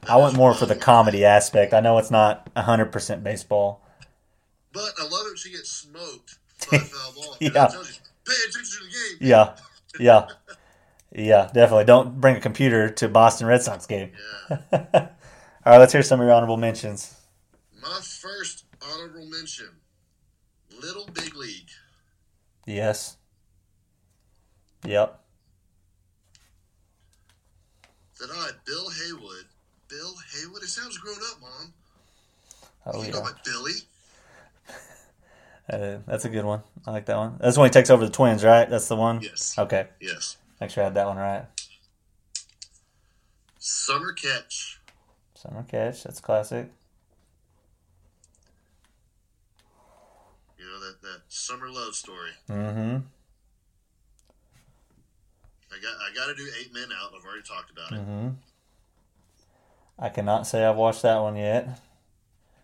I 0.08 0.16
went 0.16 0.36
more 0.36 0.54
for 0.54 0.66
the 0.66 0.76
comedy 0.76 1.24
aspect. 1.24 1.72
I 1.72 1.80
know 1.80 1.98
it's 1.98 2.10
not 2.10 2.48
hundred 2.56 2.92
percent 2.92 3.24
baseball. 3.24 3.82
But 4.72 4.92
I 5.00 5.04
love 5.04 5.26
it. 5.32 5.38
She 5.38 5.50
gets 5.50 5.70
smoked 5.70 6.38
by 6.70 6.78
foul 6.78 7.12
ball. 7.14 7.36
Yeah. 7.40 7.72
You, 7.72 7.84
pay 8.26 8.34
attention 8.48 8.78
to 8.78 8.84
the 8.84 8.90
game. 8.90 9.28
Yeah, 9.28 9.56
yeah, 9.98 10.26
yeah. 11.12 11.50
Definitely. 11.52 11.84
Don't 11.84 12.20
bring 12.20 12.36
a 12.36 12.40
computer 12.40 12.90
to 12.90 13.08
Boston 13.08 13.46
Red 13.46 13.62
Sox 13.62 13.86
game. 13.86 14.12
Yeah. 14.50 14.58
All 15.66 15.72
right, 15.72 15.78
let's 15.78 15.92
hear 15.92 16.02
some 16.02 16.20
of 16.20 16.26
your 16.26 16.34
honorable 16.34 16.58
mentions. 16.58 17.14
My 17.80 18.00
first 18.02 18.64
honorable 18.82 19.26
mention: 19.26 19.68
Little 20.80 21.08
Big 21.12 21.34
League. 21.34 21.70
Yes. 22.66 23.16
Yep. 24.84 25.20
That 28.20 28.30
I, 28.30 28.50
Bill 28.64 28.90
Heywood. 28.90 29.46
Bill 29.88 30.14
Heywood. 30.32 30.62
It 30.62 30.68
sounds 30.68 30.98
grown 30.98 31.16
up, 31.16 31.40
Mom. 31.40 31.72
Oh 32.86 33.00
you 33.00 33.08
yeah. 33.08 33.20
know 33.20 33.28
Billy. 33.44 33.72
Uh, 35.72 35.98
that's 36.06 36.26
a 36.26 36.28
good 36.28 36.44
one. 36.44 36.62
I 36.86 36.90
like 36.90 37.06
that 37.06 37.16
one. 37.16 37.36
That's 37.40 37.56
when 37.56 37.68
he 37.68 37.72
takes 37.72 37.88
over 37.88 38.04
the 38.04 38.12
Twins, 38.12 38.44
right? 38.44 38.68
That's 38.68 38.86
the 38.88 38.96
one. 38.96 39.22
Yes. 39.22 39.58
Okay. 39.58 39.86
Yes. 39.98 40.36
Make 40.60 40.68
sure 40.68 40.82
I 40.82 40.86
had 40.86 40.94
that 40.94 41.06
one 41.06 41.16
right. 41.16 41.46
Summer 43.58 44.12
Catch. 44.12 44.80
Summer 45.34 45.64
Catch. 45.66 46.04
That's 46.04 46.20
classic. 46.20 46.70
You 50.58 50.66
know 50.66 50.80
that 50.80 51.00
that 51.00 51.22
summer 51.28 51.70
love 51.70 51.94
story. 51.94 52.32
Mm-hmm. 52.50 52.98
I 55.74 55.80
got 55.82 55.94
I 56.00 56.14
got 56.14 56.26
to 56.26 56.34
do 56.34 56.48
Eight 56.60 56.72
Men 56.72 56.88
Out. 57.00 57.10
I've 57.18 57.24
already 57.24 57.42
talked 57.42 57.70
about 57.70 57.92
it. 57.92 58.00
Mm-hmm. 58.00 58.28
I 59.98 60.08
cannot 60.08 60.46
say 60.46 60.64
I've 60.64 60.76
watched 60.76 61.02
that 61.02 61.18
one 61.20 61.36
yet. 61.36 61.80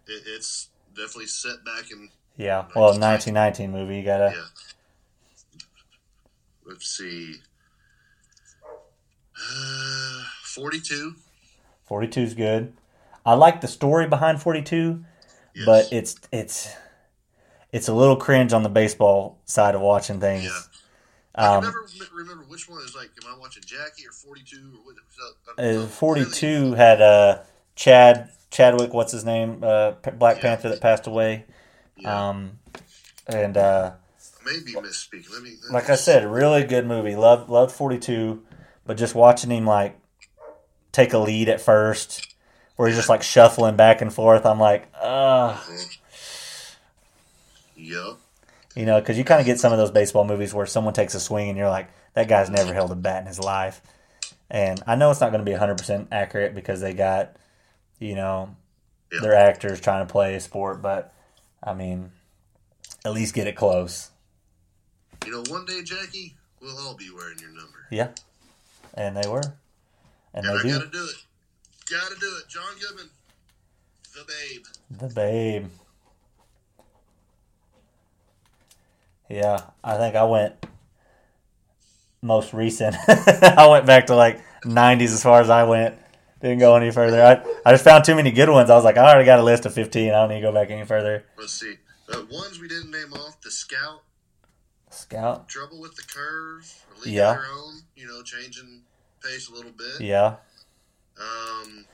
it. 0.06 0.22
It's 0.26 0.68
definitely 0.94 1.26
set 1.26 1.64
back 1.64 1.90
in. 1.90 2.08
Yeah. 2.36 2.66
Well, 2.74 2.98
1919 2.98 3.70
movie. 3.72 3.96
You 3.98 4.04
gotta. 4.04 4.32
Yeah. 4.34 5.60
Let's 6.66 6.86
see. 6.96 7.36
Uh, 9.36 10.22
Forty-two. 10.44 11.14
42 11.86 12.20
is 12.20 12.34
good. 12.34 12.72
I 13.26 13.34
like 13.34 13.60
the 13.60 13.68
story 13.68 14.06
behind 14.06 14.40
42, 14.40 15.04
Yes. 15.54 15.66
but 15.66 15.92
it's 15.92 16.16
it's 16.32 16.72
it's 17.72 17.88
a 17.88 17.92
little 17.94 18.16
cringe 18.16 18.52
on 18.52 18.62
the 18.62 18.68
baseball 18.68 19.38
side 19.44 19.74
of 19.74 19.80
watching 19.80 20.20
things. 20.20 20.44
yeah. 20.44 20.50
I 21.34 21.46
Um, 21.56 21.62
can 21.62 21.72
never 21.72 21.86
remember 22.14 22.44
which 22.44 22.68
one 22.68 22.82
is 22.82 22.94
like. 22.94 23.10
Am 23.24 23.32
I 23.32 23.38
watching 23.38 23.62
Jackie 23.64 24.06
or 24.06 24.12
Forty-two 24.12 24.80
or 24.86 24.94
what? 25.56 25.84
uh, 25.84 25.86
42 25.86 26.72
had 26.74 27.00
uh, 27.00 27.42
Chad 27.76 28.30
Chadwick, 28.50 28.92
what's 28.92 29.12
his 29.12 29.24
name, 29.24 29.62
uh, 29.62 29.92
Black 29.92 30.36
Yeah. 30.36 30.42
Panther 30.42 30.68
that 30.70 30.80
passed 30.80 31.06
away, 31.06 31.44
Yeah. 31.96 32.30
um, 32.30 32.58
and 33.28 33.56
uh, 33.56 33.92
maybe 34.44 34.72
misspeaking. 34.72 35.32
Let 35.32 35.42
me. 35.42 35.56
Let 35.62 35.72
like 35.72 35.88
me 35.88 35.92
I 35.92 35.96
said, 35.96 36.26
really 36.26 36.64
good 36.64 36.86
movie. 36.86 37.14
Loved 37.14 37.48
loved 37.48 37.72
Forty 37.72 37.98
Two, 37.98 38.44
but 38.84 38.96
just 38.96 39.14
watching 39.14 39.50
him 39.52 39.66
like 39.66 39.96
take 40.90 41.12
a 41.12 41.18
lead 41.18 41.48
at 41.48 41.60
first, 41.60 42.34
where 42.74 42.88
he's 42.88 42.96
just 42.96 43.08
like 43.08 43.22
shuffling 43.22 43.76
back 43.76 44.00
and 44.02 44.12
forth. 44.12 44.44
I'm 44.44 44.58
like, 44.58 44.88
uh 45.00 45.56
Yup. 47.76 48.18
You 48.76 48.86
know, 48.86 49.00
because 49.00 49.18
you 49.18 49.24
kind 49.24 49.40
of 49.40 49.46
get 49.46 49.58
some 49.60 49.72
of 49.72 49.78
those 49.78 49.90
baseball 49.90 50.24
movies 50.24 50.54
where 50.54 50.66
someone 50.66 50.94
takes 50.94 51.14
a 51.14 51.20
swing 51.20 51.48
and 51.48 51.58
you're 51.58 51.68
like, 51.68 51.90
that 52.14 52.28
guy's 52.28 52.50
never 52.50 52.72
held 52.72 52.90
a 52.92 52.94
bat 52.96 53.20
in 53.22 53.26
his 53.26 53.40
life. 53.40 53.80
And 54.50 54.82
I 54.86 54.96
know 54.96 55.10
it's 55.10 55.20
not 55.20 55.30
going 55.32 55.44
to 55.44 55.50
be 55.50 55.56
100% 55.56 56.08
accurate 56.12 56.54
because 56.54 56.80
they 56.80 56.92
got, 56.94 57.36
you 57.98 58.14
know, 58.14 58.56
Yeah. 59.12 59.20
their 59.20 59.34
actors 59.34 59.80
trying 59.80 60.06
to 60.06 60.10
play 60.12 60.34
a 60.34 60.40
sport, 60.40 60.82
but 60.82 61.12
I 61.62 61.74
mean, 61.74 62.10
at 63.04 63.12
least 63.12 63.34
get 63.34 63.46
it 63.46 63.56
close. 63.56 64.10
You 65.26 65.32
know, 65.32 65.42
one 65.48 65.66
day, 65.66 65.82
Jackie, 65.82 66.36
we'll 66.60 66.78
all 66.78 66.94
be 66.94 67.10
wearing 67.14 67.38
your 67.38 67.50
number. 67.50 67.86
Yeah. 67.90 68.08
And 68.94 69.16
they 69.16 69.28
were. 69.28 69.42
And 70.34 70.46
And 70.46 70.48
I 70.58 70.62
they 70.62 70.68
do. 70.70 70.78
gotta 70.78 70.90
do 70.90 71.04
it. 71.04 71.16
Gotta 71.90 72.14
do 72.20 72.36
it. 72.38 72.48
John 72.48 72.72
Goodman, 72.80 73.10
the 74.14 74.24
babe. 74.24 74.64
The 74.90 75.14
babe. 75.14 75.66
Yeah, 79.30 79.60
I 79.84 79.96
think 79.96 80.16
I 80.16 80.24
went 80.24 80.54
most 82.20 82.52
recent. 82.52 82.96
I 83.08 83.68
went 83.70 83.86
back 83.86 84.06
to 84.08 84.16
like 84.16 84.40
90s 84.64 85.04
as 85.14 85.22
far 85.22 85.40
as 85.40 85.48
I 85.48 85.62
went. 85.64 85.96
Didn't 86.40 86.58
go 86.58 86.74
any 86.74 86.90
further. 86.90 87.22
I, 87.22 87.42
I 87.68 87.72
just 87.72 87.84
found 87.84 88.04
too 88.04 88.14
many 88.14 88.30
good 88.32 88.48
ones. 88.48 88.70
I 88.70 88.74
was 88.74 88.84
like, 88.84 88.96
I 88.96 89.08
already 89.10 89.26
got 89.26 89.38
a 89.38 89.42
list 89.42 89.66
of 89.66 89.74
15. 89.74 90.08
I 90.08 90.12
don't 90.12 90.30
need 90.30 90.36
to 90.36 90.40
go 90.40 90.52
back 90.52 90.70
any 90.70 90.84
further. 90.86 91.24
Let's 91.38 91.52
see. 91.52 91.74
The 92.08 92.26
ones 92.30 92.58
we 92.58 92.66
didn't 92.66 92.90
name 92.90 93.12
off: 93.12 93.40
the 93.40 93.50
Scout, 93.52 94.02
Scout. 94.90 95.48
Trouble 95.48 95.80
with 95.80 95.94
the 95.94 96.02
Curve, 96.02 96.84
Yeah. 97.04 97.34
Their 97.34 97.44
Own. 97.56 97.74
You 97.94 98.06
know, 98.08 98.22
changing 98.22 98.82
pace 99.22 99.48
a 99.48 99.52
little 99.54 99.70
bit. 99.70 100.00
Yeah. 100.00 100.36
Um, 101.20 101.84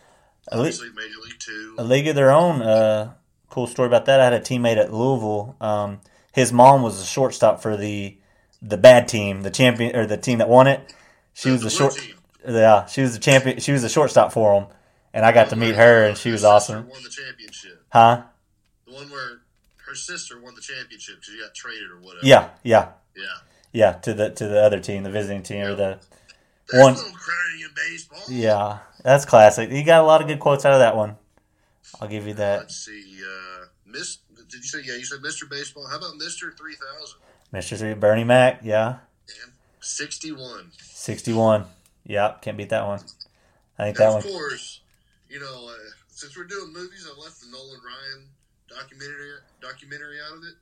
obviously 0.51 0.89
Major 0.95 1.19
League 1.23 1.39
Two. 1.39 1.75
a 1.77 1.85
League 1.85 2.07
of 2.09 2.15
Their 2.15 2.31
Own. 2.31 2.63
Uh, 2.63 3.13
cool 3.51 3.67
story 3.67 3.89
about 3.89 4.07
that. 4.07 4.21
I 4.21 4.25
had 4.25 4.33
a 4.33 4.41
teammate 4.41 4.79
at 4.79 4.91
Louisville. 4.93 5.55
Um, 5.61 6.01
his 6.37 6.53
mom 6.53 6.83
was 6.83 7.01
a 7.03 7.05
shortstop 7.07 7.61
for 7.63 7.77
the 7.77 8.17
the 8.63 8.77
bad 8.77 9.09
team, 9.09 9.43
the 9.43 9.51
champion 9.51 9.97
or 9.97 10.07
the 10.07 10.17
team 10.17 10.39
that 10.39 10.49
won 10.49 10.67
it. 10.67 10.95
She 11.35 11.51
was 11.51 11.63
the 11.63 11.71
short. 11.71 11.95
team. 11.95 12.15
Yeah, 12.47 12.87
she 12.87 13.01
was 13.03 13.15
the 13.15 13.19
champion. 13.21 13.59
She 13.59 13.73
was 13.73 13.83
the 13.83 13.89
shortstop 13.89 14.33
for 14.33 14.55
him, 14.55 14.67
and 15.13 15.25
I 15.27 15.33
got 15.33 15.49
to 15.51 15.57
meet 15.57 15.75
her, 15.75 16.05
and 16.05 16.17
she 16.17 16.31
was 16.31 16.45
awesome. 16.45 16.89
Won 16.89 17.03
the 17.03 17.09
championship. 17.11 17.83
Huh? 17.93 18.23
The 18.87 18.93
one 18.95 19.11
where 19.11 19.41
her 19.87 19.95
sister 19.95 20.41
won 20.41 20.55
the 20.55 20.61
championship 20.61 21.17
because 21.17 21.35
she 21.35 21.41
got 21.41 21.55
traded 21.55 21.91
or 21.91 21.99
whatever. 22.01 22.25
Yeah, 22.27 22.51
yeah, 22.63 22.89
Yeah. 23.17 23.23
yeah. 23.73 23.93
To 23.93 24.15
the 24.15 24.31
to 24.31 24.47
the 24.47 24.63
other 24.63 24.79
team, 24.81 25.03
the 25.03 25.11
visiting 25.11 25.43
team, 25.43 25.63
or 25.65 25.75
the 25.75 25.99
There's 26.69 26.83
One- 26.85 26.95
no 26.95 27.01
crying 27.01 27.61
in 27.63 27.71
baseball. 27.75 28.23
yeah. 28.29 28.79
That's 29.03 29.25
classic. 29.25 29.71
You 29.71 29.85
got 29.85 30.03
a 30.03 30.07
lot 30.07 30.21
of 30.21 30.27
good 30.27 30.41
quotes 30.41 30.65
out 30.65 30.73
of 30.73 30.81
that 30.81 30.97
one. 30.97 31.17
I'll 32.01 32.09
give 32.09 32.27
you 32.27 32.35
that, 32.35 32.59
Let's 32.61 32.77
see. 32.85 33.21
Uh, 33.25 33.67
Miss, 33.87 34.19
did 34.49 34.59
you 34.59 34.63
say? 34.63 34.79
Yeah, 34.85 34.95
you 34.97 35.05
said 35.05 35.21
Mr. 35.21 35.49
Baseball. 35.49 35.87
How 35.89 35.97
about 35.99 36.15
Mr. 36.15 36.57
Three 36.57 36.75
Thousand? 36.77 37.19
Mister 37.53 37.77
Three, 37.77 37.95
Bernie 37.95 38.25
Mac. 38.25 38.61
Yeah, 38.63 38.97
Sixty-one. 39.81 40.73
sixty-one. 40.81 41.65
Yeah, 42.05 42.35
can't 42.41 42.57
beat 42.57 42.71
that 42.71 42.87
one. 42.87 43.01
I 43.79 43.85
think 43.85 43.97
And 43.99 44.05
that 44.05 44.09
of 44.09 44.15
one. 44.15 44.25
Of 44.25 44.31
course, 44.31 44.81
you 45.29 45.39
know, 45.41 45.69
uh, 45.69 45.73
since 46.09 46.37
we're 46.37 46.45
doing 46.45 46.73
movies, 46.73 47.07
I 47.09 47.21
left 47.21 47.41
the 47.41 47.47
Nolan 47.51 47.81
Ryan 47.85 48.29
documentary 48.69 49.31
documentary 49.61 50.17
out 50.29 50.37
of 50.39 50.43
it. 50.45 50.55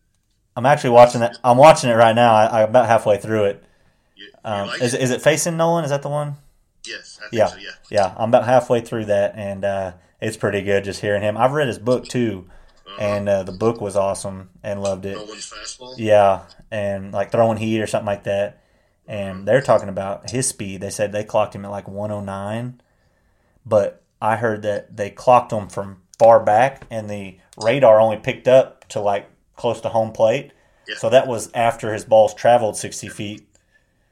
I'm 0.57 0.67
actually 0.67 0.91
watching 0.91 1.21
that. 1.21 1.39
I'm 1.43 1.57
watching 1.57 1.91
it 1.91 1.95
right 1.95 2.15
now. 2.15 2.35
I, 2.35 2.63
I'm 2.63 2.69
about 2.71 2.87
halfway 2.87 3.17
through 3.19 3.45
it. 3.45 3.65
You, 4.17 4.25
you 4.27 4.31
Um, 4.45 4.69
like 4.69 4.83
is 4.83 4.95
it? 4.95 5.01
is 5.03 5.11
it 5.11 5.23
facing 5.23 5.57
Nolan? 5.57 5.85
Is 5.85 5.91
that 5.91 6.03
the 6.03 6.09
one? 6.11 6.37
Yes, 6.87 7.19
I 7.19 7.23
think 7.31 7.33
Yeah. 7.39 7.47
so. 7.47 7.57
Yeah. 7.57 7.71
Yeah, 7.91 8.15
I'm 8.19 8.29
about 8.29 8.45
halfway 8.45 8.81
through 8.83 9.07
that, 9.07 9.35
and 9.37 9.65
uh, 9.65 9.93
it's 10.21 10.37
pretty 10.37 10.61
good 10.63 10.85
just 10.85 11.01
hearing 11.01 11.23
him. 11.23 11.37
I've 11.37 11.53
read 11.53 11.67
his 11.69 11.79
book 11.79 12.07
too, 12.07 12.49
Uh-huh. 12.87 12.97
and 13.01 13.29
uh, 13.29 13.43
the 13.43 13.53
book 13.53 13.81
was 13.81 13.97
awesome 13.97 14.51
and 14.63 14.83
loved 14.83 15.05
it. 15.07 15.17
Nolan's 15.17 15.51
fastball. 15.51 15.95
Yeah, 15.97 16.43
and 16.71 17.13
like 17.13 17.33
throwing 17.33 17.57
heat 17.57 17.81
or 17.81 17.87
something 17.87 18.07
like 18.07 18.25
that. 18.25 18.61
And 19.07 19.47
they're 19.49 19.61
talking 19.63 19.89
about 19.89 20.31
his 20.31 20.47
speed. 20.49 20.81
They 20.81 20.91
said 20.91 21.13
they 21.13 21.25
clocked 21.25 21.55
him 21.55 21.65
at 21.65 21.71
like 21.71 21.89
109, 21.89 22.81
but 23.67 24.03
I 24.21 24.37
heard 24.37 24.63
that 24.63 24.97
they 24.97 25.11
clocked 25.11 25.53
him 25.53 25.69
from 25.69 26.03
far 26.19 26.41
back, 26.41 26.87
and 26.91 27.09
the 27.11 27.39
radar 27.63 28.01
only 28.01 28.17
picked 28.19 28.49
up 28.49 28.87
to 28.89 29.01
like 29.01 29.29
close 29.57 29.81
to 29.83 29.89
home 29.91 30.13
plate. 30.13 30.53
Yeah. 30.89 30.97
So 30.97 31.09
that 31.11 31.27
was 31.27 31.51
after 31.55 31.93
his 31.93 32.05
balls 32.05 32.35
traveled 32.35 32.77
60 32.77 33.09
feet. 33.09 33.47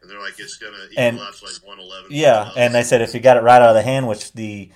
And 0.00 0.10
they're 0.10 0.20
like, 0.20 0.38
it's 0.38 0.56
gonna 0.56 0.76
equal 0.90 0.98
And- 1.04 1.18
to 1.18 1.22
like 1.24 1.66
one 1.66 1.78
eleven. 1.78 2.08
Yeah, 2.10 2.50
and 2.56 2.74
they 2.74 2.82
said 2.82 3.00
if 3.02 3.14
you 3.14 3.20
got 3.20 3.36
it 3.36 3.42
right 3.42 3.62
out 3.62 3.68
of 3.68 3.74
the 3.74 3.82
hand, 3.82 4.08
which 4.08 4.32
the 4.32 4.70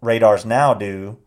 radars 0.00 0.44
now 0.44 0.74
do, 0.74 1.18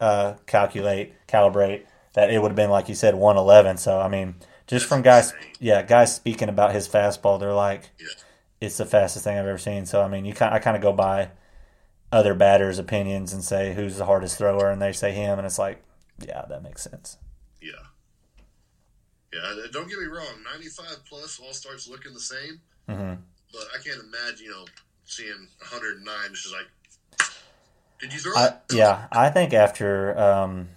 uh, 0.00 0.34
calculate, 0.46 1.14
calibrate, 1.26 1.84
that 2.14 2.30
it 2.30 2.40
would 2.40 2.48
have 2.50 2.56
been 2.56 2.70
like 2.70 2.88
you 2.88 2.94
said, 2.94 3.14
one 3.14 3.36
eleven. 3.36 3.76
So 3.76 4.00
I 4.00 4.08
mean, 4.08 4.34
just 4.66 4.84
That's 4.84 4.84
from 4.84 5.02
guys, 5.02 5.32
insane. 5.32 5.52
yeah, 5.60 5.82
guys 5.82 6.14
speaking 6.14 6.48
about 6.48 6.72
his 6.72 6.88
fastball, 6.88 7.38
they're 7.40 7.52
like, 7.54 7.90
Yeah. 7.98 8.06
it's 8.60 8.76
the 8.76 8.86
fastest 8.86 9.24
thing 9.24 9.38
I've 9.38 9.46
ever 9.46 9.58
seen. 9.58 9.86
So 9.86 10.02
I 10.02 10.08
mean, 10.08 10.24
you 10.24 10.34
kind, 10.34 10.54
I 10.54 10.58
kind 10.58 10.76
of 10.76 10.82
go 10.82 10.92
by 10.92 11.30
other 12.12 12.34
batters' 12.34 12.78
opinions 12.78 13.32
and 13.32 13.42
say 13.44 13.74
who's 13.74 13.96
the 13.96 14.04
hardest 14.06 14.38
thrower, 14.38 14.70
and 14.70 14.80
they 14.80 14.92
say 14.92 15.12
him, 15.12 15.38
and 15.38 15.46
it's 15.46 15.58
like, 15.58 15.82
yeah, 16.24 16.44
that 16.48 16.62
makes 16.62 16.82
sense. 16.82 17.16
Yeah. 17.60 17.72
Yeah. 19.32 19.40
uh, 19.40 19.66
Don't 19.72 19.88
get 19.88 19.98
me 19.98 20.04
wrong. 20.06 20.42
Ninety-five 20.52 21.04
plus 21.08 21.40
all 21.40 21.52
starts 21.52 21.88
looking 21.88 22.14
the 22.14 22.20
same, 22.20 22.60
hmm 22.88 23.14
but 23.52 23.62
I 23.72 23.80
can't 23.82 24.00
imagine 24.00 24.46
you 24.46 24.50
know 24.50 24.64
seeing 25.04 25.48
109 25.60 26.14
just 26.34 26.52
like. 26.52 26.66
Did 28.00 28.12
you 28.12 28.18
throw 28.20 28.32
I, 28.36 28.46
it? 28.48 28.54
yeah, 28.72 29.06
I 29.12 29.30
think 29.30 29.52
after 29.54 30.18
um, 30.18 30.68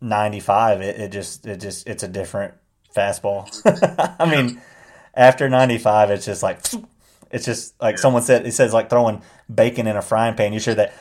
ninety 0.00 0.40
five, 0.40 0.80
it, 0.80 1.00
it 1.00 1.12
just 1.12 1.46
it 1.46 1.58
just 1.60 1.86
it's 1.88 2.02
a 2.02 2.08
different 2.08 2.54
fastball. 2.94 3.48
I 4.20 4.26
mean, 4.30 4.60
after 5.14 5.48
ninety 5.48 5.78
five, 5.78 6.10
it's 6.10 6.24
just 6.26 6.42
like 6.42 6.60
it's 7.30 7.44
just 7.44 7.80
like 7.80 7.96
Yeah. 7.96 8.00
someone 8.00 8.22
said. 8.22 8.46
It 8.46 8.52
says 8.52 8.72
like 8.72 8.90
throwing 8.90 9.22
bacon 9.52 9.86
in 9.86 9.96
a 9.96 10.02
frying 10.02 10.34
pan. 10.34 10.52
You 10.52 10.60
sure 10.60 10.74
that 10.74 10.92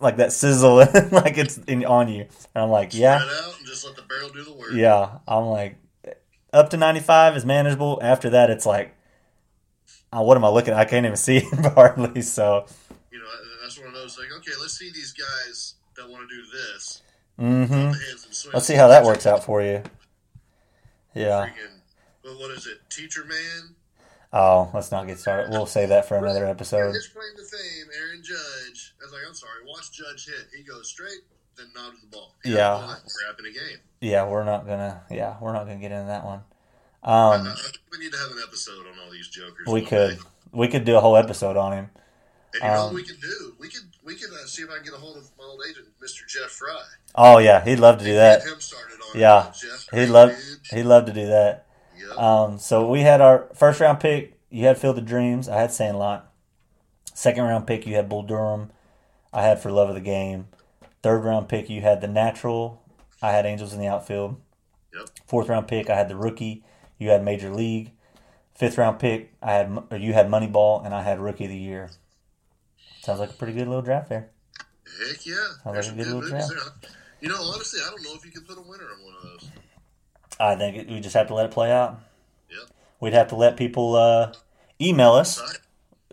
like 0.00 0.16
that 0.16 0.32
sizzle 0.32 0.76
like 1.12 1.38
it's 1.38 1.58
in, 1.58 1.84
on 1.84 2.08
you. 2.08 2.22
And 2.54 2.64
I'm 2.64 2.70
like, 2.70 2.94
yeah, 2.94 3.18
Spread 3.20 3.54
and 3.58 3.66
just 3.66 3.84
let 3.86 3.96
the 3.96 4.02
barrel 4.02 4.28
do 4.30 4.44
the 4.44 4.52
work. 4.52 4.70
yeah. 4.74 5.18
I'm 5.28 5.44
like, 5.46 5.76
up 6.52 6.70
to 6.70 6.76
ninety 6.76 7.00
five 7.00 7.36
is 7.36 7.44
manageable. 7.44 7.98
After 8.02 8.30
that, 8.30 8.50
it's 8.50 8.66
like. 8.66 8.94
Uh, 10.16 10.22
what 10.22 10.36
am 10.36 10.44
I 10.44 10.48
looking 10.48 10.72
at? 10.72 10.78
I 10.78 10.84
can't 10.84 11.04
even 11.04 11.16
see 11.28 11.40
hardly. 11.40 12.22
So, 12.22 12.66
and 14.04 14.10
that's 14.10 14.18
one 14.18 14.26
of 14.26 14.30
those 14.32 14.42
like, 14.46 14.52
okay, 14.54 14.60
let's 14.60 14.78
see 14.78 14.90
these 14.92 15.12
guys 15.12 15.74
that 15.96 16.08
want 16.08 16.28
to 16.28 16.34
do 16.34 16.42
this. 16.52 17.02
hmm 17.38 17.60
Put 17.60 17.68
the 17.68 18.04
hands 18.08 18.24
and 18.26 18.34
swing. 18.34 18.52
Let's 18.54 18.66
see 18.66 18.74
how 18.74 18.88
that 18.88 19.04
works 19.04 19.26
out 19.26 19.44
for 19.44 19.62
you. 19.62 19.82
Yeah. 21.14 21.46
Freaking, 21.46 21.80
well, 22.24 22.38
what 22.40 22.50
is 22.50 22.66
it? 22.66 22.78
Teacher 22.90 23.24
man. 23.24 23.74
Oh, 24.32 24.68
let's 24.74 24.90
not 24.90 25.06
get 25.06 25.18
started. 25.18 25.50
We'll 25.50 25.66
save 25.66 25.90
that 25.90 26.08
for 26.08 26.16
another 26.16 26.44
episode. 26.44 26.92
His 26.92 27.06
claim 27.06 27.24
to 27.36 27.44
fame, 27.44 27.86
Aaron 27.96 28.20
Judge. 28.22 28.94
I 29.00 29.04
was 29.04 29.12
like, 29.12 29.22
I'm 29.28 29.34
sorry, 29.34 29.64
watch 29.64 29.92
Judge 29.92 30.26
hit. 30.26 30.48
He 30.56 30.64
goes 30.64 30.88
straight, 30.88 31.20
then 31.56 31.66
nodded 31.74 32.00
the 32.02 32.08
ball. 32.08 32.34
He 32.42 32.52
Yeah. 32.54 32.78
crap 32.78 33.38
in 33.38 33.46
a 33.46 33.52
game. 33.52 33.78
Yeah, 34.00 34.26
we're 34.26 34.44
not 34.44 34.66
gonna. 34.66 35.02
Yeah, 35.08 35.36
we're 35.40 35.52
not 35.52 35.66
gonna 35.66 35.78
get 35.78 35.92
into 35.92 36.06
that 36.08 36.24
one. 36.24 36.42
Um, 37.04 37.54
we 37.92 37.98
need 37.98 38.12
to 38.12 38.18
have 38.18 38.32
an 38.32 38.38
episode 38.46 38.86
on 38.86 38.98
all 39.04 39.10
these 39.12 39.28
jokers. 39.28 39.68
we 39.68 39.82
could. 39.82 40.16
day. 40.16 40.22
We 40.52 40.68
could 40.68 40.84
do 40.84 40.96
a 40.96 41.00
whole 41.00 41.16
episode 41.16 41.56
on 41.56 41.72
him. 41.72 41.90
And 42.54 42.62
you 42.62 42.68
know 42.68 42.74
um, 42.74 42.84
what 42.86 42.94
we 42.94 43.02
could 43.04 43.20
do? 43.20 43.54
We 43.58 43.68
could 43.68 43.82
we 44.04 44.14
can 44.16 44.28
uh, 44.32 44.46
see 44.46 44.62
if 44.62 44.70
I 44.70 44.76
can 44.76 44.84
get 44.84 44.94
a 44.94 44.98
hold 44.98 45.16
of 45.16 45.30
my 45.38 45.44
old 45.44 45.62
agent, 45.68 45.86
Mr. 46.02 46.26
Jeff 46.28 46.50
Fry. 46.50 46.82
Oh 47.14 47.38
yeah, 47.38 47.64
he'd 47.64 47.78
love 47.78 47.98
to 47.98 48.04
do 48.04 48.14
that. 48.14 48.42
Get 48.42 48.52
him 48.52 48.60
started 48.60 48.98
on. 49.00 49.20
Yeah. 49.20 49.52
Jeff, 49.58 49.88
He'd 49.92 50.06
love. 50.06 50.32
He'd 50.70 50.82
love 50.84 51.06
to 51.06 51.12
do 51.12 51.26
that. 51.26 51.66
Yep. 51.98 52.18
Um, 52.18 52.58
so 52.58 52.88
we 52.88 53.00
had 53.00 53.20
our 53.20 53.48
first 53.54 53.80
round 53.80 54.00
pick. 54.00 54.38
You 54.50 54.66
had 54.66 54.78
Field 54.78 54.98
of 54.98 55.06
Dreams. 55.06 55.48
I 55.48 55.56
had 55.60 55.72
Sandlot. 55.72 56.30
Second 57.14 57.44
round 57.44 57.66
pick, 57.66 57.86
you 57.86 57.94
had 57.94 58.08
Bull 58.08 58.22
Durham. 58.24 58.70
I 59.32 59.42
had 59.42 59.60
For 59.60 59.70
Love 59.70 59.88
of 59.88 59.94
the 59.94 60.00
Game. 60.00 60.48
Third 61.02 61.24
round 61.24 61.48
pick, 61.48 61.70
you 61.70 61.80
had 61.80 62.00
The 62.00 62.08
Natural. 62.08 62.82
I 63.22 63.30
had 63.30 63.46
Angels 63.46 63.72
in 63.72 63.80
the 63.80 63.86
outfield. 63.86 64.40
Yep. 64.92 65.08
Fourth 65.26 65.48
round 65.48 65.68
pick, 65.68 65.88
I 65.88 65.96
had 65.96 66.08
the 66.08 66.16
rookie. 66.16 66.64
You 66.98 67.10
had 67.10 67.24
Major 67.24 67.50
League. 67.50 67.92
Fifth 68.54 68.78
round 68.78 68.98
pick, 68.98 69.32
I 69.42 69.52
had 69.52 69.70
you 69.98 70.12
had 70.12 70.28
Moneyball, 70.28 70.84
and 70.84 70.94
I 70.94 71.02
had 71.02 71.20
Rookie 71.20 71.44
of 71.44 71.50
the 71.50 71.56
Year. 71.56 71.90
Sounds 73.04 73.20
like 73.20 73.30
a 73.30 73.34
pretty 73.34 73.52
good 73.52 73.68
little 73.68 73.82
draft 73.82 74.08
there. 74.08 74.30
Heck 75.06 75.26
yeah. 75.26 75.34
like 75.66 75.74
There's 75.74 75.88
a 75.88 75.90
good 75.90 76.04
good 76.04 76.14
little 76.14 76.30
draft. 76.30 76.48
there. 76.48 76.90
You 77.20 77.28
know, 77.28 77.36
honestly, 77.38 77.80
I 77.84 77.90
don't 77.90 78.02
know 78.02 78.14
if 78.14 78.24
you 78.24 78.30
can 78.30 78.44
put 78.44 78.56
a 78.56 78.62
winner 78.62 78.84
on 78.84 79.04
one 79.04 79.14
of 79.14 79.22
those. 79.22 79.50
I 80.40 80.56
think 80.56 80.88
we 80.88 81.00
just 81.00 81.14
have 81.14 81.28
to 81.28 81.34
let 81.34 81.44
it 81.44 81.52
play 81.52 81.70
out. 81.70 82.00
Yep. 82.50 82.70
We'd 83.00 83.12
have 83.12 83.28
to 83.28 83.36
let 83.36 83.58
people 83.58 83.94
uh, 83.94 84.32
email 84.80 85.12
us. 85.12 85.36
Sorry. 85.36 85.56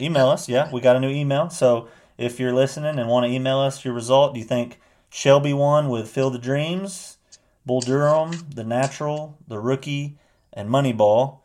Email 0.02 0.28
us. 0.28 0.50
Yeah, 0.50 0.70
we 0.70 0.82
got 0.82 0.98
a 0.98 1.00
new 1.00 1.10
email. 1.10 1.50
So 1.50 1.88
if 2.18 2.42
you're 2.42 2.54
listening 2.54 3.00
and 3.00 3.08
want 3.08 3.26
to 3.26 3.32
email 3.32 3.60
us 3.60 3.86
your 3.86 3.94
result, 3.94 4.34
do 4.34 4.42
you 4.42 4.46
think 4.46 4.78
Shelby 5.10 5.54
won 5.54 5.88
with 5.88 6.10
Field 6.10 6.36
of 6.36 6.42
Dreams, 6.42 7.18
Bull 7.66 7.80
Durham, 7.80 8.32
The 8.54 8.66
Natural, 8.66 9.38
The 9.48 9.60
Rookie, 9.60 10.18
and 10.52 10.68
Moneyball, 10.68 11.40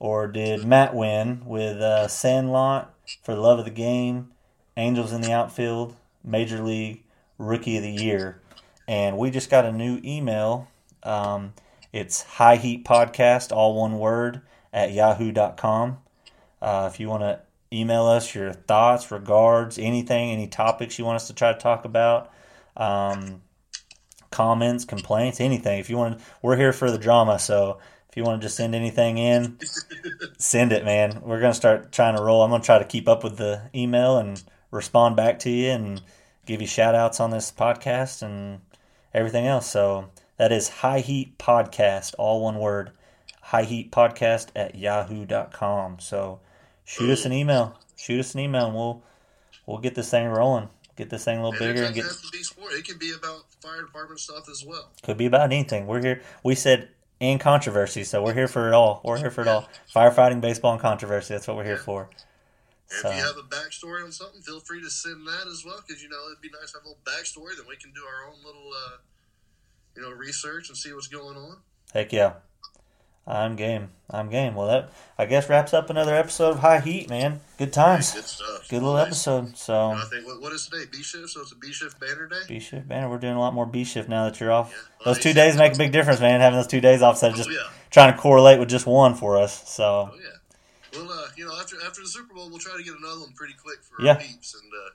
or 0.00 0.26
did 0.26 0.64
Matt 0.64 0.92
win 0.92 1.42
with 1.44 1.76
uh, 1.76 2.08
Sandlot 2.08 2.92
for 3.22 3.36
the 3.36 3.40
love 3.40 3.60
of 3.60 3.64
the 3.64 3.70
game, 3.70 4.32
Angels 4.78 5.12
in 5.12 5.20
the 5.20 5.32
outfield, 5.32 5.96
Major 6.24 6.62
League 6.62 7.02
Rookie 7.36 7.76
of 7.76 7.82
the 7.82 7.90
Year, 7.90 8.40
and 8.86 9.18
we 9.18 9.30
just 9.30 9.50
got 9.50 9.64
a 9.64 9.72
new 9.72 10.00
email. 10.04 10.68
Um, 11.02 11.52
it's 11.92 12.22
High 12.22 12.56
Heat 12.56 12.84
Podcast, 12.84 13.50
all 13.50 13.74
one 13.74 13.98
word, 13.98 14.40
at 14.72 14.92
yahoo.com. 14.92 15.98
Uh, 16.62 16.88
if 16.92 17.00
you 17.00 17.08
want 17.08 17.22
to 17.22 17.40
email 17.72 18.06
us 18.06 18.34
your 18.36 18.52
thoughts, 18.52 19.10
regards, 19.10 19.78
anything, 19.78 20.30
any 20.30 20.46
topics 20.46 20.96
you 20.96 21.04
want 21.04 21.16
us 21.16 21.26
to 21.26 21.34
try 21.34 21.52
to 21.52 21.58
talk 21.58 21.84
about, 21.84 22.32
um, 22.76 23.42
comments, 24.30 24.84
complaints, 24.84 25.40
anything. 25.40 25.80
If 25.80 25.90
you 25.90 25.96
want, 25.96 26.20
we're 26.40 26.56
here 26.56 26.72
for 26.72 26.90
the 26.90 26.98
drama. 26.98 27.40
So 27.40 27.78
if 28.08 28.16
you 28.16 28.22
want 28.22 28.40
to 28.40 28.46
just 28.46 28.56
send 28.56 28.76
anything 28.76 29.18
in, 29.18 29.58
send 30.38 30.70
it, 30.70 30.84
man. 30.84 31.20
We're 31.22 31.40
gonna 31.40 31.52
start 31.52 31.90
trying 31.90 32.16
to 32.16 32.22
roll. 32.22 32.42
I'm 32.42 32.50
gonna 32.50 32.62
try 32.62 32.78
to 32.78 32.84
keep 32.84 33.08
up 33.08 33.24
with 33.24 33.38
the 33.38 33.62
email 33.74 34.18
and 34.18 34.40
respond 34.70 35.16
back 35.16 35.38
to 35.40 35.50
you 35.50 35.70
and 35.70 36.02
give 36.46 36.60
you 36.60 36.66
shout 36.66 36.94
outs 36.94 37.20
on 37.20 37.30
this 37.30 37.50
podcast 37.52 38.22
and 38.22 38.60
everything 39.12 39.46
else. 39.46 39.66
So 39.66 40.10
that 40.36 40.52
is 40.52 40.68
High 40.68 41.00
Heat 41.00 41.38
Podcast, 41.38 42.14
all 42.18 42.42
one 42.42 42.58
word. 42.58 42.92
High 43.40 43.64
Heat 43.64 43.90
Podcast 43.90 44.48
at 44.54 44.74
yahoo.com. 44.74 46.00
So 46.00 46.40
shoot 46.84 47.10
us 47.10 47.24
an 47.24 47.32
email. 47.32 47.78
Shoot 47.96 48.20
us 48.20 48.34
an 48.34 48.40
email 48.40 48.66
and 48.66 48.74
we'll 48.74 49.02
we'll 49.66 49.78
get 49.78 49.94
this 49.94 50.10
thing 50.10 50.26
rolling. 50.28 50.68
Get 50.96 51.10
this 51.10 51.24
thing 51.24 51.38
a 51.38 51.44
little 51.44 51.52
And 51.52 51.74
bigger 51.74 51.86
and 51.86 51.94
get 51.94 52.04
have 52.04 52.20
to 52.20 52.28
be 52.30 52.42
sport. 52.42 52.72
It 52.74 52.84
can 52.84 52.98
be 52.98 53.12
about 53.12 53.44
fire 53.62 53.82
department 53.82 54.20
stuff 54.20 54.48
as 54.50 54.64
well. 54.66 54.90
could 55.02 55.16
be 55.16 55.26
about 55.26 55.52
anything. 55.52 55.86
We're 55.86 56.02
here 56.02 56.22
we 56.44 56.54
said 56.54 56.88
and 57.20 57.40
controversy, 57.40 58.04
so 58.04 58.22
we're 58.22 58.34
here 58.34 58.48
for 58.48 58.68
it 58.68 58.74
all. 58.74 59.00
We're 59.04 59.18
here 59.18 59.30
for 59.30 59.40
it 59.40 59.48
all. 59.48 59.68
Firefighting, 59.94 60.40
baseball, 60.40 60.72
and 60.72 60.80
controversy. 60.80 61.34
That's 61.34 61.48
what 61.48 61.56
we're 61.56 61.64
here 61.64 61.76
for. 61.76 62.08
If 62.90 63.00
So 63.00 63.10
you 63.10 63.16
have 63.22 63.36
a 63.36 63.42
backstory 63.42 64.02
on 64.04 64.12
something, 64.12 64.40
feel 64.40 64.60
free 64.60 64.80
to 64.82 64.90
send 64.90 65.26
that 65.26 65.46
as 65.50 65.62
well. 65.64 65.82
Because 65.86 66.02
you 66.02 66.08
know 66.08 66.26
it'd 66.30 66.40
be 66.40 66.50
nice 66.50 66.72
to 66.72 66.78
have 66.78 66.84
a 66.84 66.88
little 66.88 67.02
backstory. 67.04 67.56
Then 67.56 67.66
we 67.68 67.76
can 67.76 67.92
do 67.92 68.00
our 68.02 68.28
own 68.30 68.36
little, 68.44 68.70
uh, 68.72 68.96
you 69.96 70.02
know, 70.02 70.10
research 70.10 70.68
and 70.68 70.76
see 70.78 70.92
what's 70.92 71.08
going 71.08 71.36
on. 71.36 71.58
heck 71.92 72.12
yeah. 72.12 72.34
I'm 73.26 73.56
game. 73.56 73.90
I'm 74.08 74.30
game. 74.30 74.54
Well 74.54 74.68
that 74.68 74.90
I 75.18 75.26
guess 75.26 75.50
wraps 75.50 75.74
up 75.74 75.90
another 75.90 76.14
episode 76.14 76.52
of 76.52 76.60
High 76.60 76.80
Heat, 76.80 77.10
man. 77.10 77.40
Good 77.58 77.74
times. 77.74 78.14
Good 78.14 78.24
stuff. 78.24 78.66
Good 78.70 78.82
little 78.82 78.94
Nice. 78.94 79.08
episode. 79.08 79.54
So 79.58 79.90
I 79.90 80.02
think 80.10 80.24
what, 80.26 80.40
what 80.40 80.52
is 80.54 80.66
today? 80.66 80.86
B 80.90 81.02
shift. 81.02 81.28
So 81.28 81.42
it's 81.42 81.52
a 81.52 81.56
B 81.56 81.70
shift 81.70 82.00
banner 82.00 82.26
day. 82.26 82.40
B 82.48 82.58
shift 82.58 82.88
banner. 82.88 83.10
We're 83.10 83.18
doing 83.18 83.34
a 83.34 83.38
lot 83.38 83.52
more 83.52 83.66
B 83.66 83.84
shift 83.84 84.08
now 84.08 84.24
that 84.24 84.40
you're 84.40 84.50
off. 84.50 84.72
Yeah. 84.72 85.04
Those 85.04 85.18
two 85.18 85.34
days 85.34 85.58
make 85.58 85.74
a 85.74 85.76
big 85.76 85.92
difference, 85.92 86.20
man. 86.20 86.40
Having 86.40 86.60
those 86.60 86.66
two 86.68 86.80
days 86.80 87.02
off 87.02 87.16
instead 87.16 87.32
of 87.32 87.36
just 87.36 87.50
oh 87.50 87.52
yeah. 87.52 87.68
trying 87.90 88.14
to 88.14 88.18
correlate 88.18 88.58
with 88.60 88.70
just 88.70 88.86
one 88.86 89.14
for 89.14 89.36
us. 89.36 89.68
So 89.68 90.08
Oh 90.10 90.16
yeah. 90.16 90.37
Well, 90.94 91.10
uh, 91.10 91.26
you 91.36 91.44
know, 91.46 91.52
after 91.60 91.76
after 91.86 92.00
the 92.02 92.08
Super 92.08 92.34
Bowl, 92.34 92.48
we'll 92.48 92.58
try 92.58 92.76
to 92.76 92.82
get 92.82 92.94
another 92.96 93.20
one 93.20 93.32
pretty 93.34 93.54
quick 93.54 93.78
for 93.82 94.02
Yeah. 94.04 94.12
our 94.14 94.18
peeps 94.20 94.54
and 94.54 94.70
uh, 94.72 94.90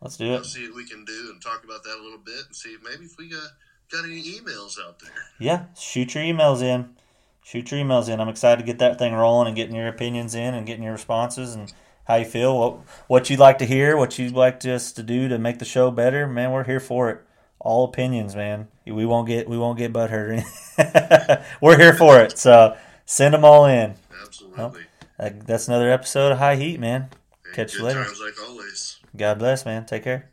let's 0.00 0.16
do 0.16 0.34
it. 0.34 0.44
see 0.44 0.66
what 0.68 0.76
we 0.76 0.86
can 0.88 1.04
do 1.04 1.30
and 1.32 1.40
talk 1.42 1.64
about 1.64 1.82
that 1.84 1.96
a 1.98 2.02
little 2.02 2.18
bit 2.18 2.46
and 2.46 2.54
see 2.56 2.70
if 2.70 2.82
maybe 2.82 3.04
if 3.04 3.16
we 3.18 3.28
got 3.28 3.48
got 3.90 4.04
any 4.04 4.22
emails 4.22 4.74
out 4.84 4.98
there. 5.00 5.12
Yeah, 5.38 5.64
shoot 5.78 6.14
your 6.14 6.24
emails 6.24 6.62
in. 6.62 6.96
Shoot 7.44 7.70
your 7.70 7.80
emails 7.80 8.08
in. 8.08 8.18
I'm 8.20 8.28
excited 8.28 8.60
to 8.60 8.66
get 8.66 8.78
that 8.80 8.98
thing 8.98 9.14
rolling 9.14 9.46
and 9.46 9.54
getting 9.56 9.76
your 9.76 9.86
opinions 9.86 10.34
in 10.34 10.52
and 10.54 10.66
getting 10.66 10.82
your 10.82 10.92
responses 10.92 11.54
and 11.54 11.72
how 12.08 12.16
you 12.16 12.24
feel, 12.24 12.58
what 12.58 12.78
what 13.06 13.30
you'd 13.30 13.38
like 13.38 13.58
to 13.58 13.66
hear, 13.66 13.96
what 13.96 14.18
you'd 14.18 14.34
like 14.34 14.64
us 14.64 14.90
to 14.92 15.02
do 15.02 15.28
to 15.28 15.38
make 15.38 15.58
the 15.60 15.64
show 15.64 15.90
better. 15.92 16.26
Man, 16.26 16.50
we're 16.50 16.64
here 16.64 16.80
for 16.80 17.10
it. 17.10 17.20
All 17.60 17.84
opinions, 17.84 18.34
man. 18.36 18.68
We 18.84 19.06
won't 19.06 19.26
get 19.28 19.48
we 19.48 19.56
won't 19.58 19.78
get 19.78 19.92
butthurt. 19.92 20.44
we're 21.60 21.78
here 21.78 21.94
for 21.94 22.20
it. 22.20 22.36
So 22.38 22.76
send 23.04 23.34
them 23.34 23.44
all 23.44 23.64
in. 23.66 23.94
Absolutely. 24.24 24.82
Uh, 25.18 25.30
That's 25.46 25.68
another 25.68 25.90
episode 25.90 26.32
of 26.32 26.38
High 26.38 26.56
Heat, 26.56 26.78
man. 26.80 27.08
Catch 27.54 27.74
you 27.74 27.84
later. 27.84 28.04
Times 28.04 28.20
like 28.20 28.34
always. 28.48 28.98
God 29.16 29.38
bless, 29.38 29.64
man. 29.64 29.86
Take 29.86 30.04
care. 30.04 30.30